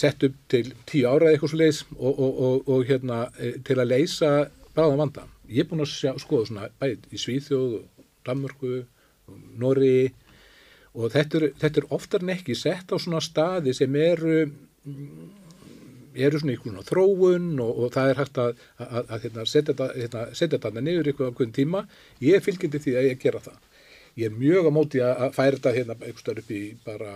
[0.00, 3.78] sett upp til tíu ára eitthvað svo leiðis og, og, og, og hérna eh, til
[3.80, 4.32] að leysa
[4.74, 5.28] bráðan vanda.
[5.48, 8.74] Ég er búin að sjá, skoða svona bæðið í Svíþjóð og Danmörku
[9.30, 10.12] og Norri
[10.94, 14.44] og þetta er, þetta er oftar en ekki sett á svona staði sem eru
[16.14, 20.84] eru svona einhvern þróun og, það er hægt að, að, að, hérna, setja þetta hérna,
[20.84, 21.84] niður ykkur á hvern tíma.
[22.22, 23.58] Ég er fylgjandi því að ég gera það.
[24.14, 27.14] Ég er mjög á móti að færa þetta hérna einhverstað upp í bara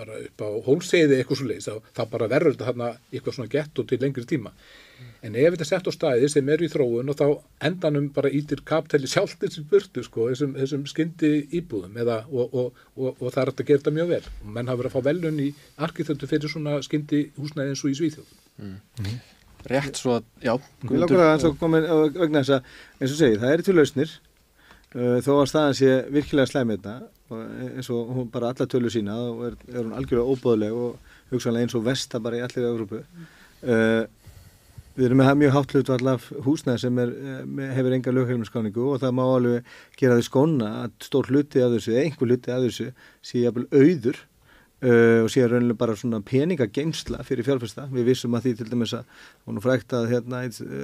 [0.00, 3.82] bara upp á hólseiði eitthvað svo leiðis, þá, bara verður þetta hérna eitthvað svona gett
[3.82, 4.52] og til lengri tíma.
[5.24, 7.26] En ef þetta er sett á staði sem eru í þróun og þá
[7.68, 12.80] endanum bara ítir kaptæli sjálftir sem burtu sko, þessum, þessum skyndi íbúðum eða, og, og,
[12.96, 14.22] og, og það er að gera þetta mjög vel.
[14.44, 15.50] Og menn hafa verið að fá velun í
[15.88, 18.32] arkitektu fyrir svona skyndi húsnæði eins og í Svíþjóð.
[18.60, 18.78] Mm.
[19.04, 19.20] Mm.
[19.70, 20.54] Rétt svo að, já.
[20.86, 23.76] Við langar að eins og komin vegna þess að, eins og segið, það eru til
[23.76, 24.16] lausnir
[24.90, 26.94] þó að staðan sé virkilega slæmið þetta
[27.76, 31.68] eins og hún bara alla tölu sína og er, er hún algjörlega óbóðleg og hugsanlega
[31.68, 34.02] eins og vesta bara í allir Európu uh,
[34.96, 37.12] við erum með mjög hátt hlut allaf húsnæð sem er,
[37.76, 41.94] hefur enga lögheilumskáningu og það má alveg gera því skona að stór hluti af þessu,
[42.02, 42.88] einhver hluti af þessu
[43.22, 44.18] sé jafnvel auður
[44.84, 48.94] uh, og sé raunilega bara svona peningageimsla fyrir fjárfesta, við vissum að því til dæmis
[48.98, 50.42] að hún er frækt að hérna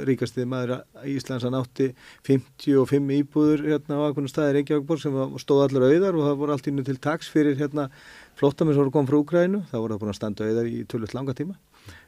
[0.09, 1.89] ríkastið maður í Íslands að nátti
[2.29, 6.71] 55 íbúður hérna á einhvern staðir Reykjavíkborg sem stóð allar auðar og það voru allt
[6.73, 7.89] innu til taks fyrir hérna
[8.37, 11.37] flottamins voru komið frá Úgrænu, það voru það búin að standa auðar í tölvöld langa
[11.37, 11.57] tíma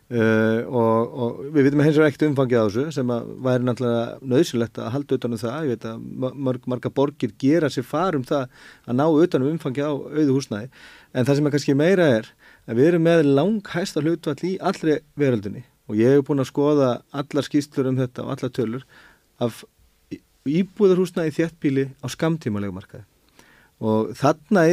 [0.09, 4.29] Uh, og, og við veitum hins vegar ekkert umfangið á þessu sem að væri náttúrulega
[4.33, 8.47] nöðsilegt að halda utanum það, ég veit að mörg, marga borgir gera sér farum það
[8.89, 10.71] að ná utanum umfangið á auðu húsnæði.
[11.13, 12.31] En það sem er kannski meira er
[12.65, 15.67] að við erum með langhæsta hlutvall í allri veröldinni.
[15.93, 18.89] Og ég hef búin að skoða allar skýstlur um þetta og allar tölur
[19.45, 19.61] af
[20.49, 23.08] íbúðarhúsnæði þéttbíli á skamtímalega markaði
[23.79, 24.65] og þarna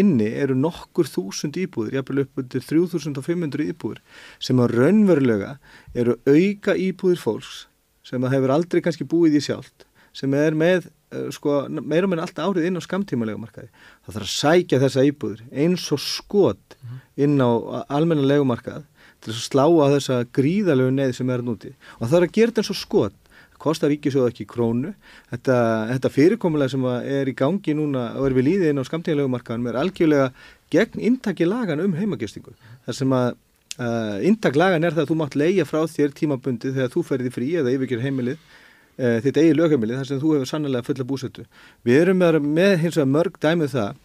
[0.00, 4.00] inni eru nokkur þúsund íbúður, jáfnvel upp undir 3500 íbúður
[4.40, 5.56] sem á raunverulega
[5.94, 7.66] eru auka íbúður fólks
[8.04, 10.88] sem það hefur aldrei kannski búið í sjálft sem er með
[11.34, 13.68] sko, meira meina alltaf árið inn á skamtímalega markaði.
[14.04, 16.76] Það þarf að sækja þessa íbúður eins og skot
[17.20, 17.50] inn á
[17.88, 18.86] almenna markað
[19.24, 21.72] til að slá á þessa gríðalegu neði sem er núti.
[22.00, 23.23] Og það er að gera þetta eins og skot
[23.62, 24.94] kostar ríkisjóð ekki krónu.
[25.32, 25.56] Þetta,
[25.92, 29.80] þetta fyrirkomulega sem er í gangi núna og er við líðið inn á skamtíðanlegumarkaðanum er
[29.80, 30.28] algjörlega
[30.74, 32.54] gegn intakki lagan um heimagistingu.
[32.86, 33.28] Þar sem að
[33.78, 37.32] uh, intak lagan er það að þú mátt leia frá þér tímabundið þegar þú ferði
[37.34, 41.46] frí eða yfirgjör heimilið uh, þitt eigi lögheimilið þar sem þú hefur sannlega fulla búsettu
[41.86, 44.02] við erum með, með hins vegar mörg dæmið það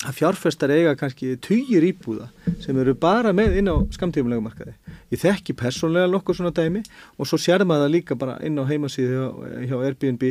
[0.00, 2.30] að fjárfestar eiga kannski týjir íbúða
[2.62, 4.72] sem eru bara með inn á skamtífumlega markaði.
[5.12, 6.80] Ég þekki persónlega nokkur svona dæmi
[7.20, 9.26] og svo sér maður það líka bara inn á heimasíðu hjá,
[9.68, 10.24] hjá Airbnb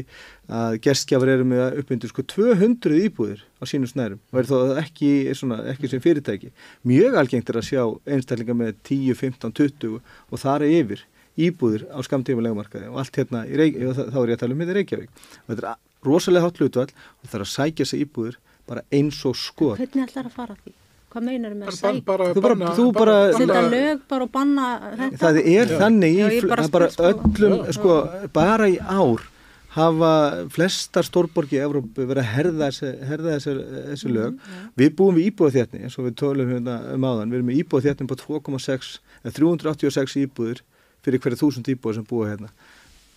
[0.50, 5.12] að gerstgjafur eru með uppmyndu sko 200 íbúðir á sínum snærum og er þá ekki,
[5.38, 6.50] svona, ekki sem fyrirtæki.
[6.90, 11.06] Mjög algengt er að sjá einstaklinga með 10, 15, 20 og þar er yfir
[11.40, 14.66] íbúðir á skamtífumlega markaði og allt hérna, Reykjavík, þá er ég að tala um þetta
[14.66, 15.26] hérna í Reykjavík.
[15.46, 18.40] Og þetta er rosalega hátt hlutvall og það er að sækja sig íbúðir
[18.70, 20.76] bara eins og skot Hvernig ætlar að fara því?
[21.10, 22.00] Hvað meinar með að sækja?
[22.38, 25.20] Þú bara, þú bara Senda lög bara og banna þetta?
[25.24, 25.78] Það er já.
[25.82, 27.10] þannig í já, bara, bara sko.
[27.10, 28.00] öllum, já, sko,
[28.36, 29.26] bara í ár
[29.74, 30.12] hafa
[30.54, 33.54] flestar stórborgi í Evrópu verið að herða þessi, herða þessi,
[33.92, 34.40] þessi lög.
[34.40, 37.50] Mm, við búum við íbúið þéttni, eins og við tölum hérna um áðan, við erum
[37.52, 38.90] með íbúið þéttni på 2,6,
[39.30, 40.64] 386 íbúður
[41.06, 42.50] fyrir hverju þúsund íbúður sem búa hérna.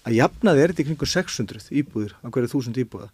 [0.02, 3.08] Að jafna þið er þetta í kringu 600 íbúður á hverju þúsund íbúða.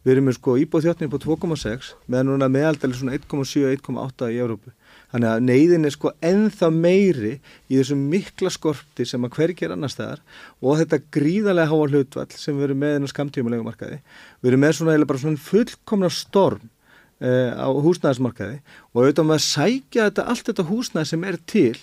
[0.00, 4.72] Við erum með sko íbúðþjóttni på 2,6 meðan núna meðaldali svona 1,7-1,8 í Európu.
[5.10, 7.32] Þannig að neyðin er sko enþá meiri
[7.68, 10.22] í þessum mikla skorti sem að hvergi er annar staðar
[10.62, 14.00] og þetta gríðarlega háa hlutvall sem við erum með inn á skamtíumulegu markaði.
[14.40, 16.64] Við erum með svona eða bara svona fullkomna storm
[17.20, 18.60] eh, á húsnæðismarkaði
[18.94, 21.74] og auðvitað með að sækja þetta, allt þetta húsnæð sem er til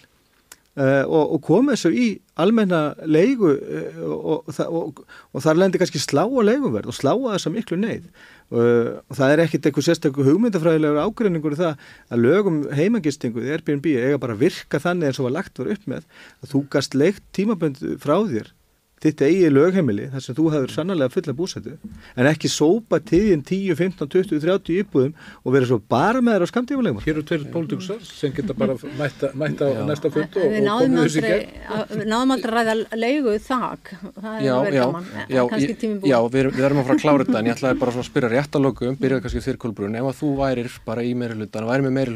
[0.77, 4.99] og, og koma þessu í almenna leigu uh, og, og,
[5.33, 8.09] og þar lendir kannski slá að leiguverð og slá að þessa miklu neyð.
[8.47, 13.49] Uh, og það er ekkit eitthvað sérstaklega hugmyndafræðilegur ágreiningur í það að lögum heimagistingu í
[13.55, 16.05] Airbnb eiga bara virka þannig eins og var lagt var upp með
[16.43, 18.53] að þú gast leikt tímabönd frá þér
[19.03, 21.73] þitt eigi lögheimili þar sem þú hefur sannlega fulla búsættu
[22.17, 25.13] en ekki sópa tíðin 10, 15, 20, 30 íbúðum
[25.43, 29.29] og vera svo bara með á skamtífulegum Hér eru tveir pólitíkusar sem geta bara mætta,
[29.37, 31.47] mætta á næsta fund og, Við og náðum komið þessi gegn.
[31.93, 33.83] við náðum aldrei að ræða leigu þak,
[34.17, 36.09] það Já, er verið gaman, já, kannski tími búin.
[36.11, 38.29] já við, við erum að fara að klára þetta en ég ætlaði bara að spyrja
[38.33, 41.67] rétt að lokum, byrjaði kannski þér Kolbrún, ef að þú værir bara í meiri hlutan,
[41.69, 42.11] væri með meiri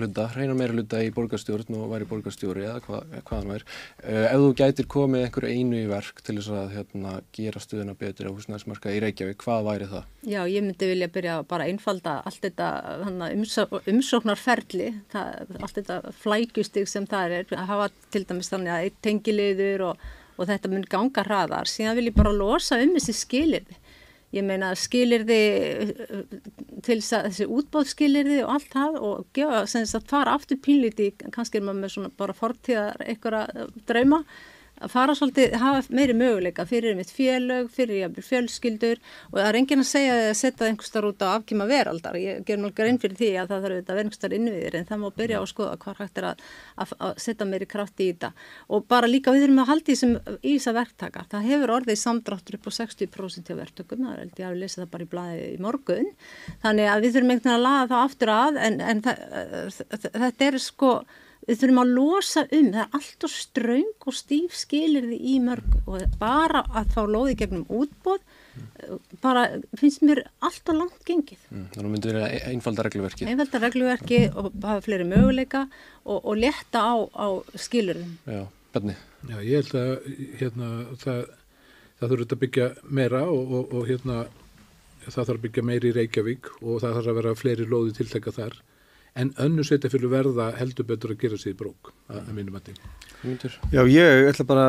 [6.71, 10.07] að hérna, gera stuðuna betur á húsnæðismarka í Reykjavík, hvað væri það?
[10.31, 12.69] Já, ég myndi vilja byrja að bara einfalda allt þetta
[13.03, 18.73] hana, umsó, umsóknarferli, það, allt þetta flækjustig sem það er, að hafa til dæmis þannig
[18.73, 20.05] að eitt tengiliður og,
[20.37, 21.69] og þetta mun ganga hraðar.
[21.69, 23.81] Síðan vil ég bara losa um þessi skilirði.
[24.31, 25.41] Ég meina skilirði
[26.85, 30.59] til þess að þessi útbóðskilirði og allt það og gefa, sem þess að fara aftur
[30.63, 34.21] pínlíti, kannski er maður með svona bara fortíðar einhverja drauma,
[34.81, 39.59] að fara svolítið, hafa meiri möguleika fyrir mitt félög, fyrir jafnvel fjölskyldur og það er
[39.59, 42.17] enginn að segja að setja einhverstar út á afkýma veraldar.
[42.19, 45.01] Ég ger mjög grein fyrir því að það þarf að vera einhverstar innviðir en það
[45.03, 46.43] má byrja á að skoða hvað hægt er að,
[46.75, 48.31] að, að setja meiri kraft í þetta.
[48.71, 51.25] Og bara líka við þurfum að halda í, í þessa verktaka.
[51.31, 54.93] Það hefur orðið samdráttur upp á 60% hjá verktökum, það er ég að lesa það
[54.95, 56.13] bara í blæði í morgun.
[56.65, 59.25] Þannig að við þurfum einhvern veginn að laga það aftur að en, en það,
[60.21, 60.93] þetta er sko
[61.47, 65.79] við þurfum að losa um, það er allt og ströng og stíf skilirði í mörg
[65.85, 68.21] og bara að fá lóði gegnum útbóð
[69.21, 69.45] bara
[69.79, 71.43] finnst mér allt og langt gengið.
[71.51, 73.29] Mm, þannig myndi verið að einfalda regluverkið.
[73.31, 75.61] Einfalda regluverki og hafa fleiri möguleika
[76.03, 78.17] og, og leta á, á skilurðum.
[78.27, 78.43] Já,
[78.75, 78.97] Benni.
[79.29, 80.09] Já, ég held að
[80.41, 80.71] hérna,
[81.03, 81.21] það,
[81.99, 84.17] það þurft að byggja meira og, og, og hérna,
[85.05, 88.35] það þarf að byggja meiri í Reykjavík og það þarf að vera fleiri lóði tiltæka
[88.35, 88.59] þar
[89.19, 92.69] en önnu setja fyrir verða heldur betur að gera sér brók að, að mínum að
[92.69, 92.75] því.
[93.21, 93.57] Myndur.
[93.73, 94.63] Já, ég ætla bara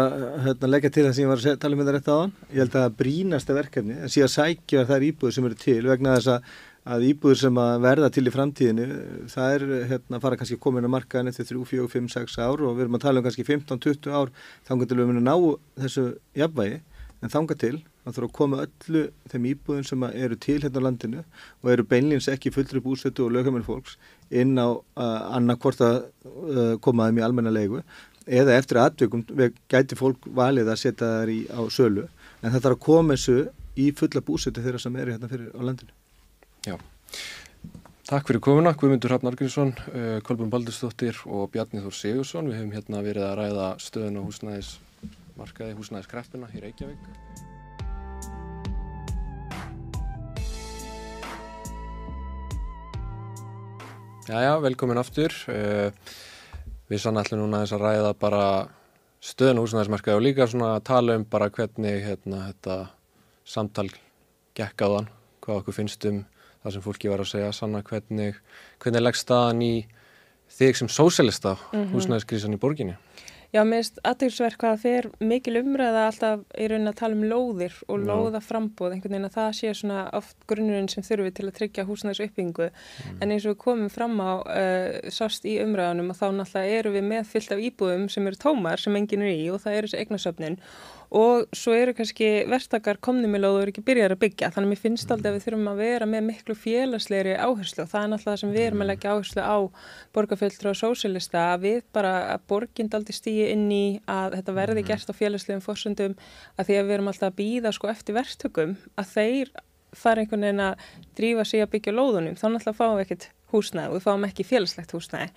[0.44, 2.16] hérna, að leggja til það sem ég var að segja- tala um þetta rétt á
[2.18, 2.34] hann.
[2.50, 6.32] Ég held að brínasta verkefni að að sækja þær íbúður sem eru til vegna þess
[6.34, 6.50] að,
[6.92, 8.86] að íbúður sem að verða til í framtíðinu,
[9.32, 10.58] það er hérna, fara kannski
[10.90, 13.46] að markaðin eftir 3, 4, 5, 6 ár og við erum að tala um kannski
[13.46, 14.34] 15-20 ár
[14.68, 15.36] þangar til við munum ná
[15.86, 16.08] þessu
[16.42, 16.80] jafnvægi
[17.22, 20.82] en þangar til að þurfa að koma öllu þeim íbúðum sem að eru til hérna
[20.82, 21.20] á landinu
[21.62, 23.94] og eru beinlýns ekki fullri búsötu og lögheiminn fólks
[24.40, 24.68] inn á
[25.36, 26.00] annarkvort að
[26.84, 27.82] koma þeim í almenna leigu
[28.26, 29.24] eða eftir aðtökum
[29.70, 32.06] gæti fólk valið að setja þær í á sölu
[32.42, 33.38] en það þarf að koma þessu
[33.78, 35.94] í fulla búsötu þeirra sem eru hérna fyrir á landinu.
[36.66, 36.76] Já.
[38.12, 42.50] Takk fyrir komuna, Guðmundur Hrafn Argrínsson, uh, Kolbjörn Baldursdóttir og Bjarni Þór Sigursson.
[42.50, 47.50] Við hefum hérna verið að ræða stöðun á húsnæðismarkaði, húsnæðiskreppina í Reykjavík.
[54.32, 55.34] Jæja, velkomin aftur.
[55.44, 55.90] Uh,
[56.88, 58.44] við sann ætlum núna þess að ræða bara
[59.20, 62.76] stöðun á húsnæðismarkaði og líka svona að tala um bara hvernig hérna, þetta
[63.44, 63.90] samtal
[64.56, 65.10] gekk á þann,
[65.44, 66.22] hvað okkur finnst um
[66.62, 68.40] það sem fólki var að segja, sanna hvernig,
[68.80, 69.74] hvernig leggst staðan í
[70.56, 71.92] þig sem sósélista mm -hmm.
[71.92, 72.96] húsnæðiskrísan í borginni?
[73.52, 77.74] Já, mér finnst aðeinsverk hvað fer mikil umræða alltaf í raunin að tala um lóðir
[77.84, 78.06] og Já.
[78.08, 81.84] lóða frambóð, einhvern veginn að það sé svona oft grunnurinn sem þurfi til að tryggja
[81.84, 82.70] húsnæðis uppbyggingu.
[83.20, 86.94] En eins og við komum fram á uh, sást í umræðanum og þá náttúrulega eru
[86.96, 89.92] við með fyllt af íbúðum sem eru tómar sem enginn er í og það eru
[89.92, 90.58] þessi eignasöfnin
[91.12, 94.48] og svo eru kannski verktakar komni með lóð og eru ekki byrjar að byggja.
[94.54, 97.84] Þannig að mér finnst aldrei að við þurfum að vera með miklu félagslegri áherslu.
[97.84, 99.56] Og það er náttúrulega það sem við erum að leggja áherslu á
[100.16, 104.86] borgarfjöldra og sósélista að við bara að borgind aldrei stýi inn í að þetta verði
[104.88, 106.16] gert á félagslegum fórsöndum
[106.56, 109.52] að því að við erum alltaf að býða sko eftir verktökum að þeir
[109.92, 110.88] fara einhvern veginn að
[111.20, 112.40] drífa sig að byggja lóðunum.
[112.40, 115.28] Þá náttúrulega fáum við ekkert húsnæði og við fáum ekki félagslegt húsnæði.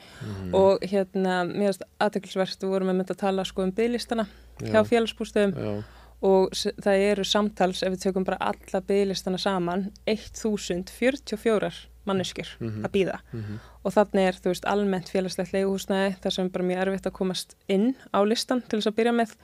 [0.56, 4.30] Og hérna mér finnst aðteklisverst við vorum að mynda að tala sko um bygglistana
[4.62, 4.84] hjá Já.
[4.84, 5.84] félagsbústöðum
[6.26, 6.50] og
[6.82, 11.72] það eru samtals ef við tökum bara alla bygglistana saman 1044
[12.06, 12.86] manneskjur Mhm.
[12.86, 13.60] að býða Mhm.
[13.84, 17.12] og þannig er þú veist almennt félagslegt leiguhúsnæði þar sem er bara mjög erfitt að
[17.14, 19.36] komast inn á listan til þess að byrja með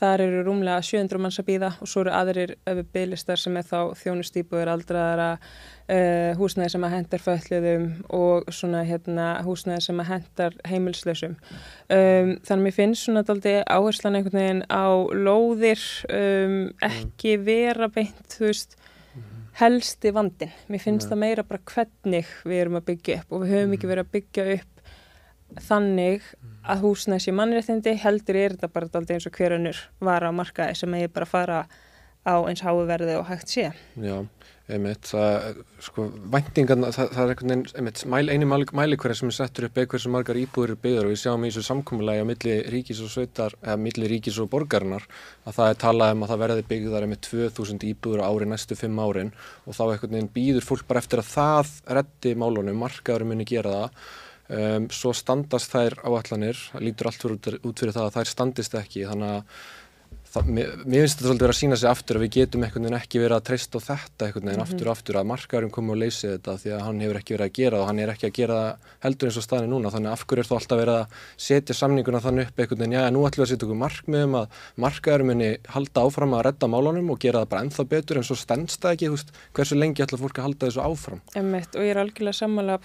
[0.00, 2.54] þar eru rúmlega 700 manns að býða og svo eru aðrir
[2.94, 7.86] bygglistar sem er þá þjónustýpuður aldraðara uh, húsnæði sem að hendar fötliðum
[8.16, 13.56] og svona hérna húsnæði sem að hendar heimilslösum um, þannig að mér finnst svona daldi
[13.66, 16.60] áherslan einhvern veginn á lóðir um,
[16.90, 18.78] ekki vera beint þú veist
[19.60, 20.52] helsti vandin.
[20.70, 21.12] Mér finnst Nei.
[21.12, 24.12] það meira bara hvernig við erum að byggja upp og við höfum ekki verið að
[24.16, 24.79] byggja upp
[25.58, 26.24] þannig
[26.70, 30.32] að húsnæði sé mannréttindi heldur er þetta bara daldið eins og hver önnur vara á
[30.34, 31.60] markaði sem eigi bara að fara
[32.26, 33.70] á eins háu verði og hægt sé.
[33.96, 34.26] já.
[34.70, 39.66] einmitt, það, sko, væntingan, það, það er einhvern veginn, mæl, eini mælikværi sem er settur
[39.66, 42.54] upp eða hversu margar íbúður er byggðar og við sjáum í þessu samkómulagi á milli
[42.70, 45.08] ríkis og sveitar, eða milli ríkis og borgarinnar,
[45.42, 49.02] að það er talað um að það verði byggðar með 2000 íbúður ári næstu fimm
[49.02, 53.48] árin og þá einhvern veginn býður fólk bara eftir að það reddi málunum, markaður muni
[53.50, 54.04] gera það,
[54.50, 59.06] um, svo standast þær áallanir, lítur allt fyrir út fyrir það að þær standist ekki,
[59.08, 59.62] þannig að
[60.30, 62.84] Það, mér, mér finnst þetta svolítið verið að sína sig aftur að við getum einhvern
[62.86, 64.74] veginn ekki verið að treysta á þetta einhvern veginn mm -hmm.
[64.76, 67.48] aftur og aftur að markaðurinn komi og leysi þetta því að hann hefur ekki verið
[67.48, 69.90] að gera það og hann er ekki að gera það heldur eins og staðin núna
[69.90, 73.10] þannig af hverju er þá alltaf verið að setja samninguna þannig upp einhvern veginn, já
[73.10, 74.46] nú ætlum við að setja okkur markmiðum að
[74.78, 78.36] markaðurinn muni halda áfram að redda málunum og gera það bara ennþá betur en svo
[78.38, 81.20] stendst það ekki, þú veist, hversu lengi ætla fólk að halda þessu áfram.
[81.34, 82.78] Emmett, og ég er algjörlega sammála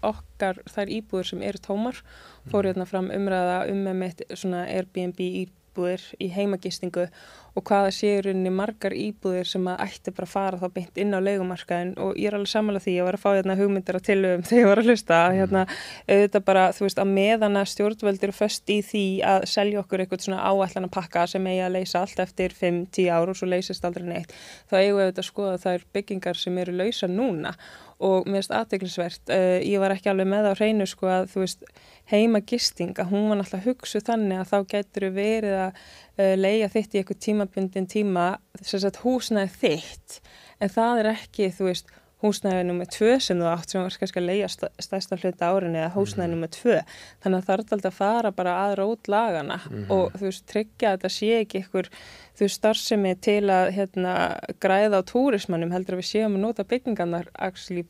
[0.00, 2.02] að að okkar þær íbúður sem eru tómar
[2.50, 7.06] fór hérna fram umræða um með mitt svona Airbnb íbúðir í heimagistingu
[7.54, 11.14] og hvaða séur unni margar íbúðir sem að ætti bara að fara þá beint inn
[11.14, 13.98] á leikumarkaðin og ég er alveg samanlega því að ég var að fá hérna hugmyndir
[13.98, 15.64] á tilöfum þegar ég var að hlusta hérna
[16.08, 20.46] auðvitað bara þú veist að meðana stjórnvöldir först í því að selja okkur eitthvað svona
[20.46, 24.08] áætlan að pakka sem eigi að leysa allt eftir 5-10 ár og svo leysist aldrei
[24.08, 24.34] neitt
[24.70, 27.54] þá eigum við auðvitað að skoða þær byggingar sem eru lausa núna
[28.00, 31.44] og mér finnst aðdeglisvert, uh, ég var ekki alveg með á hreinu sko að þú
[31.44, 31.64] veist
[32.10, 36.34] heima gisting að hún var náttúrulega hugsuð þannig að þá getur við verið að uh,
[36.40, 38.26] leia þitt í eitthvað tímabundin tíma
[38.60, 40.20] þess að húsnaði þitt
[40.60, 44.20] en það er ekki þú veist húsnæði nummið tvö sem þú átt sem var kannski
[44.20, 46.34] að leia stæsta hluta árinni eða húsnæði mhm.
[46.34, 46.78] nummið tvö
[47.22, 49.86] þannig að það er alltaf að fara bara að rót lagana mm -hmm.
[49.96, 51.90] og þú veist tryggja að þetta sé ekki ykkur
[52.38, 54.14] þú starfsemi til að hérna,
[54.62, 57.30] græða á túrismannum heldur að við séum að nota byggingarnar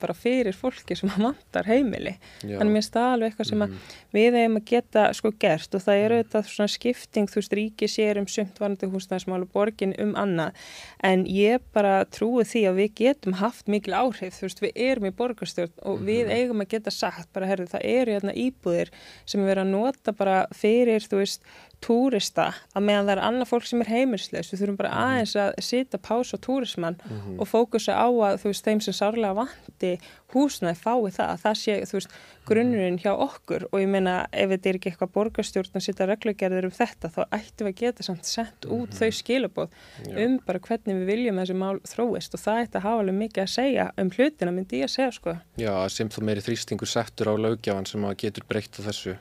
[0.00, 2.16] bara fyrir fólki sem að vantar heimili.
[2.42, 2.56] Já.
[2.58, 3.76] Þannig mér staði alveg eitthvað sem mm.
[4.16, 7.90] við hefum að geta sko gert og það er auðvitað svona skipting þú veist ríki
[7.90, 10.58] sér um sumt varandi húsnæðismál og borgin um annað
[11.06, 15.08] en ég bara trúi því að við getum haft mikil áhrif þú veist við erum
[15.08, 16.06] í borgarstjórn og mm.
[16.10, 18.92] við eigum að geta sagt bara herðu það eru hérna íbúðir
[19.24, 21.44] sem við erum að nota bara fyrir þú veist
[21.80, 25.04] túrista að meðan það er annað fólk sem er heimilsleis við þurfum bara mhm.
[25.04, 27.38] aðeins að sita pás á túrismann mm -hmm.
[27.40, 29.92] og fókusa á að þú veist þeim sem sárlega vanti
[30.34, 32.12] húsnaði fái það að það sé þú veist
[32.50, 36.68] grunnurinn hjá okkur og ég meina ef þetta er ekki eitthvað borgarstjórn að sita reglugerðir
[36.68, 38.98] um þetta þá ættum við að geta samt sett út mm -hmm.
[38.98, 39.68] þau skilabóð
[40.04, 40.26] Já.
[40.26, 43.42] um bara hvernig við viljum þessi mál þróist og það ætti að hafa alveg mikið
[43.42, 47.32] að segja um hlutina myndi ég að segja sko Já sem þú meiri þrýstingur settur
[47.32, 49.16] á lögjafan sem að getur breytt á þessu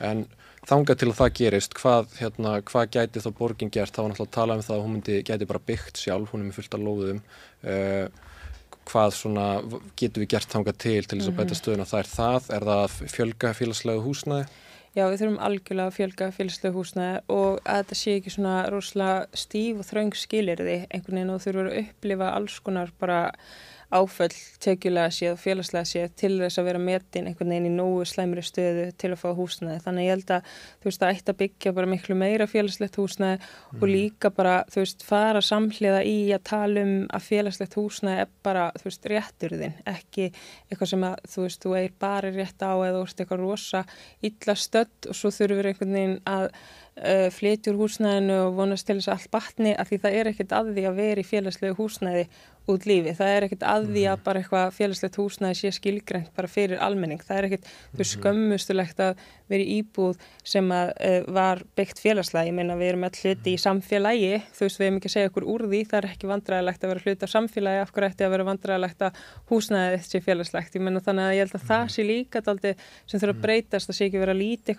[0.00, 0.26] en
[0.68, 4.30] þanga til að það gerist, hvað, hérna, hvað gæti þá borgin gert, þá var náttúrulega
[4.30, 6.76] að tala um það að hún myndi, gæti bara byggt sjálf, hún er með fullt
[6.76, 7.22] af lóðum,
[7.66, 8.28] uh,
[8.90, 9.46] hvað svona
[9.98, 11.60] getur við gert þanga til til þess að bæta mhm.
[11.62, 14.46] stöðuna, það er það, er það fjölga félagslegu húsnæði?
[14.92, 19.38] Já, við þurfum algjörlega að fjölga félagslegu húsnæði og að þetta sé ekki svona rosalega
[19.40, 23.20] stíf og þraung skilirði einhvern veginn og þurfum að upplifa alls konar bara
[23.92, 24.32] áföll
[24.62, 28.44] tekjulega séð og félagslega séð til þess að vera metin einhvern veginn í nógu slæmri
[28.46, 29.78] stöðu til að fá húsnæði.
[29.84, 30.50] Þannig ég held að
[30.82, 33.80] þú veist að eitt að byggja bara miklu meira félagslegt húsnæði mm.
[33.80, 38.32] og líka bara þú veist fara samhliða í að tala um að félagslegt húsnæði er
[38.42, 40.28] bara þú veist rétturðin, ekki
[40.70, 43.84] eitthvað sem að þú veist þú er bara rétt á eða þú veist eitthvað rosa
[44.24, 46.48] illa stödd og svo þurfur einhvern veginn að
[47.00, 50.56] uh, flytjur húsnæðinu og vonast til þess að allt batni að því það er ekkert
[50.58, 52.26] að því að vera í félagslegu húsnæði
[52.70, 53.14] út lífi.
[53.18, 54.24] Það er ekkert að því að mhm.
[54.26, 57.22] bara eitthvað félagslegt húsnæði sé skilgreint bara fyrir almenning.
[57.22, 58.04] Það er ekkert mm.
[58.12, 59.12] skömmustulegt að
[59.52, 60.16] vera íbúð
[60.48, 62.48] sem að uh, var byggt félagslega.
[62.48, 63.64] Ég meina við erum all hluti í mhm.
[63.64, 66.82] samfélagi, þú veist við hefum ekki að segja okkur úr því, það er ekki vandræðilegt
[66.82, 69.12] að vera hluti af samfélagi, af hverju ætti að vera vandræðilegt að
[69.50, 70.74] húsnæði þetta sé félagslegt.
[70.78, 71.92] Ég meina þannig að ég held að það mhm.
[71.96, 72.72] sé líka daldi
[73.04, 74.76] sem þurfa að breytast, það sé ekki vera lítið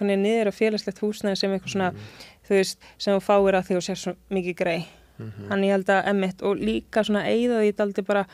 [5.14, 5.48] á mm -hmm.
[5.50, 8.26] hann ég held að emitt og líka svona eigða því taldi bara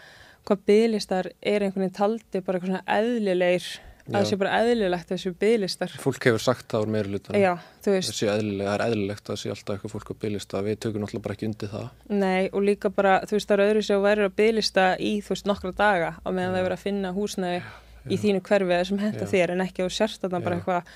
[0.46, 3.80] hvað bygglistar er einhvern veginn taldi bara eitthvað svona eðlilegir
[4.10, 7.52] að það sé bara eðlilegt þessu bygglistar Fólk hefur sagt það úr meira luta Já,
[7.84, 8.16] þú veist.
[8.20, 11.50] Það er eðlilegt að sé alltaf eitthvað fólk á bygglista við tökum náttúrulega bara ekki
[11.50, 11.86] undir það.
[12.10, 15.36] Nei og líka bara þú veist það eru öðru sem verður að bygglista í þú
[15.36, 17.62] veist nokkra daga á meðan það verður að finna húsnæði
[18.10, 20.92] í þínu hverfið sem henda þér en ekki á sérstæðan bara eitthvað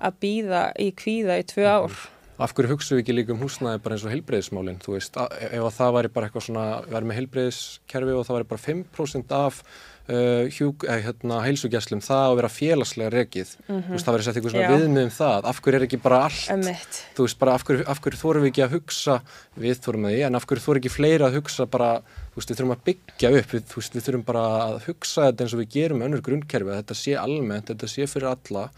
[0.00, 1.98] að býða í kvíða í tvö ár
[2.36, 5.76] af hverju hugsaðu ekki líka um húsnæði bara eins og heilbreyðismálinn, þú veist, ef að
[5.78, 9.62] það væri bara eitthvað svona, verður með heilbreyðiskerfi og það væri bara 5% af
[10.10, 13.86] uh, hjúk, eh, hérna, heilsugjæslum það að vera félagslega regið, mm -hmm.
[13.86, 16.20] þú veist, það verður sett eitthvað svona viðmið um það, af hverju er ekki bara
[16.26, 17.00] allt, Emmeit.
[17.16, 19.20] þú veist, bara af hverju, af hverju þórum við ekki að hugsa,
[19.56, 21.90] við þórum með því, en af hverju þórum ekki fleira að hugsa bara,
[22.32, 25.20] þú veist, við þurfum að byggja upp, við, þú veist, við þurfum bara að hugsa
[25.26, 28.70] þetta eins og við gerum önnur grunnkerfi, að þetta sé almennt, þetta sé fyrir alla,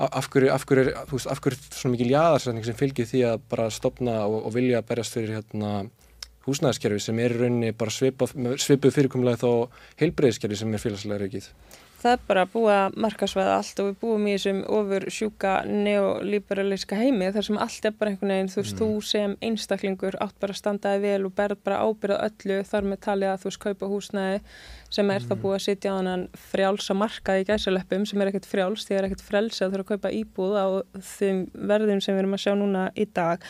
[0.00, 3.42] af hverju, af hverju, þú veist, af hverju svona mikil jáðarsetning sem fylgir því að
[3.52, 5.74] bara stopna og, og vilja berjast fyrir hérna
[6.46, 8.32] húsnæðiskerfi sem er í rauninni bara svipað,
[8.62, 11.50] svipuð fyrirkomlega þá heilbreyðiskerfi sem er félagslega reikið.
[12.00, 17.28] Það er bara að markasvæða allt og við búum í þessum ofur sjúka neoliberalíska heimi
[17.34, 18.80] þar sem allt er bara einhvern veginn, þú veist, mm.
[18.80, 23.02] þú sem einstaklingur átt bara að standaði vel og berð bara ábyrðað öllu þar með
[23.04, 24.40] talið að þú veist kaupa húsnæði
[24.90, 25.28] sem er mm.
[25.30, 28.94] það búið að sitja á hann frjálsa markað í gæsaleppum sem er ekkert frjáls, því
[28.94, 30.66] það er ekkert frelsa að þurfa að kaupa íbúð á
[31.12, 33.46] þeim verðum sem við erum að sjá núna í dag.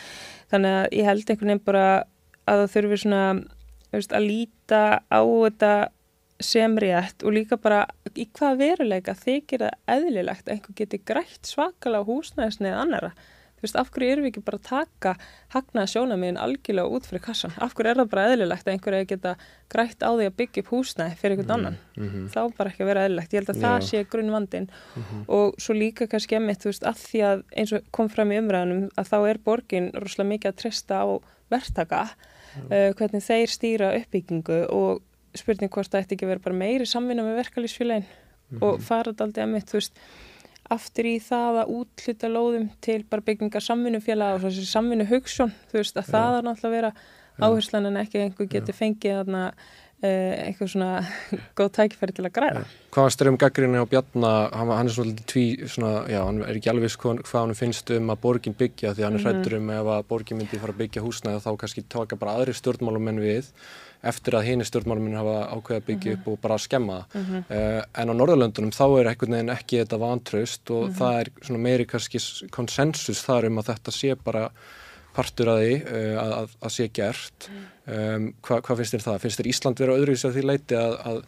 [0.53, 1.87] Þannig að ég held einhvern veginn bara
[2.45, 3.23] að það þurfi svona
[3.91, 5.73] veist, að líta á þetta
[6.41, 7.83] sem rétt og líka bara
[8.17, 13.11] í hvað veruleika þykir það eðlilegt að einhver geti grætt svakalega húsnæðisni eða annara.
[13.61, 15.11] Þú veist, af hverju erum við ekki bara að taka
[15.53, 17.51] hagnaða sjónamiðin algjörlega út fyrir kassan?
[17.61, 19.33] Af hverju er það bara eðlilegt að einhverja geta
[19.69, 21.77] grætt á því að byggja upp húsnæði fyrir einhvern annan?
[21.97, 22.25] Mm -hmm.
[22.33, 23.33] Þá bara ekki að vera eðlilegt.
[23.33, 23.67] Ég held að Já.
[23.67, 25.23] það sé grunnvandin mm -hmm.
[25.27, 28.39] og svo líka kannski emitt, þú veist, að því að eins og kom fram í
[28.41, 31.07] umræðanum að þá er borgin rosalega mikið að trista á
[31.51, 32.01] verktaka
[32.71, 35.01] uh, hvernig þeir stýra uppbyggingu og
[35.37, 38.63] spurning hvort það ætti ekki að vera bara meiri samvinna með verkalýsfélagin mm -hmm.
[38.65, 40.01] og fara þetta aldrei að mitt, þú veist
[40.73, 45.81] aftur í það að útluta lóðum til bara byggingar samvinnufélag og þessi samvinnu hugssjón, þú
[45.81, 46.11] veist að ja.
[46.15, 46.93] það er náttúrulega að vera
[47.41, 49.45] áherslan en ekki einhver geti fengið þarna
[50.01, 50.87] Uh, eitthvað svona
[51.59, 52.61] góð tækifæri til að græða.
[52.89, 56.39] Hvað varst þér um gaggrinni á Bjarnar hann, hann er svona tví svona, já, hann
[56.41, 59.27] er ekki alveg viss hvað, hvað hann finnst um að borgin byggja því hann er
[59.27, 62.57] hrættur um ef að borgin myndi fara að byggja húsnæði þá kannski taka bara aðri
[62.57, 63.51] stjórnmálumenn við
[64.01, 66.97] eftir að hini stjórnmálumenn hafa ákveða að byggja upp og bara að skemma.
[67.13, 71.31] Það uh, en á Norðurlöndunum þá er eitthvað nefn ekki þetta vantraust og það er
[71.41, 72.21] svona meiri kannski
[72.53, 74.47] konsensus þar um að þetta sé bara
[75.15, 77.49] partur að því uh, að, að sé gert.
[77.85, 79.21] Um, hvað hva finnst þér það?
[79.25, 81.21] Finnst þér Ísland vera öðruvísi að því leiti að, að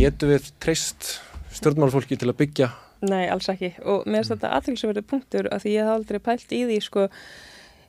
[0.00, 1.12] getur við treyst
[1.60, 2.70] stjórnmálfólki til að byggja?
[3.06, 3.72] Nei, alls ekki.
[3.86, 7.06] Og mér finnst þetta aðtilsverðu punktur að því ég haf aldrei pælt í því sko,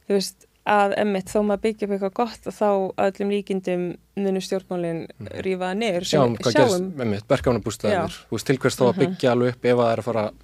[0.05, 2.69] þú veist að emmitt þó maður byggja upp eitthvað gott þá
[3.07, 3.85] öllum líkindum
[4.21, 5.29] munu stjórnmálinn mm.
[5.45, 9.01] rífaða niður Sjáum hvað gerst, emmitt, bergánabústæðir til hvers þá að mhm.
[9.01, 10.39] byggja alveg upp ef það er að fara að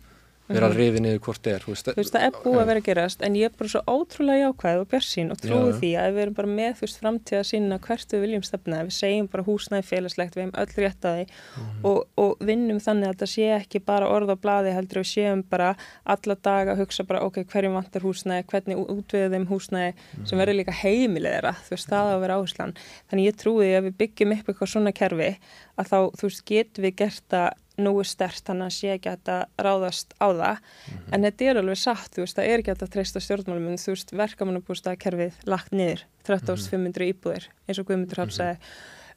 [0.48, 0.78] mhm.
[0.78, 3.24] rifi niður hvort er þú veist, þú veist það er búið að vera að gerast
[3.26, 6.38] en ég er bara svo ótrúlega jákvæð og björnsín og trúi því að við erum
[6.38, 9.88] bara með þú veist framtíð að sína hvert við viljum stefna við segjum bara húsnæði
[9.90, 11.86] félagslegt við hefum öll rétt að því mm.
[11.92, 15.44] og, og vinnum þannig að það sé ekki bara orð á bladi heldur við séum
[15.52, 15.74] bara
[16.08, 20.24] alla dag að hugsa bara ok, hverjum vantar húsnæði hvernig útviðið þeim húsnæði mm.
[20.24, 20.42] sem mhm.
[20.44, 22.76] verður líka heimilegera þú veist það að vera áherslan
[23.12, 25.32] þannig ég trúi að við byggjum upp eitthvað svona kerfi
[25.78, 29.18] að þá þú veist getum við gert það er stert þannig að sé ekki að
[29.18, 31.14] þetta ráðast á það mm -hmm.
[31.14, 33.78] en þetta er alveg satt, þú veist, það er ekki að þetta treysta stjórnmálum en
[33.78, 37.10] þú veist, verkamannabústaðkerfið lagt niður, 13.500 mm -hmm.
[37.12, 38.60] íbúðir eins og Guðmundur hafsaði mm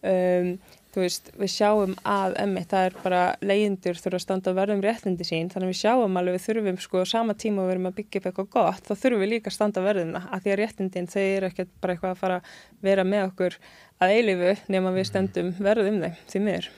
[0.02, 0.50] -hmm.
[0.50, 0.58] um,
[0.90, 4.82] þú veist, við sjáum að emmi, það er bara leyendur þurfa að standa að verðum
[4.82, 7.96] réttindi sín, þannig við sjáum alveg við þurfum sko sama tíma að við erum að
[8.00, 11.10] byggja upp eitthvað gott, þá þurfum við líka að standa verðina að því að réttindin,
[11.14, 12.42] þau eru ekkert bara eitthvað að fara að
[12.82, 13.58] vera með okkur
[14.00, 16.70] að eilifu nema við stendum verðum þeim, því miður.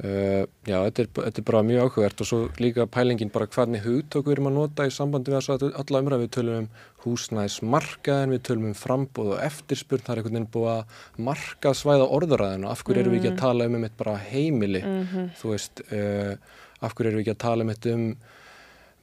[0.00, 3.82] Uh, já, þetta er, þetta er bara mjög áhugavert og svo líka pælingin bara hvernig
[3.84, 6.68] hugtök við erum að nota í sambandi við þess að alla umræð við tölum um
[7.02, 10.96] húsnæðismarkaðin, við tölum um frambóð og eftirspurn, það er einhvern veginn búið að
[11.28, 13.02] markaðsvæða orðuræðinu, af hverju mm.
[13.02, 13.42] erum við ekki að mm.
[13.44, 15.30] tala um um eitt bara heimili, mm -hmm.
[15.42, 16.32] þú veist, uh,
[16.80, 18.06] af hverju erum við ekki að tala um eitt um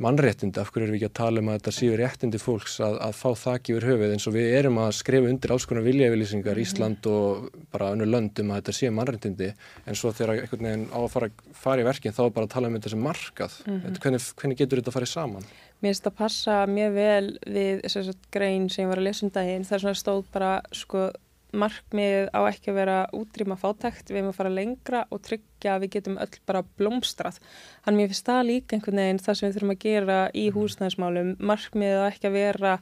[0.04, 2.98] mannréttindi, af hverju erum við ekki að tala um að þetta séu réttindi fólks að,
[3.08, 6.54] að fá þakki yfir höfuð eins og við erum að skrifa undir alls konar viljafylýsingar
[6.54, 6.68] mm -hmm.
[6.68, 9.54] Ísland og bara önnu löndum að þetta séu mannréttindi
[9.86, 12.68] en svo þegar einhvern veginn á að fara, fara í verkin þá bara að tala
[12.68, 14.00] um þetta sem markað mm -hmm.
[14.02, 15.46] hvernig, hvernig getur þetta að fara í saman?
[15.82, 17.76] Mér finnst það að passa mjög vel við
[18.32, 21.12] grein sem ég var að lesa um daginn þar sem það stóð bara sko
[21.56, 25.84] markmið á ekki að vera útrýma fátækt, við erum að fara lengra og tryggja að
[25.86, 27.40] við getum öll bara blómstrað.
[27.86, 30.56] Þannig mér finnst það líka einhvern veginn það sem við þurfum að gera í mhm.
[30.58, 32.80] húsnæðismálum, markmið á ekki að vera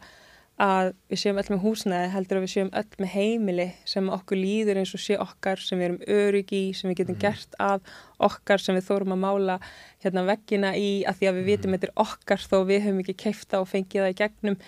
[0.56, 4.40] að við séum öll með húsnæði, heldur að við séum öll með heimili sem okkur
[4.40, 7.24] líður eins og sé okkar, sem við erum öryggi, sem við getum mhm.
[7.26, 9.58] gert af okkar, sem við þórum að mála
[10.06, 11.76] hérna veggina í, að því að við vitum mhm.
[11.76, 14.60] þetta er okkar þó við höfum ekki keifta og fengið það í gegnum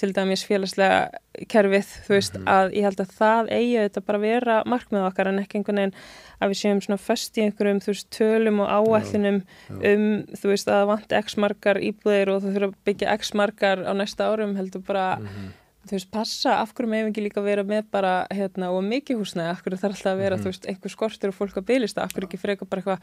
[0.00, 2.46] til dæmis félagslega kerfið, þú veist, mm.
[2.50, 5.96] að ég held að það eigi þetta bara vera markmið okkar en ekki einhvern veginn
[6.42, 9.42] að við séum svona föst í einhverjum, þú veist, tölum og áætlinum
[9.74, 13.84] um, þú veist, að vant x margar íbúðir og þú þurfa að byggja x margar
[13.86, 15.52] á næsta árum, heldur bara mm -hmm.
[15.88, 19.50] þú veist, passa, af hverju meðum ekki líka vera með bara, hérna, og mikið húsnæði
[19.50, 20.44] af hverju þarf alltaf að vera, mm -hmm.
[20.44, 23.00] þú veist, einhver skortur og fólk að bylista, af hverju ekki freka bara eitthvað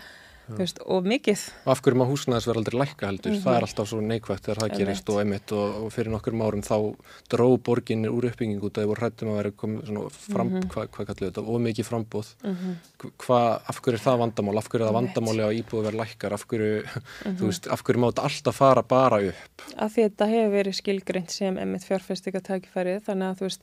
[0.57, 1.39] veist, og mikið.
[1.65, 3.41] Af hverju maður húsnaðis verður aldrei lækka heldur, Mhm.
[3.43, 4.77] það er alltaf svo neikvægt þegar það Einmitt.
[4.79, 6.95] gerist og emitt og, og fyrir nokkur árum þá
[7.29, 10.67] dró borgin úr uppbygging út að þið voru hrættum að vera komið svona fram, Mhm.
[10.69, 12.35] hvað, hvað kallir þetta, of mikið frambóð.
[12.43, 12.75] Mhm.
[13.17, 15.15] Hvað, af hverju er það vandamál, af hverju er það Einmitt.
[15.15, 16.83] vandamáli að íbúið verður lækkar, af hverju,
[17.25, 17.37] Mhm.
[17.37, 19.61] þú veist, af hverju má þetta alltaf fara bara upp?
[19.77, 21.83] Af því þetta hefur verið skilgreint sem emitt
[23.47, 23.61] veist,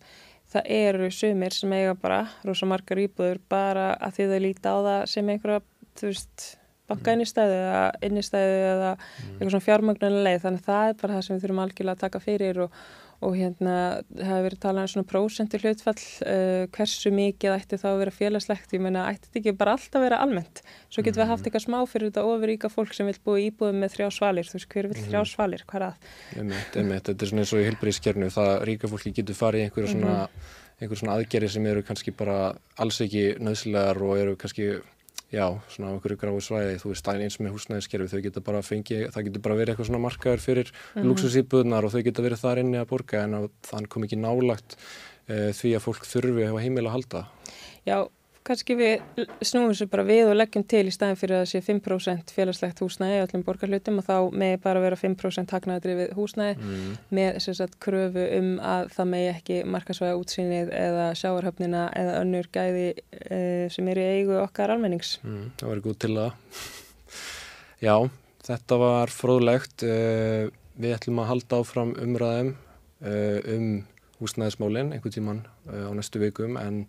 [0.52, 4.78] það eru sumir sem eiga bara rosa margar íbúður bara að því þau líta á
[4.80, 5.60] það sem einhverja,
[5.98, 6.56] þú veist,
[6.88, 11.34] banka innistæðu eða innistæðu eða eitthvað svona fjármögnuleið, þannig að það er bara það sem
[11.36, 12.70] við þurfum algjörlega að taka fyrir og,
[13.18, 13.74] og hérna
[14.14, 18.74] hefur verið talað um svona prósentu hlutfall, uh, hversu mikið ætti þá að vera félagslegt,
[18.76, 21.66] ég meina ætti þetta ekki bara alltaf að vera almennt, svo getum við haft eitthvað
[21.66, 24.86] smá fyrir þetta ofuríka fólk sem vil búa íbúðum með þrjá svalir, þú veist, hver
[24.92, 25.94] vil þrjá svalir, hvað er að?
[26.78, 27.60] Þetta er svona eins og
[28.68, 30.28] í getur
[30.78, 34.76] einhver svona aðgerri sem eru kannski bara alls ekki nöðslegar og eru kannski
[35.32, 39.04] já, svona á einhverju gráu svæði, þú veist, eins með húsnæðiskerfi, þau geta bara fengið,
[39.14, 41.08] það getur bara verið eitthvað svona markaður fyrir mm -hmm.
[41.84, 44.78] og þau geta verið þar inni að borga en að þann kom ekki nálagt
[45.28, 47.26] uh, því að fólk þurfi að hafa heimil að halda.
[47.84, 48.08] Já,
[48.48, 51.60] kannski við snúum þessu bara við og leggjum til í staðin fyrir að það sé
[51.66, 56.94] 5% félagslegt húsnæði í öllum borgarhlutum og þá með bara vera 5% hagnaðadrifið húsnæði Mm.
[57.14, 62.48] með sem sagt kröfu um að það megi ekki markasvæða útsýnið eða sjáarhöfnina eða önnur
[62.52, 65.18] gæði uh, sem eru í eigu okkar almennings.
[65.22, 66.32] Mm, það var góð til það.
[67.86, 67.94] Já,
[68.48, 69.84] þetta var fróðlegt.
[69.84, 70.48] Uh,
[70.78, 73.70] við ætlum að halda áfram umræðum uh, um
[74.22, 76.84] húsnæðismálinn einhvern tíman uh, á næstu vikum en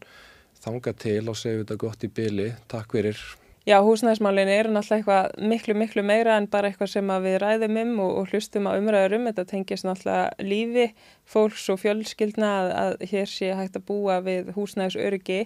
[0.64, 2.50] þanga til og segjum þetta gott í byli.
[2.72, 3.22] Takk fyrir.
[3.68, 7.92] Já, húsnæðismálin eru náttúrulega eitthvað miklu, miklu meira en bara eitthvað sem við ræðum um
[8.06, 9.28] og, og hlustum á umræður um.
[9.30, 10.86] Þetta tengist náttúrulega lífi
[11.30, 15.44] fólks og fjölskyldna að, að hér sé hægt að búa við húsnæðisöryggi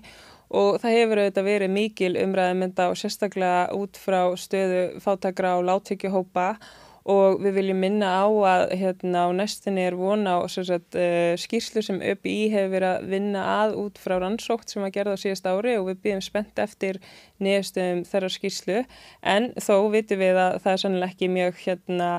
[0.53, 6.48] og það hefur auðvitað verið mikil umræðumynda og sérstaklega út frá stöðu fátakra og láttökjuhópa
[6.53, 6.68] og
[7.04, 12.00] við viljum minna á að hérna á næstinni er vona á sagt, uh, skýrslu sem
[12.00, 15.76] ÖPI hefur verið að vinna að út frá rannsókt sem að gerða á síðast ári
[15.80, 17.02] og við býðum spennt eftir
[17.44, 18.80] nýjastum þeirra skýrslu.
[19.20, 22.10] En þó vitum við að það er sannlega ekki mjög hérna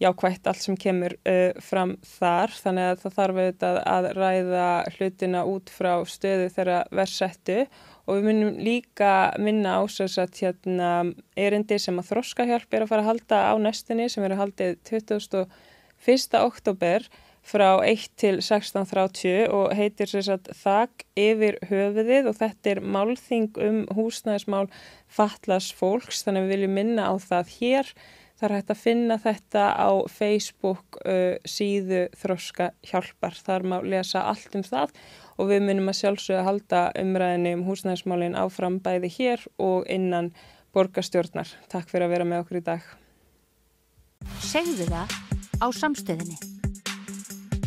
[0.00, 2.56] jákvægt allt sem kemur uh, fram þar.
[2.64, 7.64] Þannig að það þarf auðvitað að ræða hlutina út frá stöðu þeirra versettu
[8.06, 10.90] og við munum líka minna á þess að hérna,
[11.36, 14.78] erindi sem að þroskahjálp er að fara að halda á næstinni sem er að haldið
[14.90, 16.40] 21.
[16.40, 17.10] oktober
[17.46, 23.82] frá 1 til 16.30 og heitir að þak yfir höfuðið og þetta er málþing um
[23.96, 24.66] húsnæðismál
[25.08, 27.94] fatlas fólks þannig að við viljum minna á það hér.
[28.40, 33.36] Það er hægt að finna þetta á Facebook uh, síðu þroska hjálpar.
[33.36, 34.94] Þar má lesa allt um það
[35.40, 40.34] og við munum að sjálfsögja halda umræðinni um húsnæðismálinn áfram bæði hér og innan
[40.76, 41.48] borgarstjórnar.
[41.72, 42.86] Takk fyrir að vera með okkur í dag.
[44.44, 45.16] Segðu það
[45.64, 46.36] á samstöðinni.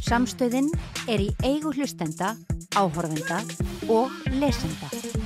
[0.04, 0.70] Samstöðin
[1.10, 2.36] er í eigu hlustenda,
[2.78, 3.42] áhorfenda
[3.90, 5.23] og lesenda.